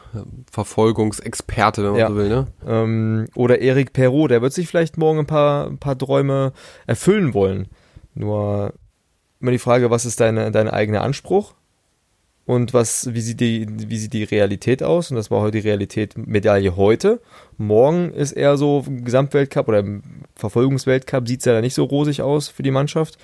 Verfolgungsexperte, 0.50 1.84
wenn 1.84 1.90
man 1.92 2.00
Ja. 2.00 2.08
so 2.08 2.16
will, 2.16 2.28
ne? 2.28 2.46
Ähm, 2.66 3.26
oder 3.34 3.60
Eric 3.60 3.92
Perrault, 3.92 4.30
der 4.30 4.42
wird 4.42 4.52
sich 4.52 4.66
vielleicht 4.68 4.98
morgen 4.98 5.20
ein 5.20 5.26
paar, 5.26 5.68
ein 5.68 5.78
paar 5.78 5.96
Träume 5.96 6.52
erfüllen 6.86 7.34
wollen. 7.34 7.68
Nur 8.14 8.72
immer 9.40 9.50
die 9.52 9.58
Frage, 9.58 9.90
was 9.90 10.04
ist 10.06 10.20
deine, 10.20 10.50
dein 10.50 10.68
eigener 10.68 11.02
Anspruch? 11.02 11.54
Und 12.46 12.74
was, 12.74 13.14
wie 13.14 13.20
sieht 13.20 13.40
die, 13.40 13.66
wie 13.88 13.96
sieht 13.96 14.12
die 14.12 14.24
Realität 14.24 14.82
aus? 14.82 15.10
Und 15.10 15.16
das 15.16 15.30
war 15.30 15.40
heute 15.40 15.60
die 15.60 15.66
Realität 15.66 16.18
Medaille 16.18 16.76
heute. 16.76 17.20
Morgen 17.56 18.12
ist 18.12 18.32
eher 18.32 18.58
so 18.58 18.84
im 18.86 19.04
Gesamtweltcup 19.04 19.66
oder 19.68 19.78
im 19.78 20.02
Verfolgungsweltcup 20.36 21.26
sieht 21.26 21.40
es 21.40 21.46
ja 21.46 21.54
da 21.54 21.62
nicht 21.62 21.74
so 21.74 21.84
rosig 21.84 22.20
aus 22.20 22.48
für 22.48 22.62
die 22.62 22.70
Mannschaft. 22.70 23.16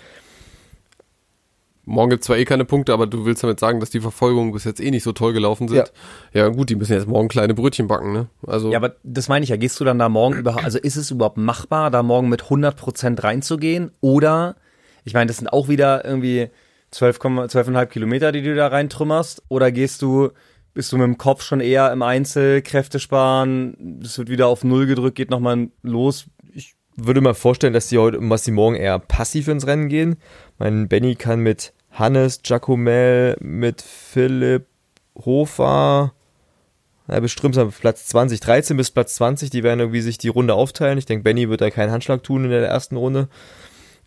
Morgen 1.84 2.10
gibt's 2.10 2.26
zwar 2.26 2.38
eh 2.38 2.44
keine 2.44 2.64
Punkte, 2.64 2.92
aber 2.92 3.06
du 3.06 3.26
willst 3.26 3.42
damit 3.42 3.58
sagen, 3.58 3.80
dass 3.80 3.90
die 3.90 4.00
Verfolgungen 4.00 4.52
bis 4.52 4.64
jetzt 4.64 4.80
eh 4.80 4.90
nicht 4.90 5.02
so 5.02 5.12
toll 5.12 5.32
gelaufen 5.32 5.66
sind. 5.66 5.92
Ja, 6.32 6.48
gut, 6.48 6.70
die 6.70 6.76
müssen 6.76 6.92
jetzt 6.92 7.08
morgen 7.08 7.28
kleine 7.28 7.52
Brötchen 7.52 7.88
backen, 7.88 8.12
ne? 8.12 8.28
Also 8.46 8.70
Ja, 8.70 8.78
aber 8.78 8.94
das 9.02 9.28
meine 9.28 9.42
ich 9.42 9.48
ja. 9.50 9.56
Gehst 9.56 9.80
du 9.80 9.84
dann 9.84 9.98
da 9.98 10.08
morgen 10.08 10.38
überhaupt, 10.38 10.64
also 10.64 10.78
ist 10.78 10.96
es 10.96 11.10
überhaupt 11.10 11.36
machbar, 11.36 11.90
da 11.90 12.02
morgen 12.02 12.28
mit 12.28 12.44
100% 12.44 13.22
reinzugehen? 13.22 13.90
Oder, 14.00 14.56
ich 15.04 15.14
meine, 15.14 15.26
das 15.26 15.38
sind 15.38 15.48
auch 15.48 15.68
wieder 15.68 16.04
irgendwie 16.04 16.48
12, 16.90 17.18
12,5 17.18 17.86
Kilometer, 17.86 18.32
die 18.32 18.42
du 18.42 18.54
da 18.54 18.68
reintrümmerst. 18.68 19.42
Oder 19.48 19.70
gehst 19.72 20.02
du, 20.02 20.30
bist 20.74 20.92
du 20.92 20.96
mit 20.96 21.04
dem 21.04 21.18
Kopf 21.18 21.42
schon 21.42 21.60
eher 21.60 21.92
im 21.92 22.02
Einzel, 22.02 22.62
Kräfte 22.62 22.98
sparen, 23.00 24.00
es 24.02 24.18
wird 24.18 24.28
wieder 24.28 24.48
auf 24.48 24.64
Null 24.64 24.86
gedrückt, 24.86 25.16
geht 25.16 25.30
nochmal 25.30 25.68
los. 25.82 26.26
Ich, 26.52 26.74
würde 26.96 27.20
mal 27.20 27.34
vorstellen, 27.34 27.72
dass 27.72 27.88
die 27.88 27.98
heute, 27.98 28.18
was 28.20 28.42
die 28.42 28.50
morgen 28.50 28.76
eher 28.76 28.98
passiv 28.98 29.48
ins 29.48 29.66
Rennen 29.66 29.88
gehen. 29.88 30.16
Mein 30.58 30.88
Benny 30.88 31.14
kann 31.14 31.40
mit 31.40 31.72
Hannes, 31.90 32.42
Giacomel, 32.42 33.36
mit 33.40 33.80
Philipp 33.80 34.66
Hofer, 35.24 36.12
ja, 37.08 37.20
bestimmt 37.20 37.58
auf 37.58 37.80
Platz 37.80 38.06
20, 38.06 38.40
13 38.40 38.76
bis 38.76 38.90
Platz 38.90 39.14
20, 39.16 39.50
die 39.50 39.62
werden 39.62 39.80
irgendwie 39.80 40.00
sich 40.00 40.18
die 40.18 40.28
Runde 40.28 40.54
aufteilen. 40.54 40.98
Ich 40.98 41.06
denke, 41.06 41.24
Benny 41.24 41.48
wird 41.48 41.60
da 41.60 41.70
keinen 41.70 41.90
Handschlag 41.90 42.22
tun 42.22 42.44
in 42.44 42.50
der 42.50 42.66
ersten 42.66 42.96
Runde. 42.96 43.28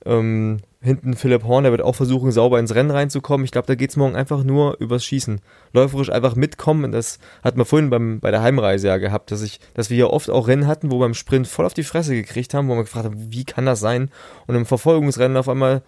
Ähm, 0.05 0.59
hinten 0.81 1.15
Philipp 1.15 1.45
Horn, 1.45 1.63
der 1.63 1.71
wird 1.71 1.81
auch 1.81 1.95
versuchen, 1.95 2.31
sauber 2.31 2.59
ins 2.59 2.75
Rennen 2.75 2.91
reinzukommen. 2.91 3.45
Ich 3.45 3.51
glaube, 3.51 3.67
da 3.67 3.75
geht's 3.75 3.95
morgen 3.95 4.15
einfach 4.15 4.43
nur 4.43 4.77
übers 4.79 5.05
Schießen. 5.05 5.39
Läuferisch 5.71 6.11
einfach 6.11 6.35
mitkommen. 6.35 6.91
Das 6.91 7.19
hat 7.41 7.55
man 7.55 7.65
vorhin 7.65 7.89
beim, 7.89 8.19
bei 8.19 8.31
der 8.31 8.41
Heimreise 8.41 8.87
ja 8.87 8.97
gehabt, 8.97 9.31
dass 9.31 9.41
ich, 9.41 9.61
dass 9.73 9.89
wir 9.89 9.95
hier 9.95 10.09
oft 10.09 10.29
auch 10.29 10.47
Rennen 10.47 10.67
hatten, 10.67 10.91
wo 10.91 10.97
wir 10.97 11.05
beim 11.05 11.13
Sprint 11.13 11.47
voll 11.47 11.65
auf 11.65 11.73
die 11.73 11.83
Fresse 11.83 12.13
gekriegt 12.13 12.53
haben, 12.53 12.67
wo 12.67 12.75
man 12.75 12.83
gefragt 12.83 13.05
hat, 13.05 13.13
wie 13.15 13.45
kann 13.45 13.65
das 13.65 13.79
sein? 13.79 14.09
Und 14.45 14.55
im 14.55 14.65
Verfolgungsrennen 14.65 15.37
auf 15.37 15.47
einmal 15.47 15.83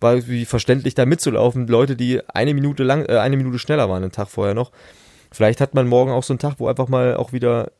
war 0.00 0.26
wie 0.26 0.44
verständlich 0.44 0.94
da 0.94 1.06
mitzulaufen. 1.06 1.68
Leute, 1.68 1.94
die 1.94 2.20
eine 2.28 2.54
Minute 2.54 2.82
lang, 2.82 3.04
äh, 3.04 3.18
eine 3.18 3.36
Minute 3.36 3.58
schneller 3.60 3.88
waren, 3.88 4.02
den 4.02 4.12
Tag 4.12 4.28
vorher 4.28 4.54
noch. 4.54 4.72
Vielleicht 5.30 5.60
hat 5.60 5.74
man 5.74 5.86
morgen 5.86 6.10
auch 6.10 6.24
so 6.24 6.32
einen 6.32 6.40
Tag, 6.40 6.54
wo 6.58 6.66
einfach 6.66 6.88
mal 6.88 7.14
auch 7.14 7.32
wieder 7.32 7.70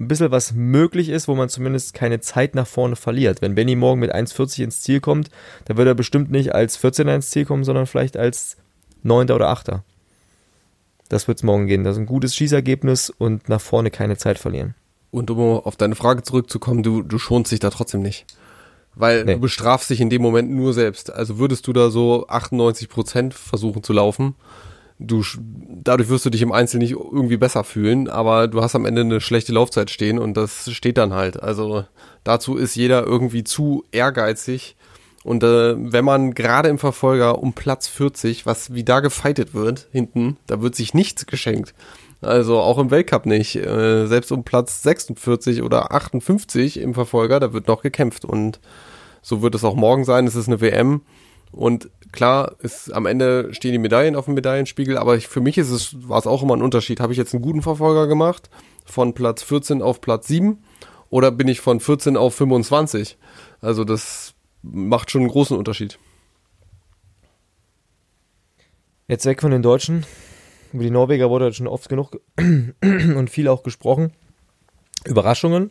ein 0.00 0.08
bisschen 0.08 0.30
was 0.30 0.52
möglich 0.52 1.10
ist, 1.10 1.28
wo 1.28 1.34
man 1.34 1.48
zumindest 1.50 1.92
keine 1.94 2.20
Zeit 2.20 2.54
nach 2.54 2.66
vorne 2.66 2.96
verliert. 2.96 3.42
Wenn 3.42 3.54
Benny 3.54 3.76
morgen 3.76 4.00
mit 4.00 4.14
1,40 4.14 4.64
ins 4.64 4.80
Ziel 4.80 5.00
kommt, 5.00 5.28
dann 5.66 5.76
wird 5.76 5.86
er 5.86 5.94
bestimmt 5.94 6.30
nicht 6.30 6.54
als 6.54 6.82
14er 6.82 7.14
ins 7.14 7.30
Ziel 7.30 7.44
kommen, 7.44 7.64
sondern 7.64 7.86
vielleicht 7.86 8.16
als 8.16 8.56
9. 9.02 9.30
oder 9.30 9.48
8. 9.48 9.72
Das 11.08 11.28
wird's 11.28 11.42
morgen 11.42 11.66
gehen. 11.66 11.84
Das 11.84 11.96
ist 11.96 12.00
ein 12.00 12.06
gutes 12.06 12.34
Schießergebnis 12.34 13.10
und 13.10 13.48
nach 13.48 13.60
vorne 13.60 13.90
keine 13.90 14.16
Zeit 14.16 14.38
verlieren. 14.38 14.74
Und 15.10 15.30
um 15.30 15.38
auf 15.40 15.76
deine 15.76 15.96
Frage 15.96 16.22
zurückzukommen, 16.22 16.82
du, 16.82 17.02
du 17.02 17.18
schonst 17.18 17.50
dich 17.52 17.60
da 17.60 17.70
trotzdem 17.70 18.00
nicht. 18.00 18.26
Weil 18.94 19.24
Nee. 19.24 19.34
du 19.34 19.40
bestrafst 19.40 19.90
dich 19.90 20.00
in 20.00 20.08
dem 20.10 20.22
Moment 20.22 20.50
nur 20.50 20.72
selbst. 20.72 21.12
Also 21.12 21.38
würdest 21.38 21.66
du 21.66 21.72
da 21.72 21.90
so 21.90 22.26
98 22.28 22.88
Prozent 22.88 23.34
versuchen 23.34 23.82
zu 23.82 23.92
laufen, 23.92 24.34
du, 25.00 25.24
dadurch 25.82 26.08
wirst 26.08 26.26
du 26.26 26.30
dich 26.30 26.42
im 26.42 26.52
Einzel 26.52 26.78
nicht 26.78 26.92
irgendwie 26.92 27.38
besser 27.38 27.64
fühlen, 27.64 28.08
aber 28.08 28.48
du 28.48 28.62
hast 28.62 28.74
am 28.76 28.84
Ende 28.84 29.00
eine 29.00 29.20
schlechte 29.20 29.52
Laufzeit 29.52 29.90
stehen 29.90 30.18
und 30.18 30.36
das 30.36 30.70
steht 30.70 30.98
dann 30.98 31.14
halt. 31.14 31.42
Also 31.42 31.84
dazu 32.22 32.56
ist 32.56 32.76
jeder 32.76 33.04
irgendwie 33.04 33.42
zu 33.42 33.84
ehrgeizig. 33.90 34.76
Und 35.22 35.42
äh, 35.42 35.74
wenn 35.76 36.04
man 36.04 36.32
gerade 36.32 36.68
im 36.68 36.78
Verfolger 36.78 37.42
um 37.42 37.52
Platz 37.52 37.88
40, 37.88 38.46
was 38.46 38.72
wie 38.72 38.84
da 38.84 39.00
gefeitet 39.00 39.54
wird, 39.54 39.88
hinten, 39.90 40.38
da 40.46 40.62
wird 40.62 40.74
sich 40.74 40.94
nichts 40.94 41.26
geschenkt. 41.26 41.74
Also 42.22 42.58
auch 42.58 42.78
im 42.78 42.90
Weltcup 42.90 43.26
nicht. 43.26 43.56
Äh, 43.56 44.06
selbst 44.06 44.32
um 44.32 44.44
Platz 44.44 44.82
46 44.82 45.62
oder 45.62 45.92
58 45.92 46.78
im 46.78 46.94
Verfolger, 46.94 47.40
da 47.40 47.52
wird 47.52 47.68
noch 47.68 47.82
gekämpft. 47.82 48.24
Und 48.24 48.60
so 49.22 49.42
wird 49.42 49.54
es 49.54 49.64
auch 49.64 49.74
morgen 49.74 50.04
sein. 50.04 50.26
Es 50.26 50.36
ist 50.36 50.48
eine 50.48 50.60
WM. 50.60 51.02
Und 51.52 51.90
klar, 52.12 52.56
ist, 52.60 52.92
am 52.92 53.06
Ende 53.06 53.52
stehen 53.52 53.72
die 53.72 53.78
Medaillen 53.78 54.16
auf 54.16 54.26
dem 54.26 54.34
Medaillenspiegel, 54.34 54.96
aber 54.96 55.16
ich, 55.16 55.26
für 55.28 55.40
mich 55.40 55.58
ist 55.58 55.70
es, 55.70 56.08
war 56.08 56.18
es 56.18 56.26
auch 56.26 56.42
immer 56.42 56.54
ein 56.56 56.62
Unterschied. 56.62 57.00
Habe 57.00 57.12
ich 57.12 57.18
jetzt 57.18 57.34
einen 57.34 57.42
guten 57.42 57.62
Verfolger 57.62 58.06
gemacht, 58.06 58.50
von 58.84 59.14
Platz 59.14 59.42
14 59.42 59.82
auf 59.82 60.00
Platz 60.00 60.28
7, 60.28 60.62
oder 61.08 61.32
bin 61.32 61.48
ich 61.48 61.60
von 61.60 61.80
14 61.80 62.16
auf 62.16 62.34
25? 62.34 63.18
Also 63.60 63.84
das 63.84 64.34
macht 64.62 65.10
schon 65.10 65.22
einen 65.22 65.30
großen 65.30 65.56
Unterschied. 65.56 65.98
Jetzt 69.08 69.26
weg 69.26 69.40
von 69.40 69.50
den 69.50 69.62
Deutschen. 69.62 70.06
Über 70.72 70.84
die 70.84 70.90
Norweger 70.90 71.30
wurde 71.30 71.52
schon 71.52 71.66
oft 71.66 71.88
genug 71.88 72.12
ge- 72.36 72.74
und 73.16 73.28
viel 73.28 73.48
auch 73.48 73.64
gesprochen. 73.64 74.12
Überraschungen. 75.04 75.70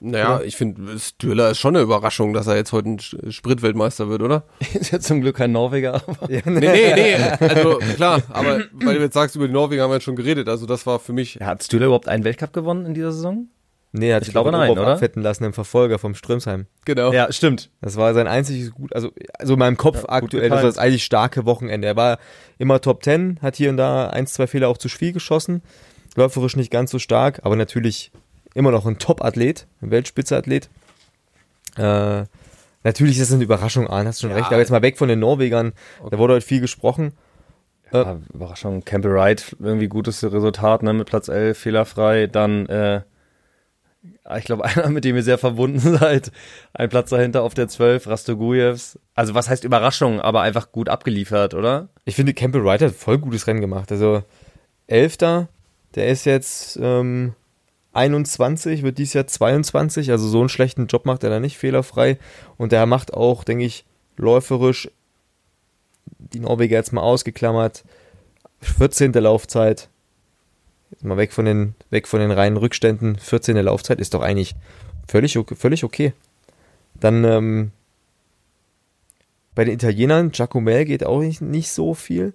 Naja, 0.00 0.40
ich 0.44 0.56
finde, 0.56 0.98
Stürler 0.98 1.50
ist 1.50 1.58
schon 1.58 1.74
eine 1.74 1.82
Überraschung, 1.82 2.32
dass 2.32 2.46
er 2.46 2.56
jetzt 2.56 2.72
heute 2.72 2.90
ein 2.90 2.98
Spritweltmeister 3.32 4.08
wird, 4.08 4.22
oder? 4.22 4.44
ist 4.74 4.90
ja 4.92 5.00
zum 5.00 5.20
Glück 5.20 5.36
kein 5.36 5.52
Norweger, 5.52 5.94
aber. 5.94 6.16
Nee, 6.28 6.42
nee, 6.44 6.60
nee, 6.94 7.14
also 7.40 7.78
klar, 7.96 8.22
aber 8.30 8.60
weil 8.72 8.96
du 8.96 9.02
jetzt 9.02 9.14
sagst, 9.14 9.34
über 9.36 9.46
die 9.46 9.52
Norweger 9.52 9.82
haben 9.82 9.90
wir 9.90 9.94
jetzt 9.96 10.04
schon 10.04 10.16
geredet, 10.16 10.48
also 10.48 10.66
das 10.66 10.86
war 10.86 10.98
für 10.98 11.12
mich, 11.12 11.38
Hat 11.40 11.62
Stühler 11.64 11.86
überhaupt 11.86 12.08
einen 12.08 12.24
Weltcup 12.24 12.52
gewonnen 12.52 12.86
in 12.86 12.94
dieser 12.94 13.12
Saison? 13.12 13.48
Nee, 13.92 14.10
er 14.10 14.16
hat 14.16 14.22
Ich 14.22 14.26
sich 14.26 14.34
glaube 14.34 14.50
auch 14.50 14.52
nein, 14.52 14.70
oder? 14.70 14.86
abfetten 14.88 15.22
lassen 15.22 15.44
im 15.44 15.52
Verfolger 15.54 15.98
vom 15.98 16.14
Strömsheim. 16.14 16.66
genau. 16.84 17.10
Ja, 17.12 17.32
stimmt. 17.32 17.70
Das 17.80 17.96
war 17.96 18.12
sein 18.12 18.26
einziges 18.26 18.70
gut, 18.70 18.94
also, 18.94 19.10
also 19.38 19.54
in 19.54 19.58
meinem 19.58 19.78
Kopf 19.78 20.02
Ja, 20.02 20.08
aktuell, 20.10 20.50
das 20.50 20.56
war 20.58 20.62
das 20.62 20.78
eigentlich 20.78 21.04
starke 21.04 21.46
Wochenende. 21.46 21.88
Er 21.88 21.96
war 21.96 22.18
immer 22.58 22.80
Top 22.82 23.02
10, 23.02 23.38
hat 23.40 23.56
hier 23.56 23.70
und 23.70 23.78
da 23.78 24.08
ein, 24.08 24.26
zwei 24.26 24.46
Fehler 24.46 24.68
auch 24.68 24.76
zu 24.76 24.88
viel 24.90 25.12
geschossen. 25.12 25.62
Läuferisch 26.16 26.54
nicht 26.56 26.70
ganz 26.70 26.90
so 26.90 26.98
stark, 26.98 27.40
aber 27.44 27.56
natürlich 27.56 28.12
immer 28.58 28.70
noch 28.70 28.86
ein 28.86 28.98
Top-Athlet, 28.98 29.66
ein 29.80 29.90
Weltspitze-Athlet. 29.90 30.68
Äh, 31.76 32.24
natürlich 32.82 33.18
ist 33.18 33.30
das 33.30 33.34
eine 33.34 33.44
Überraschung, 33.44 33.86
Arne, 33.86 34.08
hast 34.08 34.22
du 34.22 34.26
schon 34.26 34.36
recht. 34.36 34.48
Aber 34.48 34.58
jetzt 34.58 34.70
mal 34.70 34.82
weg 34.82 34.98
von 34.98 35.08
den 35.08 35.20
Norwegern, 35.20 35.72
da 36.10 36.18
wurde 36.18 36.34
heute 36.34 36.46
viel 36.46 36.60
gesprochen. 36.60 37.12
Ja, 37.92 38.18
Überraschung. 38.34 38.84
Campbell 38.84 39.14
Wright, 39.14 39.56
irgendwie 39.58 39.88
gutes 39.88 40.22
Resultat, 40.22 40.82
ne, 40.82 40.92
mit 40.92 41.06
Platz 41.08 41.28
11, 41.28 41.56
fehlerfrei. 41.58 42.26
Dann, 42.26 42.66
äh, 42.66 43.02
ich 44.36 44.44
glaube, 44.44 44.64
einer, 44.66 44.88
mit 44.90 45.04
dem 45.04 45.16
ihr 45.16 45.22
sehr 45.22 45.38
verbunden 45.38 45.78
seid. 45.78 46.30
Ein 46.74 46.88
Platz 46.88 47.10
dahinter 47.10 47.42
auf 47.42 47.54
der 47.54 47.68
12, 47.68 48.06
Rastogujevs. 48.06 48.98
Also, 49.14 49.34
was 49.34 49.48
heißt 49.48 49.64
Überraschung, 49.64 50.20
aber 50.20 50.42
einfach 50.42 50.72
gut 50.72 50.88
abgeliefert, 50.88 51.54
oder? 51.54 51.88
Ich 52.04 52.16
finde, 52.16 52.34
Campbell 52.34 52.64
Wright 52.64 52.82
hat 52.82 52.92
voll 52.92 53.18
gutes 53.18 53.46
Rennen 53.46 53.60
gemacht. 53.60 53.90
Also, 53.90 54.22
Elfter, 54.86 55.48
der 55.94 56.08
ist 56.08 56.24
jetzt 56.26 56.78
ähm, 56.82 57.34
21, 57.92 58.82
wird 58.82 58.98
dieses 58.98 59.14
Jahr 59.14 59.26
22. 59.26 60.10
Also, 60.10 60.28
so 60.28 60.40
einen 60.40 60.48
schlechten 60.48 60.86
Job 60.86 61.06
macht 61.06 61.24
er 61.24 61.30
da 61.30 61.40
nicht 61.40 61.58
fehlerfrei. 61.58 62.18
Und 62.56 62.72
der 62.72 62.86
macht 62.86 63.14
auch, 63.14 63.44
denke 63.44 63.64
ich, 63.64 63.84
läuferisch 64.16 64.90
die 66.18 66.40
Norweger 66.40 66.76
jetzt 66.76 66.92
mal 66.92 67.02
ausgeklammert. 67.02 67.84
14. 68.60 69.12
Laufzeit. 69.12 69.88
Jetzt 70.90 71.04
mal 71.04 71.16
weg 71.16 71.32
von 71.32 71.44
den, 71.44 71.74
weg 71.90 72.08
von 72.08 72.20
den 72.20 72.30
reinen 72.30 72.56
Rückständen. 72.56 73.18
14. 73.18 73.56
Laufzeit 73.56 74.00
ist 74.00 74.14
doch 74.14 74.22
eigentlich 74.22 74.54
völlig, 75.06 75.38
völlig 75.56 75.84
okay. 75.84 76.12
Dann 76.94 77.24
ähm, 77.24 77.72
bei 79.54 79.64
den 79.64 79.74
Italienern, 79.74 80.30
Giacomel 80.30 80.84
geht 80.84 81.04
auch 81.04 81.20
nicht, 81.20 81.40
nicht 81.40 81.70
so 81.70 81.94
viel. 81.94 82.32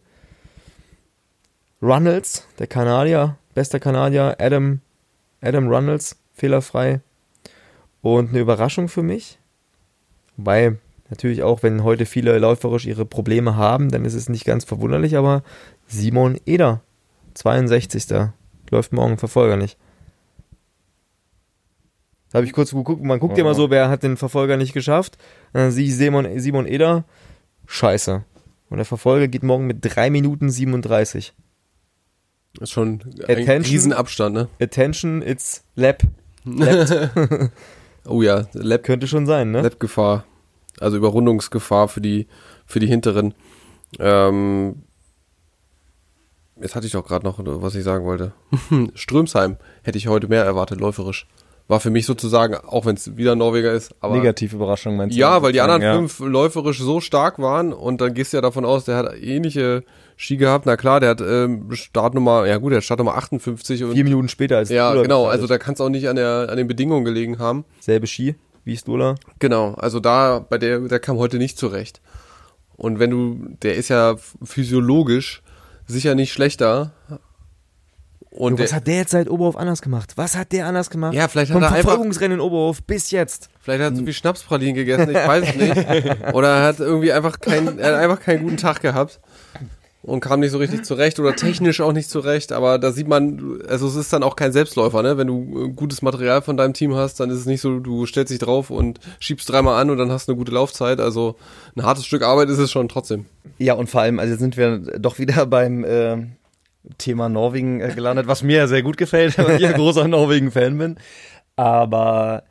Runnels, 1.82 2.48
der 2.60 2.68
Kanadier, 2.68 3.38
bester 3.54 3.80
Kanadier, 3.80 4.38
Adam, 4.40 4.82
Adam 5.44 5.68
Runnels, 5.68 6.18
fehlerfrei. 6.34 7.02
Und 8.02 8.30
eine 8.30 8.40
Überraschung 8.40 8.88
für 8.88 9.04
mich. 9.04 9.40
Wobei, 10.38 10.78
natürlich 11.10 11.44
auch, 11.44 11.64
wenn 11.64 11.84
heute 11.84 12.06
viele 12.06 12.38
läuferisch 12.40 12.86
ihre 12.86 13.06
Probleme 13.06 13.56
haben, 13.56 13.90
dann 13.90 14.06
ist 14.06 14.14
es 14.14 14.30
nicht 14.30 14.46
ganz 14.46 14.64
verwunderlich, 14.64 15.16
aber 15.16 15.44
Simon 15.88 16.40
Eder, 16.46 16.82
62. 17.36 18.30
Läuft 18.70 18.94
morgen 18.94 19.18
Verfolger 19.18 19.58
nicht. 19.58 19.78
Da 22.32 22.38
habe 22.38 22.48
ich 22.48 22.54
kurz 22.54 22.72
geguckt, 22.72 23.04
man 23.04 23.20
guckt 23.20 23.38
ja 23.38 23.44
immer 23.44 23.54
so, 23.54 23.70
wer 23.70 23.90
hat 23.90 24.02
den 24.02 24.18
Verfolger 24.18 24.58
nicht 24.58 24.74
geschafft. 24.74 25.18
Dann 25.54 25.72
sehe 25.72 25.86
ich 25.86 25.96
Simon, 25.96 26.40
Simon 26.40 26.66
Eder, 26.66 27.04
scheiße. 27.68 28.24
Und 28.70 28.78
der 28.78 28.86
Verfolger 28.86 29.28
geht 29.28 29.44
morgen 29.44 29.68
mit 29.68 29.78
3 29.82 30.10
Minuten 30.10 30.50
37. 30.50 31.36
Ist 32.60 32.72
schon 32.72 33.02
ein 33.04 33.24
Attention. 33.24 33.62
Riesenabstand, 33.62 34.36
ne? 34.36 34.48
Attention, 34.60 35.22
it's 35.22 35.64
lap 35.76 36.04
Oh 38.06 38.22
ja, 38.22 38.46
Lab, 38.54 38.84
Könnte 38.84 39.08
schon 39.08 39.26
sein, 39.26 39.52
ne? 39.52 39.62
Lab-Gefahr. 39.62 40.26
Also 40.80 40.98
Überrundungsgefahr 40.98 41.88
für 41.88 42.02
die, 42.02 42.28
für 42.66 42.80
die 42.80 42.88
hinteren. 42.88 43.34
Ähm, 44.00 44.84
jetzt 46.60 46.76
hatte 46.76 46.86
ich 46.86 46.92
doch 46.94 47.06
gerade 47.06 47.26
noch, 47.26 47.40
was 47.40 47.76
ich 47.76 47.84
sagen 47.84 48.06
wollte. 48.06 48.34
Strömsheim 48.94 49.58
hätte 49.84 49.98
ich 49.98 50.08
heute 50.08 50.28
mehr 50.28 50.44
erwartet, 50.44 50.80
läuferisch. 50.80 51.28
War 51.70 51.80
für 51.80 51.92
mich 51.92 52.06
sozusagen, 52.06 52.56
auch 52.56 52.86
wenn 52.86 52.96
es 52.96 53.16
wieder 53.16 53.36
Norweger 53.36 53.72
ist, 53.72 53.96
aber. 54.02 54.18
Negative 54.18 54.56
Überraschung 54.56 54.98
meinst 54.98 55.16
du? 55.16 55.20
Ja, 55.20 55.42
weil 55.42 55.54
die 55.54 55.62
anderen 55.62 55.82
ja. 55.82 55.96
fünf 55.96 56.20
läuferisch 56.20 56.80
so 56.80 57.00
stark 57.00 57.40
waren 57.40 57.72
und 57.72 58.02
dann 58.02 58.14
gehst 58.14 58.34
du 58.34 58.38
ja 58.38 58.42
davon 58.42 58.66
aus, 58.66 58.84
der 58.84 58.98
hat 58.98 59.16
ähnliche 59.16 59.86
Ski 60.18 60.38
gehabt. 60.38 60.66
Na 60.66 60.78
klar, 60.78 61.00
der 61.00 61.10
hat 61.10 61.22
ähm, 61.22 61.72
Startnummer, 61.72 62.46
ja 62.46 62.58
gut, 62.58 62.72
der 62.72 62.78
hat 62.78 62.84
Startnummer 62.84 63.16
58 63.16 63.84
und 63.84 63.94
Vier 63.94 64.04
Minuten 64.04 64.30
später 64.30 64.58
als 64.58 64.70
ja, 64.70 64.90
Stola 64.90 65.02
genau, 65.04 65.26
also 65.26 65.48
da 65.48 65.58
kann 65.58 65.74
es 65.74 65.82
auch 65.82 65.90
nicht 65.90 66.08
an, 66.08 66.16
der, 66.16 66.48
an 66.50 66.58
den 66.58 66.68
Bedingungen 66.68 67.06
gelegen 67.06 67.40
haben. 67.40 67.66
Selbe 67.80 68.08
Ski 68.08 68.36
wie 68.66 68.78
Stola. 68.78 69.16
Genau, 69.40 69.74
also 69.74 70.00
da, 70.00 70.40
bei 70.40 70.58
der, 70.58 70.80
der 70.80 71.00
kam 71.00 71.18
heute 71.18 71.38
nicht 71.38 71.58
zurecht. 71.58 72.02
Und 72.76 73.00
wenn 73.00 73.10
du, 73.10 73.56
der 73.62 73.76
ist 73.76 73.90
ja 73.90 74.16
physiologisch 74.44 75.42
sicher 75.86 76.16
nicht 76.16 76.32
schlechter. 76.32 76.94
Und 78.30 78.58
was 78.60 78.70
der, 78.70 78.78
hat 78.78 78.88
der 78.88 78.96
jetzt 78.96 79.12
seit 79.12 79.30
Oberhof 79.30 79.56
anders 79.56 79.82
gemacht? 79.82 80.14
Was 80.16 80.36
hat 80.36 80.52
der 80.54 80.66
anders 80.66 80.90
gemacht? 80.90 81.14
Ja, 81.14 81.28
vielleicht 81.28 81.52
hat 81.52 81.56
Vom 81.56 81.64
er 81.64 81.68
einfach- 81.72 81.82
Verfolgungsrennen 81.82 82.40
in 82.40 82.42
Oberhof 82.42 82.82
bis 82.82 83.12
jetzt. 83.12 83.50
vielleicht 83.60 83.84
hat 83.84 83.94
er 83.94 83.96
zu 83.98 84.04
viel 84.06 84.14
Schnapspralinen 84.14 84.74
gegessen, 84.76 85.10
ich 85.10 85.16
weiß 85.16 85.50
es 85.50 85.56
nicht. 85.56 85.78
Oder 86.34 86.48
er 86.50 86.64
hat 86.64 86.80
irgendwie 86.80 87.12
einfach 87.12 87.40
keinen, 87.40 87.78
er 87.78 87.94
hat 87.94 88.02
einfach 88.02 88.20
keinen 88.22 88.44
guten 88.44 88.58
Tag 88.58 88.82
gehabt. 88.82 89.20
Und 90.04 90.20
kam 90.20 90.42
nicht 90.42 90.52
so 90.52 90.58
richtig 90.58 90.84
zurecht 90.84 91.18
oder 91.22 91.34
technisch 91.34 91.80
auch 91.80 91.94
nicht 91.94 92.10
zurecht, 92.10 92.52
aber 92.52 92.78
da 92.78 92.92
sieht 92.92 93.08
man, 93.08 93.62
also 93.70 93.88
es 93.88 93.96
ist 93.96 94.12
dann 94.12 94.22
auch 94.22 94.36
kein 94.36 94.52
Selbstläufer, 94.52 95.02
ne? 95.02 95.18
Wenn 95.18 95.28
du 95.28 95.64
äh, 95.64 95.70
gutes 95.70 96.02
Material 96.02 96.42
von 96.42 96.58
deinem 96.58 96.74
Team 96.74 96.94
hast, 96.94 97.22
dann 97.22 97.30
ist 97.30 97.40
es 97.40 97.46
nicht 97.46 97.62
so, 97.62 97.80
du 97.80 98.06
stellst 98.06 98.30
dich 98.30 98.40
drauf 98.40 98.70
und 98.70 99.00
schiebst 99.20 99.50
dreimal 99.50 99.82
an 99.82 99.90
und 99.90 99.98
dann 99.98 100.12
hast 100.12 100.28
du 100.28 100.34
eine 100.34 100.38
gute 100.38 100.52
Laufzeit. 100.52 101.00
Also 101.00 101.38
ein 101.78 101.84
hartes 101.84 102.06
Stück 102.06 102.22
Arbeit 102.22 102.50
ist 102.50 102.58
es 102.58 102.70
schon 102.70 102.90
trotzdem. 102.90 103.28
Ja, 103.58 103.76
und 103.76 103.90
vor 103.90 104.02
allem, 104.02 104.20
also 104.20 104.36
sind 104.36 104.58
wir 104.58 104.80
doch 104.80 105.20
wieder 105.20 105.46
beim 105.46 105.86
äh, 105.86 106.18
Thema 106.98 107.30
Norwegen 107.30 107.80
äh, 107.80 107.94
gelandet, 107.96 108.28
was 108.28 108.44
mir 108.44 108.58
ja 108.58 108.68
sehr 108.68 108.84
gut 108.84 108.98
gefällt, 108.98 109.38
weil 109.38 109.56
ich 109.56 109.66
ein 109.66 109.76
großer 109.76 110.10
Norwegen-Fan 110.10 110.78
bin. 110.78 110.98
Aber 111.56 112.44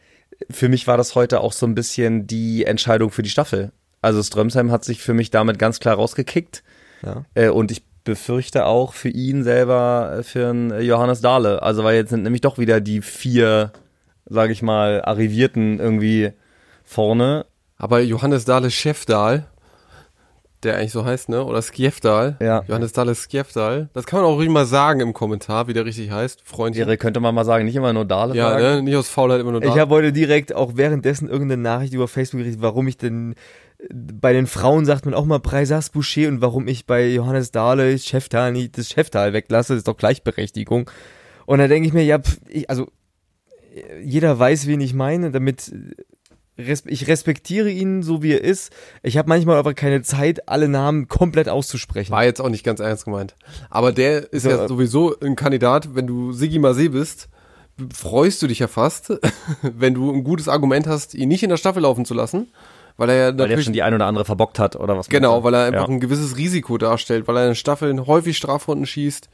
für 0.50 0.70
mich 0.70 0.86
war 0.86 0.96
das 0.96 1.14
heute 1.14 1.40
auch 1.40 1.52
so 1.52 1.66
ein 1.66 1.74
bisschen 1.74 2.26
die 2.26 2.64
Entscheidung 2.64 3.10
für 3.10 3.22
die 3.22 3.28
Staffel. 3.30 3.72
Also 4.00 4.22
Strömsheim 4.22 4.70
hat 4.72 4.84
sich 4.84 5.02
für 5.02 5.14
mich 5.14 5.30
damit 5.30 5.58
ganz 5.58 5.80
klar 5.80 5.96
rausgekickt. 5.96 6.62
Ja. 7.04 7.24
Äh, 7.34 7.48
und 7.48 7.70
ich 7.70 7.82
befürchte 8.04 8.66
auch 8.66 8.94
für 8.94 9.08
ihn 9.08 9.44
selber, 9.44 10.16
äh, 10.18 10.22
für 10.22 10.48
einen 10.50 10.80
Johannes 10.82 11.20
Dahle. 11.20 11.62
Also 11.62 11.84
weil 11.84 11.96
jetzt 11.96 12.10
sind 12.10 12.22
nämlich 12.22 12.40
doch 12.40 12.58
wieder 12.58 12.80
die 12.80 13.00
vier, 13.00 13.72
sage 14.26 14.52
ich 14.52 14.62
mal, 14.62 15.02
Arrivierten 15.04 15.78
irgendwie 15.80 16.32
vorne. 16.84 17.46
Aber 17.78 18.00
Johannes 18.00 18.44
Dahle 18.44 18.70
Chefdahl, 18.70 19.46
der 20.62 20.76
eigentlich 20.76 20.92
so 20.92 21.04
heißt, 21.04 21.28
ne? 21.28 21.44
Oder 21.44 21.60
Skjefdal. 21.60 22.36
Ja. 22.40 22.62
Johannes 22.68 22.92
Dahle 22.92 23.16
Skjefdal. 23.16 23.88
Das 23.94 24.06
kann 24.06 24.20
man 24.20 24.28
auch 24.30 24.36
ruhig 24.36 24.48
mal 24.48 24.64
sagen 24.66 25.00
im 25.00 25.12
Kommentar, 25.12 25.66
wie 25.66 25.72
der 25.72 25.84
richtig 25.84 26.12
heißt. 26.12 26.42
Freundchen. 26.44 26.86
Wäre, 26.86 26.96
könnte 26.96 27.18
man 27.18 27.34
mal 27.34 27.44
sagen, 27.44 27.64
nicht 27.64 27.74
immer 27.74 27.92
nur 27.92 28.04
Dahle 28.04 28.36
Ja, 28.36 28.50
sagen. 28.50 28.62
ne? 28.62 28.82
Nicht 28.82 28.94
aus 28.96 29.08
Faulheit 29.08 29.40
immer 29.40 29.50
nur 29.50 29.60
Ich 29.62 29.68
Dahle. 29.68 29.80
habe 29.80 29.94
heute 29.96 30.12
direkt 30.12 30.54
auch 30.54 30.72
währenddessen 30.76 31.28
irgendeine 31.28 31.60
Nachricht 31.62 31.94
über 31.94 32.06
Facebook 32.06 32.38
gekriegt, 32.42 32.62
warum 32.62 32.86
ich 32.86 32.96
denn 32.96 33.32
äh, 33.32 33.36
bei 33.90 34.32
den 34.32 34.46
Frauen 34.46 34.84
sagt 34.84 35.04
man 35.04 35.14
auch 35.14 35.24
mal 35.24 35.40
Preisas 35.40 35.90
Boucher 35.90 36.28
und 36.28 36.40
warum 36.40 36.68
ich 36.68 36.86
bei 36.86 37.08
Johannes 37.08 37.50
Dahle 37.50 37.98
Cheftal 37.98 38.52
nicht 38.52 38.78
das 38.78 38.90
Cheftal 38.90 39.32
weglasse, 39.32 39.74
ist 39.74 39.88
doch 39.88 39.96
Gleichberechtigung. 39.96 40.90
Und 41.46 41.58
da 41.58 41.68
denke 41.68 41.88
ich 41.88 41.94
mir, 41.94 42.04
ja, 42.04 42.18
pf, 42.18 42.38
ich, 42.48 42.70
also 42.70 42.88
jeder 44.02 44.38
weiß, 44.38 44.66
wen 44.66 44.80
ich 44.80 44.94
meine, 44.94 45.30
damit 45.30 45.72
äh, 45.72 46.62
res 46.62 46.84
ich 46.86 47.08
respektiere 47.08 47.70
ihn 47.70 48.02
so 48.02 48.22
wie 48.22 48.32
er 48.32 48.44
ist. 48.44 48.72
Ich 49.02 49.16
habe 49.16 49.28
manchmal 49.28 49.56
aber 49.56 49.74
keine 49.74 50.02
Zeit, 50.02 50.48
alle 50.48 50.68
Namen 50.68 51.08
komplett 51.08 51.48
auszusprechen. 51.48 52.12
War 52.12 52.24
jetzt 52.24 52.40
auch 52.40 52.50
nicht 52.50 52.64
ganz 52.64 52.80
ernst 52.80 53.04
gemeint. 53.04 53.34
Aber 53.70 53.92
der 53.92 54.32
ist 54.32 54.42
So, 54.42 54.50
ja 54.50 54.64
äh, 54.64 54.68
sowieso 54.68 55.18
ein 55.20 55.36
Kandidat, 55.36 55.94
wenn 55.94 56.06
du 56.06 56.32
Sigi 56.32 56.58
Masé 56.58 56.90
bist, 56.90 57.28
freust 57.92 58.42
du 58.42 58.46
dich 58.46 58.58
ja 58.58 58.68
fast, 58.68 59.12
wenn 59.62 59.94
du 59.94 60.12
ein 60.12 60.24
gutes 60.24 60.48
Argument 60.48 60.86
hast, 60.86 61.14
ihn 61.14 61.28
nicht 61.28 61.42
in 61.42 61.50
der 61.50 61.56
Staffel 61.56 61.82
laufen 61.82 62.04
zu 62.04 62.14
lassen, 62.14 62.48
weil 62.96 63.10
er 63.10 63.16
ja 63.16 63.26
Weil 63.26 63.36
der 63.36 63.46
natürlich 63.46 63.64
schon 63.64 63.72
die 63.72 63.82
ein 63.82 63.94
oder 63.94 64.06
andere 64.06 64.24
verbockt 64.24 64.58
hat 64.58 64.76
oder 64.76 64.96
was. 64.96 65.08
Genau, 65.08 65.44
weil 65.44 65.54
er 65.54 65.64
einfach 65.64 65.88
ja. 65.88 65.94
ein 65.94 66.00
gewisses 66.00 66.36
Risiko 66.36 66.78
darstellt, 66.78 67.28
weil 67.28 67.36
er 67.36 67.48
in 67.48 67.54
Staffeln 67.54 68.06
häufig 68.06 68.36
Strafrunden 68.36 68.86
schießt, 68.86 69.28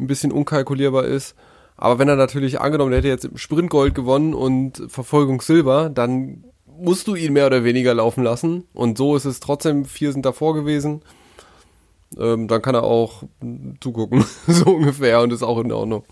ein 0.00 0.06
bisschen 0.06 0.32
unkalkulierbar 0.32 1.04
ist. 1.04 1.34
Aber 1.76 1.98
wenn 1.98 2.08
er 2.08 2.16
natürlich 2.16 2.60
angenommen, 2.60 2.90
der 2.90 2.98
hätte 2.98 3.08
jetzt 3.08 3.24
im 3.24 3.36
Sprint 3.36 3.70
Gold 3.70 3.94
gewonnen 3.94 4.34
und 4.34 4.82
Verfolgung 4.88 5.40
Silber, 5.40 5.90
dann 5.90 6.44
musst 6.78 7.06
du 7.08 7.14
ihn 7.14 7.32
mehr 7.32 7.46
oder 7.46 7.64
weniger 7.64 7.94
laufen 7.94 8.22
lassen. 8.22 8.64
Und 8.72 8.98
so 8.98 9.16
ist 9.16 9.24
es 9.24 9.40
trotzdem, 9.40 9.84
vier 9.84 10.12
sind 10.12 10.24
davor 10.24 10.54
gewesen. 10.54 11.02
Ähm, 12.18 12.46
dann 12.48 12.62
kann 12.62 12.74
er 12.74 12.84
auch 12.84 13.24
zugucken, 13.80 14.24
so 14.46 14.66
ungefähr, 14.66 15.20
und 15.20 15.32
ist 15.32 15.42
auch 15.42 15.58
in 15.58 15.72
Ordnung. 15.72 16.04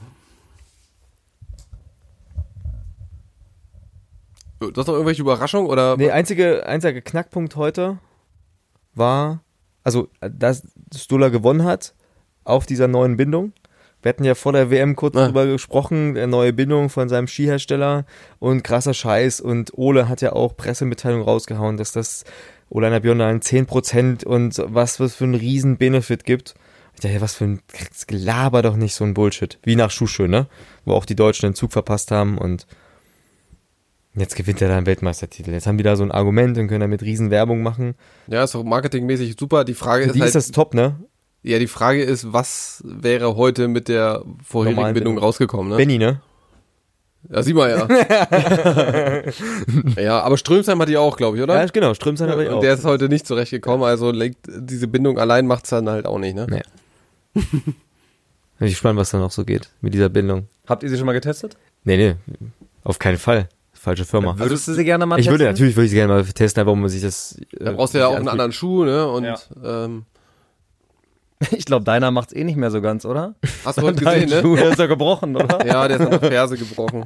Du 4.71 4.81
hast 4.81 4.87
noch 4.87 4.95
irgendwelche 4.95 5.23
Überraschungen 5.23 5.69
oder? 5.71 5.97
Nee, 5.97 6.11
einzige, 6.11 6.67
einziger 6.67 7.01
Knackpunkt 7.01 7.57
heute 7.57 7.99
war, 8.95 9.43
also, 9.85 10.09
dass 10.21 10.63
Stola 10.95 11.29
gewonnen 11.29 11.65
hat 11.65 11.95
auf 12.45 12.67
dieser 12.67 12.89
neuen 12.89 13.17
Bindung. 13.17 13.53
Wir 14.03 14.11
hatten 14.11 14.25
ja 14.25 14.35
vor 14.35 14.53
der 14.53 14.71
WM 14.71 14.97
kurz 14.97 15.17
Ah. 15.17 15.27
drüber 15.27 15.47
gesprochen, 15.47 16.15
der 16.15 16.27
neue 16.27 16.53
Bindung 16.53 16.89
von 16.91 17.09
seinem 17.09 17.29
Skihersteller 17.29 18.05
und 18.41 18.65
krasser 18.65 18.95
Scheiß. 18.95 19.41
Und 19.41 19.73
Ole 19.79 20.09
hat 20.09 20.21
ja 20.23 20.33
auch 20.33 20.57
Pressemitteilung 20.57 21.23
rausgehauen, 21.23 21.77
dass 21.77 21.93
das 21.93 22.25
Oleiner 22.69 23.01
Björndalen 23.01 23.41
10% 23.43 24.25
und 24.25 24.61
was 24.67 24.99
was 24.99 25.15
für 25.15 25.25
einen 25.25 25.35
riesen 25.37 25.77
Benefit 25.77 26.25
gibt. 26.25 26.55
Ich 26.95 27.01
dachte, 27.01 27.21
was 27.21 27.35
für 27.37 27.45
ein 27.45 27.61
Gelaber 28.07 28.63
doch 28.63 28.77
nicht 28.77 28.95
so 28.95 29.05
ein 29.05 29.15
Bullshit. 29.15 29.59
Wie 29.63 29.77
nach 29.77 29.91
Schuschö, 29.91 30.27
ne? 30.27 30.47
Wo 30.85 30.95
auch 30.95 31.05
die 31.05 31.17
Deutschen 31.17 31.47
den 31.51 31.55
Zug 31.55 31.73
verpasst 31.73 32.11
haben 32.11 32.39
und 32.39 32.67
Jetzt 34.15 34.37
gewinnt 34.37 34.61
er 34.61 34.69
da 34.69 34.77
einen 34.77 34.87
Weltmeistertitel. 34.87 35.53
Jetzt 35.53 35.67
haben 35.67 35.79
die 35.79 35.85
da 35.85 35.97
so 35.97 36.03
ein 36.03 36.11
Argument 36.11 36.59
und 36.59 36.69
können 36.69 36.81
damit 36.81 37.03
riesen 37.03 37.31
Werbung 37.31 37.63
machen. 37.63 37.95
Ja, 38.27 38.45
ist 38.45 38.55
doch 38.55 38.63
marketingmäßig 38.63 39.37
super. 39.39 39.65
Die 39.65 39.75
Frage 39.75 40.05
ist 40.05 40.15
die 40.15 40.21
halt, 40.21 40.29
ist 40.29 40.35
das 40.35 40.51
top, 40.51 40.75
ne? 40.75 40.97
Ja, 41.43 41.59
die 41.59 41.67
Frage 41.67 42.03
ist, 42.03 42.33
was 42.33 42.83
wäre 42.85 43.37
heute 43.37 43.69
mit 43.69 43.89
der 43.89 44.23
vorherigen 44.45 44.77
Normalen 44.77 44.95
Bindung 44.95 45.15
Bindung. 45.15 45.25
rausgekommen, 45.25 45.71
ne? 45.71 45.77
Benny, 45.77 45.97
ne? 45.99 46.21
Ja, 47.31 47.43
sieh 47.43 47.55
mal, 47.55 47.71
ja. 47.71 47.89
ja, 50.03 50.21
aber 50.21 50.37
Strömsheim 50.37 50.81
hat 50.81 50.89
die 50.89 50.97
auch, 50.97 51.17
glaube 51.17 51.37
ich, 51.37 51.43
oder? 51.43 51.55
Ja, 51.55 51.67
genau, 51.67 51.95
Strömsheim 51.95 52.29
ich 52.41 52.49
Und 52.49 52.55
auch. 52.55 52.61
der 52.61 52.75
ist 52.75 52.85
heute 52.85 53.09
nicht 53.09 53.27
zurechtgekommen, 53.27 53.87
also 53.87 54.11
legt, 54.11 54.47
diese 54.49 54.89
Bindung 54.89 55.19
allein 55.19 55.47
macht's 55.47 55.71
dann 55.71 55.89
halt 55.89 56.05
auch 56.05 56.19
nicht, 56.19 56.35
ne? 56.35 56.47
Nee. 56.51 56.63
Bin 57.35 57.75
ich 58.59 58.73
gespannt, 58.73 58.99
was 58.99 59.11
da 59.11 59.19
noch 59.19 59.31
so 59.31 59.45
geht 59.45 59.71
mit 59.81 59.95
dieser 59.95 60.09
Bindung. 60.09 60.49
Habt 60.67 60.83
ihr 60.83 60.91
sie 60.91 60.97
schon 60.97 61.07
mal 61.07 61.13
getestet? 61.13 61.57
Nee, 61.85 61.97
nee, 61.97 62.15
auf 62.85 62.99
keinen 62.99 63.19
Fall. 63.19 63.49
Falsche 63.83 64.05
Firma. 64.05 64.39
Würdest 64.39 64.69
du 64.69 64.75
sie 64.75 64.85
gerne 64.85 65.07
mal 65.07 65.19
ich 65.19 65.27
testen? 65.27 65.41
würde 65.41 65.51
natürlich 65.51 65.75
würde 65.75 65.87
ich 65.87 65.93
gerne 65.93 66.13
mal 66.13 66.25
testen, 66.25 66.61
einfach 66.61 66.73
um 66.73 66.81
man 66.83 66.89
sich 66.89 67.03
das. 67.03 67.37
äh, 67.59 67.65
Da 67.65 67.73
brauchst 67.73 67.95
du 67.95 67.99
ja 67.99 68.07
auch 68.07 68.15
einen 68.15 68.29
anderen 68.29 68.53
Schuh, 68.53 68.85
ne? 68.85 69.09
Und 69.09 69.25
Ja. 69.25 69.37
ähm, 69.65 70.05
Ich 71.51 71.65
glaube, 71.65 71.85
deiner 71.85 72.13
macht's 72.13 72.33
eh 72.33 72.45
nicht 72.45 72.57
mehr 72.57 72.71
so 72.71 72.81
ganz, 72.81 73.05
oder? 73.05 73.35
hast 73.65 73.79
du 73.79 73.83
heute 73.83 74.05
gesehen, 74.05 74.29
ne? 74.29 74.41
Der 74.57 74.69
ist 74.71 74.79
ja 74.79 74.87
gebrochen, 74.87 75.35
oder? 75.35 75.67
Ja, 75.67 75.89
der 75.89 75.99
ist 75.99 76.05
an 76.07 76.11
der 76.21 76.21
Ferse 76.21 76.57
gebrochen. 76.57 77.05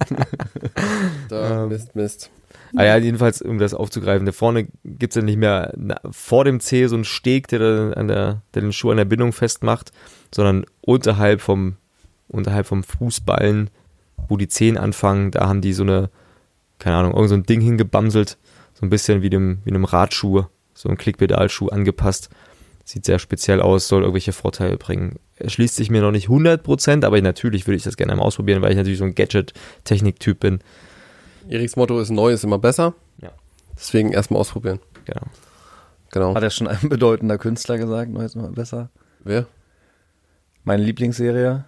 da, 1.31 1.63
Ähm. 1.63 1.69
Mist, 1.71 1.95
Mist. 1.97 2.31
Ah 2.77 2.85
ja, 2.85 2.97
jedenfalls, 2.99 3.41
um 3.41 3.59
das 3.59 3.73
aufzugreifen, 3.73 4.27
da 4.27 4.33
vorne 4.33 4.67
gibt's 4.85 5.17
ja 5.17 5.23
nicht 5.23 5.39
mehr 5.39 5.73
na, 5.77 5.99
vor 6.11 6.45
dem 6.45 6.61
C 6.61 6.87
so 6.89 6.97
einen 6.97 7.05
Steg, 7.05 7.49
der, 7.49 7.59
da 7.61 7.93
an 7.99 8.09
der, 8.09 8.43
der 8.53 8.63
den 8.63 8.73
Schuh 8.73 8.91
an 8.91 8.97
der 8.99 9.05
Bindung 9.07 9.33
festmacht, 9.33 9.93
sondern 10.35 10.67
unterhalb 10.83 11.41
vom, 11.41 11.77
unterhalb 12.29 12.67
vom 12.67 12.83
Fußballen, 12.83 13.71
wo 14.29 14.37
die 14.37 14.49
Zehen 14.49 14.77
anfangen, 14.77 15.31
da 15.31 15.49
haben 15.49 15.61
die 15.63 15.73
so 15.73 15.85
eine, 15.85 16.11
keine 16.79 16.97
Ahnung, 16.97 17.15
irgend 17.15 17.29
so 17.29 17.35
ein 17.35 17.45
Ding 17.45 17.61
hingebamselt, 17.61 18.39
so 18.75 18.85
ein 18.85 18.91
bisschen 18.91 19.23
wie 19.23 19.31
dem, 19.31 19.59
wie 19.65 19.71
einem 19.71 19.85
Radschuh, 19.85 20.45
so 20.75 20.89
ein 20.89 20.97
Klickpedalschuh 20.97 21.69
angepasst. 21.69 22.31
Sieht 22.85 23.05
sehr 23.05 23.19
speziell 23.19 23.61
aus, 23.61 23.89
soll 23.89 24.03
irgendwelche 24.03 24.33
Vorteile 24.33 24.77
bringen. 24.77 25.19
Erschließt 25.37 25.75
sich 25.75 25.91
mir 25.91 26.03
noch 26.03 26.13
nicht 26.13 26.29
100%, 26.29 27.05
aber 27.05 27.21
natürlich 27.21 27.67
würde 27.67 27.77
ich 27.77 27.83
das 27.83 27.97
gerne 27.97 28.13
einmal 28.13 28.27
ausprobieren, 28.27 28.63
weil 28.63 28.71
ich 28.71 28.77
natürlich 28.77 28.99
so 28.99 29.05
ein 29.05 29.15
Gadget-Technik-Typ 29.15 30.39
bin. 30.39 30.61
Eriks 31.49 31.75
Motto 31.77 31.99
ist 31.99 32.11
neu 32.11 32.33
ist 32.33 32.45
immer 32.45 32.59
besser. 32.59 32.95
Ja. 33.21 33.33
Deswegen 33.77 34.13
erstmal 34.13 34.41
ausprobieren. 34.41 34.79
Genau. 35.05 35.27
Genau. 36.13 36.35
Hat 36.35 36.43
ja 36.43 36.51
schon 36.51 36.69
ein 36.69 36.89
bedeutender 36.89 37.39
Künstler 37.39 37.79
gesagt, 37.79 38.11
neues 38.11 38.37
mal 38.37 38.51
besser. 38.51 38.91
Wer? 39.21 39.47
Meine 40.65 40.83
Lieblingsserie. 40.83 41.65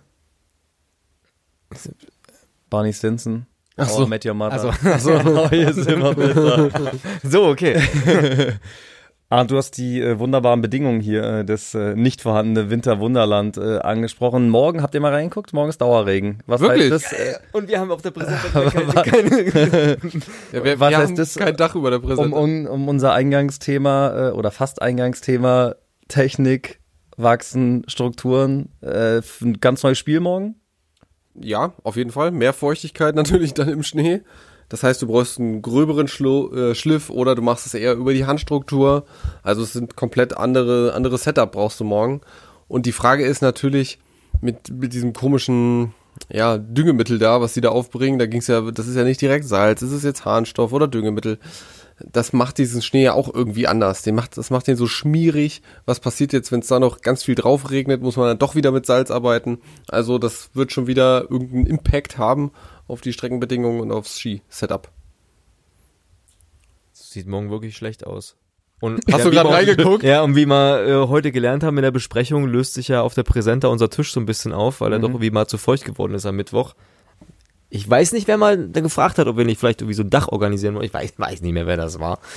Barney 2.71 2.93
Stinson. 2.93 3.47
Ach 3.79 3.89
so. 3.89 4.07
Met 4.07 4.25
Your 4.27 4.35
Mother. 4.35 4.75
Ach 4.85 4.99
so. 5.01 5.11
Neu 5.23 5.47
ist 5.51 5.87
immer 5.89 6.15
besser. 6.15 6.69
So, 7.23 7.47
okay. 7.47 7.81
Ah, 9.31 9.45
du 9.45 9.59
hast 9.59 9.73
die 9.77 10.01
äh, 10.01 10.19
wunderbaren 10.19 10.63
Bedingungen 10.63 11.01
hier, 11.03 11.23
äh, 11.23 11.45
das 11.45 11.75
äh, 11.75 11.95
nicht 11.95 12.23
vorhandene 12.23 12.71
Winterwunderland 12.71 13.59
äh, 13.59 13.77
angesprochen. 13.81 14.49
Morgen, 14.49 14.81
habt 14.81 14.95
ihr 14.95 15.03
mal 15.03 15.13
reingeguckt? 15.13 15.53
Morgen 15.53 15.69
ist 15.69 15.83
Dauerregen. 15.83 16.39
Was 16.47 16.63
Wirklich? 16.63 16.91
heißt 16.91 17.05
das? 17.05 17.13
Äh, 17.13 17.35
Und 17.53 17.69
wir 17.69 17.79
haben 17.79 17.91
auf 17.91 18.01
der 18.01 18.13
Präsentation 18.13 18.89
keine, 19.05 19.45
keine 19.45 19.99
Ja, 20.51 20.65
wir, 20.65 20.81
Was 20.81 20.91
wir 20.91 20.97
heißt 20.97 21.09
haben 21.09 21.17
das? 21.17 21.35
kein 21.35 21.57
Dach 21.57 21.75
über 21.75 21.91
der 21.91 21.99
um, 21.99 22.07
Präsentation. 22.07 22.67
um, 22.69 22.73
um 22.73 22.89
unser 22.89 23.13
Eingangsthema 23.13 24.29
äh, 24.29 24.33
oder 24.33 24.51
fast 24.51 24.81
Eingangsthema 24.81 25.75
Technik, 26.09 26.81
Wachsen, 27.19 27.85
Strukturen. 27.87 28.71
Äh, 28.81 29.21
ein 29.43 29.61
ganz 29.61 29.83
neues 29.83 29.99
Spiel 29.99 30.21
morgen. 30.21 30.55
Ja, 31.41 31.73
auf 31.83 31.97
jeden 31.97 32.11
Fall. 32.11 32.31
Mehr 32.31 32.53
Feuchtigkeit 32.53 33.15
natürlich 33.15 33.55
dann 33.55 33.69
im 33.69 33.83
Schnee. 33.83 34.23
Das 34.69 34.83
heißt, 34.83 35.01
du 35.01 35.07
brauchst 35.07 35.39
einen 35.39 35.63
gröberen 35.63 36.09
Schlo 36.09 36.53
äh, 36.53 36.75
Schliff 36.75 37.09
oder 37.09 37.35
du 37.35 37.43
machst 37.43 37.67
es 37.67 37.75
eher 37.75 37.95
über 37.95 38.13
die 38.13 38.27
Handstruktur. 38.27 39.05
Also 39.43 39.63
es 39.63 39.73
sind 39.73 39.97
komplett 39.97 40.37
andere, 40.37 40.93
andere 40.95 41.17
Setup 41.17 41.51
brauchst 41.51 41.81
du 41.81 41.85
morgen. 41.85 42.21
Und 42.69 42.85
die 42.85 42.93
Frage 42.93 43.25
ist 43.25 43.41
natürlich 43.41 43.99
mit, 44.43 44.71
mit 44.71 44.93
diesem 44.93 45.15
komischen 45.15 45.95
ja, 46.31 46.59
Düngemittel 46.59 47.19
da, 47.19 47.41
was 47.41 47.55
sie 47.55 47.61
da 47.61 47.71
aufbringen, 47.71 48.19
da 48.19 48.27
ging's 48.27 48.49
ja, 48.49 48.61
das 48.71 48.87
ist 48.87 48.97
ja 48.97 49.05
nicht 49.05 49.21
direkt 49.21 49.47
Salz, 49.47 49.83
ist 49.83 49.93
es 49.93 50.03
jetzt 50.03 50.25
Harnstoff 50.25 50.73
oder 50.73 50.89
Düngemittel. 50.89 51.39
Das 52.05 52.33
macht 52.33 52.59
diesen 52.59 52.83
Schnee 52.83 53.05
ja 53.05 53.13
auch 53.13 53.33
irgendwie 53.33 53.67
anders. 53.67 54.03
Den 54.03 54.15
macht, 54.15 54.37
das 54.37 54.51
macht 54.51 54.67
den 54.69 54.77
so 54.77 54.87
schmierig. 54.87 55.63
Was 55.85 56.01
passiert 56.01 56.33
jetzt, 56.33 56.53
wenn 56.53 56.61
es 56.61 56.69
da 56.69 56.79
noch 56.79 57.01
ganz 57.01 57.25
viel 57.25 57.35
drauf 57.35 57.71
regnet? 57.71 58.03
Muss 58.03 58.17
man 58.17 58.27
dann 58.27 58.39
doch 58.39 58.55
wieder 58.55 58.71
mit 58.71 58.87
Salz 58.87 59.11
arbeiten? 59.11 59.59
Also 59.89 60.19
das 60.19 60.51
wird 60.55 60.73
schon 60.73 60.87
wieder 60.87 61.23
irgendeinen 61.31 61.67
Impact 61.67 62.19
haben 62.19 62.53
auf 62.87 63.01
die 63.01 63.13
Streckenbedingungen 63.13 63.81
und 63.81 63.93
aufs 63.93 64.19
Ski-Setup. 64.19 64.91
Sieht 66.93 67.27
morgen 67.27 67.51
wirklich 67.51 67.77
schlecht 67.77 68.07
aus. 68.07 68.37
Und 68.81 69.01
Hast 69.11 69.25
du 69.25 69.31
wie 69.31 69.35
gerade 69.35 69.51
reingeguckt? 69.51 70.05
Ja, 70.05 70.23
und 70.23 70.37
wie 70.37 70.47
wir 70.47 70.87
äh, 70.87 71.09
heute 71.09 71.33
gelernt 71.33 71.65
haben 71.65 71.77
in 71.79 71.83
der 71.83 71.91
Besprechung, 71.91 72.47
löst 72.47 72.75
sich 72.75 72.89
ja 72.89 73.03
auf 73.03 73.15
der 73.15 73.25
Präsenta 73.25 73.69
unser 73.69 73.91
Tisch 73.91 74.13
so 74.13 74.21
ein 74.21 74.27
bisschen 74.27 74.53
auf, 74.53 74.81
weil 74.81 74.93
er 74.93 75.01
doch 75.01 75.09
irgendwie 75.09 75.31
mal 75.31 75.49
zu 75.49 75.59
feucht 75.59 75.85
geworden 75.85 76.15
ist 76.15 76.27
am 76.27 76.37
Mittwoch. 76.37 76.75
Ich 77.71 77.89
weiß 77.89 78.13
nicht, 78.13 78.27
wer 78.29 78.39
mal 78.39 78.57
da 78.69 78.81
gefragt 78.81 79.19
hat, 79.19 79.27
ob 79.27 79.37
wir 79.37 79.45
nicht 79.45 79.61
vielleicht 79.61 79.83
irgendwie 79.83 79.95
so 79.95 80.03
ein 80.03 80.09
Dach 80.09 80.29
organisieren 80.29 80.75
wollen. 80.75 80.87
Ich 80.87 80.95
weiß, 80.95 81.13
weiß 81.19 81.43
nicht 81.43 81.53
mehr, 81.53 81.67
wer 81.67 81.77
das 81.77 82.01
war. 82.01 82.19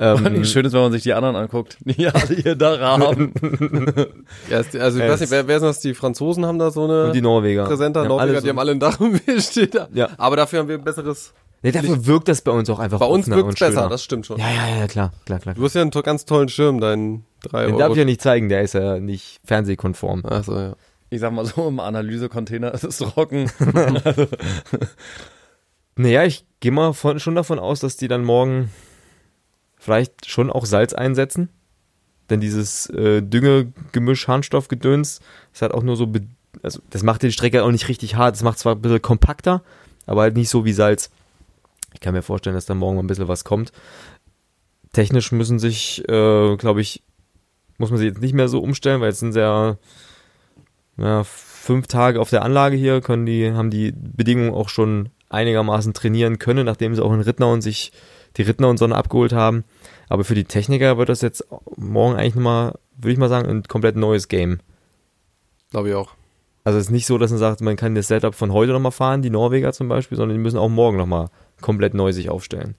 Ähm, 0.00 0.44
Schön 0.44 0.64
ist, 0.64 0.72
wenn 0.72 0.80
man 0.80 0.90
sich 0.92 1.04
die 1.04 1.12
anderen 1.12 1.36
anguckt. 1.36 1.76
Die 1.84 2.06
alle 2.08 2.34
hier 2.34 2.56
da 2.56 2.78
haben. 2.80 3.32
Ja, 4.50 4.58
ist- 4.60 4.74
also 4.76 4.98
ich 4.98 5.04
Ja, 5.04 5.10
weiß 5.12 5.20
nicht, 5.20 5.30
wer, 5.30 5.46
wer 5.46 5.60
sind 5.60 5.68
das? 5.68 5.78
Die 5.80 5.94
Franzosen 5.94 6.44
haben 6.46 6.58
da 6.58 6.70
so 6.72 6.84
eine 6.84 7.04
und 7.06 7.14
die 7.14 7.20
Norweger. 7.22 7.66
Präsenter, 7.66 8.00
Die 8.00 8.08
haben 8.08 8.08
Norweger, 8.16 8.22
alle 8.22 8.40
die 8.40 8.46
so- 8.46 8.48
haben 8.48 8.58
alle 8.58 8.72
ein 8.72 8.80
Dach 8.80 8.98
und 9.00 9.24
wir 9.26 9.40
stehen 9.40 9.70
da. 9.70 9.88
Ja. 9.92 10.08
Aber 10.18 10.34
dafür 10.36 10.60
haben 10.60 10.68
wir 10.68 10.76
ein 10.78 10.84
besseres. 10.84 11.32
Nee, 11.62 11.70
dafür 11.70 12.04
wirkt 12.06 12.26
das 12.26 12.40
bei 12.40 12.50
uns 12.50 12.68
auch 12.70 12.80
einfach 12.80 12.98
Bei 12.98 13.06
uns 13.06 13.28
wirkt 13.28 13.42
und 13.44 13.52
es 13.54 13.58
besser, 13.60 13.88
das 13.88 14.02
stimmt 14.02 14.26
schon. 14.26 14.38
Ja, 14.38 14.48
ja, 14.48 14.78
ja, 14.80 14.86
klar, 14.88 15.12
klar, 15.26 15.38
klar. 15.38 15.54
Du 15.54 15.62
hast 15.64 15.74
ja 15.74 15.82
einen 15.82 15.92
to 15.92 16.02
ganz 16.02 16.24
tollen 16.24 16.48
Schirm, 16.48 16.80
deinen 16.80 17.24
3 17.44 17.62
Den 17.66 17.70
Euro. 17.72 17.78
darf 17.78 17.90
ich 17.92 17.98
ja 17.98 18.04
nicht 18.04 18.20
zeigen, 18.20 18.48
der 18.48 18.62
ist 18.62 18.74
ja 18.74 18.98
nicht 18.98 19.38
fernsehkonform. 19.44 20.24
Achso, 20.26 20.58
ja. 20.58 20.72
Ich 21.12 21.20
sag 21.20 21.30
mal 21.30 21.44
so, 21.44 21.68
im 21.68 21.78
Analysecontainer 21.78 22.72
ist 22.74 22.84
es 22.84 22.96
trocken. 22.96 23.50
Naja, 25.94 26.24
ich 26.24 26.46
gehe 26.60 26.72
mal 26.72 26.94
von, 26.94 27.20
schon 27.20 27.34
davon 27.34 27.58
aus, 27.58 27.80
dass 27.80 27.98
die 27.98 28.08
dann 28.08 28.24
morgen 28.24 28.70
vielleicht 29.76 30.26
schon 30.26 30.50
auch 30.50 30.64
Salz 30.64 30.94
einsetzen. 30.94 31.50
Denn 32.30 32.40
dieses 32.40 32.88
äh, 32.88 33.20
Düngegemisch, 33.20 34.26
Harnstoffgedöns, 34.26 35.20
ist 35.52 35.60
halt 35.60 35.74
auch 35.74 35.82
nur 35.82 35.96
so, 35.96 36.10
also 36.62 36.80
das 36.88 37.02
macht 37.02 37.22
die 37.22 37.30
Strecke 37.30 37.62
auch 37.62 37.70
nicht 37.70 37.88
richtig 37.88 38.14
hart. 38.14 38.36
Es 38.36 38.42
macht 38.42 38.58
zwar 38.58 38.74
ein 38.74 38.80
bisschen 38.80 39.02
kompakter, 39.02 39.62
aber 40.06 40.22
halt 40.22 40.34
nicht 40.34 40.48
so 40.48 40.64
wie 40.64 40.72
Salz. 40.72 41.10
Ich 41.92 42.00
kann 42.00 42.14
mir 42.14 42.22
vorstellen, 42.22 42.54
dass 42.54 42.64
da 42.64 42.72
morgen 42.72 42.96
mal 42.96 43.02
ein 43.02 43.06
bisschen 43.06 43.28
was 43.28 43.44
kommt. 43.44 43.70
Technisch 44.94 45.30
müssen 45.30 45.58
sich, 45.58 46.08
äh, 46.08 46.56
glaube 46.56 46.80
ich, 46.80 47.02
muss 47.76 47.90
man 47.90 47.98
sich 47.98 48.08
jetzt 48.08 48.22
nicht 48.22 48.32
mehr 48.32 48.48
so 48.48 48.60
umstellen, 48.62 49.02
weil 49.02 49.10
jetzt 49.10 49.20
sind 49.20 49.32
sie 49.32 49.40
ja, 49.40 49.76
ja 50.96 51.24
fünf 51.24 51.86
Tage 51.86 52.20
auf 52.20 52.30
der 52.30 52.42
Anlage 52.42 52.76
hier, 52.76 53.00
können 53.00 53.26
die, 53.26 53.52
haben 53.52 53.70
die 53.70 53.92
Bedingungen 53.92 54.52
auch 54.52 54.68
schon 54.68 55.10
einigermaßen 55.28 55.94
trainieren 55.94 56.38
können, 56.38 56.66
nachdem 56.66 56.94
sie 56.94 57.02
auch 57.02 57.12
in 57.12 57.20
Rittner 57.20 57.50
und 57.50 57.62
sich 57.62 57.92
die 58.36 58.42
Rittner 58.42 58.68
und 58.68 58.78
Sonne 58.78 58.96
abgeholt 58.96 59.32
haben. 59.32 59.64
Aber 60.08 60.24
für 60.24 60.34
die 60.34 60.44
Techniker 60.44 60.98
wird 60.98 61.08
das 61.08 61.22
jetzt 61.22 61.46
morgen 61.76 62.16
eigentlich 62.16 62.34
nochmal, 62.34 62.74
würde 62.96 63.12
ich 63.12 63.18
mal 63.18 63.28
sagen, 63.28 63.48
ein 63.48 63.62
komplett 63.64 63.96
neues 63.96 64.28
Game. 64.28 64.60
Glaube 65.70 65.88
ich 65.88 65.94
auch. 65.94 66.14
Also 66.64 66.78
es 66.78 66.86
ist 66.86 66.90
nicht 66.90 67.06
so, 67.06 67.18
dass 67.18 67.30
man 67.30 67.40
sagt, 67.40 67.60
man 67.60 67.76
kann 67.76 67.94
das 67.94 68.08
Setup 68.08 68.34
von 68.34 68.52
heute 68.52 68.72
nochmal 68.72 68.92
fahren, 68.92 69.22
die 69.22 69.30
Norweger 69.30 69.72
zum 69.72 69.88
Beispiel, 69.88 70.16
sondern 70.16 70.36
die 70.36 70.42
müssen 70.42 70.58
auch 70.58 70.68
morgen 70.68 70.96
nochmal 70.96 71.28
komplett 71.60 71.94
neu 71.94 72.12
sich 72.12 72.30
aufstellen. 72.30 72.76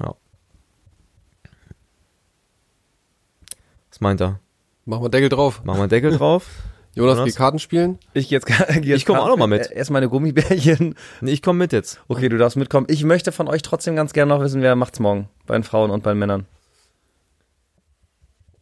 Ja. 0.00 0.14
Was 3.90 4.00
meint 4.00 4.20
er? 4.20 4.40
Machen 4.88 5.04
wir 5.04 5.10
Deckel 5.10 5.28
drauf. 5.28 5.62
Machen 5.64 5.80
wir 5.80 5.88
Deckel 5.88 6.12
drauf? 6.12 6.46
Jonas, 6.94 7.18
Jonas? 7.18 7.30
geh 7.30 7.36
Karten 7.36 7.58
spielen. 7.58 7.98
Ich 8.14 8.30
jetzt, 8.30 8.48
jetzt 8.48 8.86
Ich 8.86 9.04
komm 9.04 9.18
auch 9.18 9.28
noch 9.28 9.36
mal 9.36 9.46
mit. 9.46 9.70
Erst 9.70 9.90
meine 9.90 10.08
Gummibärchen. 10.08 10.94
Nee, 11.20 11.32
ich 11.32 11.42
komme 11.42 11.58
mit 11.58 11.74
jetzt. 11.74 12.00
Okay, 12.08 12.30
du 12.30 12.38
darfst 12.38 12.56
mitkommen. 12.56 12.86
Ich 12.88 13.04
möchte 13.04 13.30
von 13.30 13.48
euch 13.48 13.60
trotzdem 13.60 13.96
ganz 13.96 14.14
gerne 14.14 14.34
noch 14.34 14.40
wissen, 14.40 14.62
wer 14.62 14.76
macht's 14.76 14.98
morgen. 14.98 15.28
Bei 15.46 15.52
den 15.52 15.62
Frauen 15.62 15.90
und 15.90 16.02
bei 16.02 16.12
den 16.12 16.18
Männern. 16.18 16.46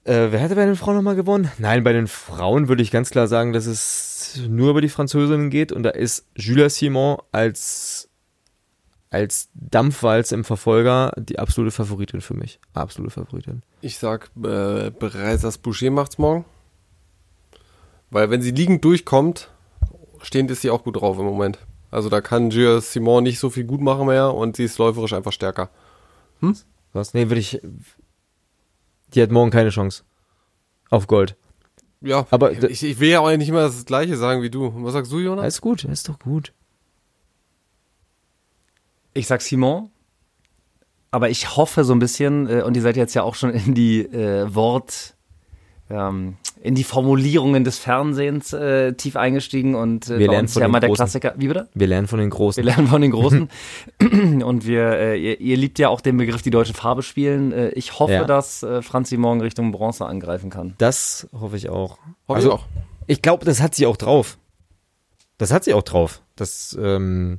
Äh, 0.02 0.32
wer 0.32 0.40
hätte 0.40 0.56
bei 0.56 0.66
den 0.66 0.74
Frauen 0.74 0.96
nochmal 0.96 1.14
gewonnen? 1.14 1.48
Nein, 1.58 1.84
bei 1.84 1.92
den 1.92 2.08
Frauen 2.08 2.66
würde 2.66 2.82
ich 2.82 2.90
ganz 2.90 3.10
klar 3.10 3.28
sagen, 3.28 3.52
dass 3.52 3.66
es 3.66 4.40
nur 4.48 4.70
über 4.70 4.80
die 4.80 4.88
Französinnen 4.88 5.48
geht 5.48 5.70
und 5.70 5.84
da 5.84 5.90
ist 5.90 6.26
Julia 6.34 6.68
Simon 6.68 7.18
als, 7.30 8.08
als 9.10 9.48
Dampfwalz 9.54 10.32
im 10.32 10.44
Verfolger 10.44 11.12
die 11.16 11.38
absolute 11.38 11.70
Favoritin 11.74 12.20
für 12.20 12.34
mich. 12.34 12.58
Absolute 12.74 13.12
Favoritin. 13.12 13.62
Ich 13.80 13.98
sag, 13.98 14.30
äh, 14.36 14.90
bereits 14.90 15.42
das 15.42 15.58
Boucher 15.58 15.90
macht's 15.90 16.18
morgen. 16.18 16.44
Weil 18.10 18.30
wenn 18.30 18.42
sie 18.42 18.50
liegend 18.52 18.84
durchkommt, 18.84 19.50
stehend 20.22 20.50
ist 20.50 20.62
sie 20.62 20.70
auch 20.70 20.84
gut 20.84 20.96
drauf 21.00 21.18
im 21.18 21.24
Moment. 21.24 21.58
Also 21.90 22.08
da 22.08 22.20
kann 22.20 22.50
Gia 22.50 22.80
Simon 22.80 23.22
nicht 23.24 23.38
so 23.38 23.48
viel 23.50 23.64
gut 23.64 23.80
machen 23.80 24.06
mehr 24.06 24.34
und 24.34 24.56
sie 24.56 24.64
ist 24.64 24.78
läuferisch 24.78 25.12
einfach 25.12 25.32
stärker. 25.32 25.70
Was? 26.92 27.14
Nee, 27.14 27.28
würde 27.28 27.40
ich. 27.40 27.60
Die 29.14 29.22
hat 29.22 29.30
morgen 29.30 29.50
keine 29.50 29.70
Chance. 29.70 30.02
Auf 30.90 31.06
Gold. 31.06 31.36
Ja, 32.00 32.26
Aber- 32.30 32.52
ich, 32.52 32.82
ich 32.82 33.00
will 33.00 33.08
ja 33.10 33.20
auch 33.20 33.34
nicht 33.36 33.48
immer 33.48 33.62
das 33.62 33.84
gleiche 33.86 34.16
sagen 34.16 34.42
wie 34.42 34.50
du. 34.50 34.72
Was 34.84 34.92
sagst 34.92 35.10
du, 35.12 35.18
Jonas? 35.18 35.42
Alles 35.42 35.60
gut, 35.60 35.84
ist 35.84 36.08
doch 36.08 36.18
gut. 36.18 36.52
Ich 39.16 39.26
sag 39.26 39.42
Simon. 39.42 39.90
Aber 41.10 41.30
ich 41.30 41.56
hoffe 41.56 41.84
so 41.84 41.94
ein 41.94 41.98
bisschen, 41.98 42.48
äh, 42.48 42.62
und 42.62 42.76
ihr 42.76 42.82
seid 42.82 42.96
jetzt 42.96 43.14
ja 43.14 43.22
auch 43.22 43.34
schon 43.34 43.50
in 43.50 43.74
die 43.74 44.00
äh, 44.00 44.54
Wort, 44.54 45.14
ähm, 45.88 46.36
in 46.60 46.74
die 46.74 46.84
Formulierungen 46.84 47.62
des 47.64 47.78
Fernsehens 47.78 48.52
äh, 48.52 48.92
tief 48.94 49.16
eingestiegen 49.16 49.74
und 49.76 50.10
äh, 50.10 50.18
Wir 50.18 50.28
lernen 50.28 50.48
von 50.48 50.60
ja 50.60 50.66
den 50.66 50.72
mal 50.72 50.80
der 50.80 50.88
Großen. 50.88 51.04
Klassiker. 51.04 51.34
Wie 51.36 51.46
bitte? 51.46 51.68
Wir 51.74 51.86
lernen 51.86 52.08
von 52.08 52.18
den 52.18 52.28
Großen. 52.28 52.62
Wir 52.62 52.70
lernen 52.70 52.88
von 52.88 53.00
den 53.00 53.12
Großen. 53.12 53.48
und 54.42 54.66
wir, 54.66 54.90
äh, 54.98 55.16
ihr, 55.16 55.40
ihr 55.40 55.56
liebt 55.56 55.78
ja 55.78 55.88
auch 55.88 56.00
den 56.00 56.16
Begriff 56.16 56.42
die 56.42 56.50
deutsche 56.50 56.74
Farbe 56.74 57.02
spielen. 57.02 57.52
Äh, 57.52 57.68
ich 57.70 57.98
hoffe, 57.98 58.12
Ja. 58.12 58.24
dass 58.24 58.62
äh, 58.64 58.82
Franzi 58.82 59.16
morgen 59.16 59.40
Richtung 59.40 59.70
Bronze 59.70 60.04
angreifen 60.04 60.50
kann. 60.50 60.74
Das 60.78 61.28
hoffe 61.32 61.56
ich 61.56 61.68
auch. 61.70 61.98
Hoffe 62.26 62.36
also, 62.36 62.48
ich 62.48 62.54
auch. 62.54 62.64
Ich 63.06 63.22
glaube, 63.22 63.44
das 63.44 63.62
hat 63.62 63.74
sie 63.74 63.86
auch 63.86 63.96
drauf. 63.96 64.38
Das 65.38 65.52
hat 65.52 65.64
sie 65.64 65.72
auch 65.72 65.84
drauf. 65.84 66.20
Das 66.34 66.76
ähm, 66.80 67.38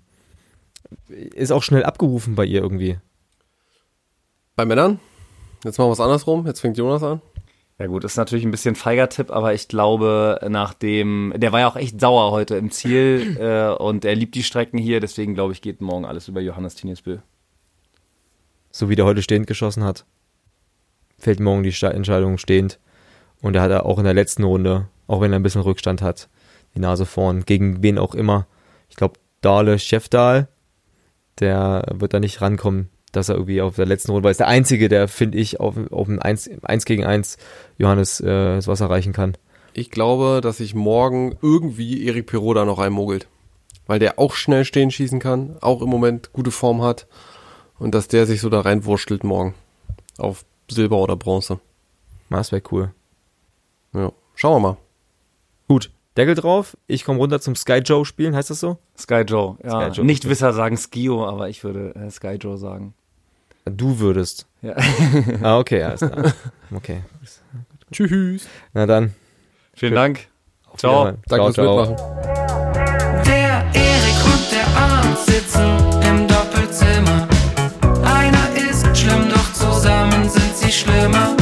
ist 1.07 1.51
auch 1.51 1.63
schnell 1.63 1.83
abgerufen 1.83 2.35
bei 2.35 2.45
ihr 2.45 2.61
irgendwie. 2.61 2.97
Bei 4.55 4.65
Männern? 4.65 4.99
Jetzt 5.63 5.77
machen 5.77 5.89
wir 5.89 5.93
es 5.93 5.99
andersrum. 5.99 6.45
Jetzt 6.47 6.61
fängt 6.61 6.77
Jonas 6.77 7.03
an. 7.03 7.21
Ja 7.79 7.85
gut, 7.85 8.03
ist 8.03 8.17
natürlich 8.17 8.43
ein 8.43 8.51
bisschen 8.51 8.73
feiger 8.73 9.07
Tipp, 9.07 9.29
aber 9.29 9.53
ich 9.53 9.67
glaube, 9.67 10.39
nach 10.49 10.73
dem, 10.73 11.31
der 11.38 11.51
war 11.51 11.59
ja 11.59 11.67
auch 11.67 11.75
echt 11.75 12.01
sauer 12.01 12.31
heute 12.31 12.55
im 12.55 12.71
Ziel 12.71 13.38
äh, 13.39 13.69
und 13.69 14.03
er 14.03 14.15
liebt 14.15 14.33
die 14.33 14.41
Strecken 14.41 14.79
hier, 14.79 14.99
deswegen 14.99 15.35
glaube 15.35 15.53
ich, 15.53 15.61
geht 15.61 15.79
morgen 15.79 16.05
alles 16.05 16.27
über 16.27 16.41
Johannes 16.41 16.73
Tiniusbö. 16.73 17.17
So 18.71 18.89
wie 18.89 18.95
der 18.95 19.05
heute 19.05 19.21
stehend 19.21 19.45
geschossen 19.45 19.83
hat, 19.83 20.05
fällt 21.19 21.39
morgen 21.39 21.61
die 21.61 21.73
Entscheidung 21.79 22.39
stehend. 22.39 22.79
Und 23.41 23.55
er 23.55 23.61
hat 23.61 23.71
er 23.71 23.85
auch 23.85 23.99
in 23.99 24.05
der 24.05 24.15
letzten 24.15 24.43
Runde, 24.43 24.88
auch 25.05 25.21
wenn 25.21 25.31
er 25.31 25.39
ein 25.39 25.43
bisschen 25.43 25.61
Rückstand 25.61 26.01
hat, 26.01 26.29
die 26.73 26.79
Nase 26.79 27.05
vorn, 27.05 27.45
gegen 27.45 27.83
wen 27.83 27.99
auch 27.99 28.15
immer. 28.15 28.47
Ich 28.89 28.95
glaube, 28.95 29.19
Dahle 29.41 29.77
Chefdahl, 29.77 30.47
der 31.39 31.83
wird 31.93 32.13
da 32.13 32.19
nicht 32.19 32.41
rankommen, 32.41 32.89
dass 33.11 33.29
er 33.29 33.35
irgendwie 33.35 33.61
auf 33.61 33.75
der 33.75 33.85
letzten 33.85 34.11
Runde, 34.11 34.23
weil 34.23 34.29
er 34.29 34.31
ist 34.31 34.39
der 34.39 34.47
Einzige, 34.47 34.89
der, 34.89 35.07
finde 35.07 35.38
ich, 35.38 35.59
auf, 35.59 35.75
auf 35.91 36.07
ein 36.07 36.19
1, 36.19 36.49
1 36.63 36.85
gegen 36.85 37.05
1 37.05 37.38
Johannes 37.77 38.19
äh, 38.19 38.55
das 38.55 38.67
Wasser 38.67 38.89
reichen 38.89 39.13
kann. 39.13 39.38
Ich 39.73 39.91
glaube, 39.91 40.41
dass 40.41 40.57
sich 40.57 40.73
morgen 40.73 41.38
irgendwie 41.41 42.05
Erik 42.05 42.27
Perot 42.27 42.57
da 42.57 42.65
noch 42.65 42.79
reinmogelt. 42.79 43.27
Weil 43.85 43.99
der 43.99 44.19
auch 44.19 44.33
schnell 44.33 44.65
stehen 44.65 44.91
schießen 44.91 45.19
kann, 45.19 45.57
auch 45.61 45.81
im 45.81 45.89
Moment 45.89 46.33
gute 46.33 46.51
Form 46.51 46.81
hat. 46.81 47.07
Und 47.79 47.93
dass 47.93 48.07
der 48.07 48.25
sich 48.25 48.41
so 48.41 48.49
da 48.49 48.61
reinwurschtelt 48.61 49.23
morgen. 49.23 49.53
Auf 50.17 50.45
Silber 50.69 50.97
oder 50.97 51.15
Bronze. 51.15 51.59
Das 52.29 52.51
wäre 52.51 52.63
cool. 52.71 52.91
Ja. 53.93 54.11
Schauen 54.35 54.61
wir 54.61 54.69
mal. 54.69 54.77
Gut, 55.67 55.91
Deckel 56.18 56.34
drauf. 56.36 56.76
Ich 56.88 57.05
komme 57.05 57.20
runter 57.20 57.39
zum 57.39 57.55
Sky 57.55 57.78
Joe 57.78 58.03
spielen, 58.03 58.36
heißt 58.36 58.49
das 58.49 58.59
so? 58.59 58.78
Sky 58.97 59.22
Joe, 59.22 59.55
ja. 59.63 59.70
Sky 59.70 59.97
Joe. 59.97 60.05
Nicht 60.05 60.28
Wisser 60.28 60.51
sagen 60.51 60.76
Skio, 60.76 61.26
aber 61.26 61.47
ich 61.47 61.63
würde 61.63 61.93
äh, 61.95 62.09
Sky 62.09 62.38
Joe 62.39 62.57
sagen. 62.57 62.95
Du 63.65 63.99
würdest. 63.99 64.47
Ja. 64.61 64.76
Ah, 65.43 65.59
okay, 65.59 65.84
alles 65.84 65.99
klar. 65.99 66.34
Okay. 66.76 67.03
Tschüss. 67.91 68.47
Na 68.74 68.86
dann. 68.86 69.13
Vielen 69.74 69.93
Dank. 69.93 70.28
auf 70.70 70.80
Ciao. 70.80 71.05
Danke 71.05 71.26
ciao, 71.28 71.43
fürs 71.45 71.55
ciao. 71.55 71.89
Mitmachen. 71.89 73.24
Der 73.26 73.65
Erik 73.74 74.26
und 74.26 74.51
der 74.51 74.68
Arndt 74.76 75.18
sitzen 75.20 76.01
im 76.09 76.28
Doppelzimmer. 76.28 77.28
Einer 78.03 78.70
ist 78.70 78.97
schlimm, 78.97 79.30
doch 79.30 79.53
zusammen 79.53 80.28
sind 80.28 80.55
sie 80.57 80.72
schlimmer. 80.72 81.38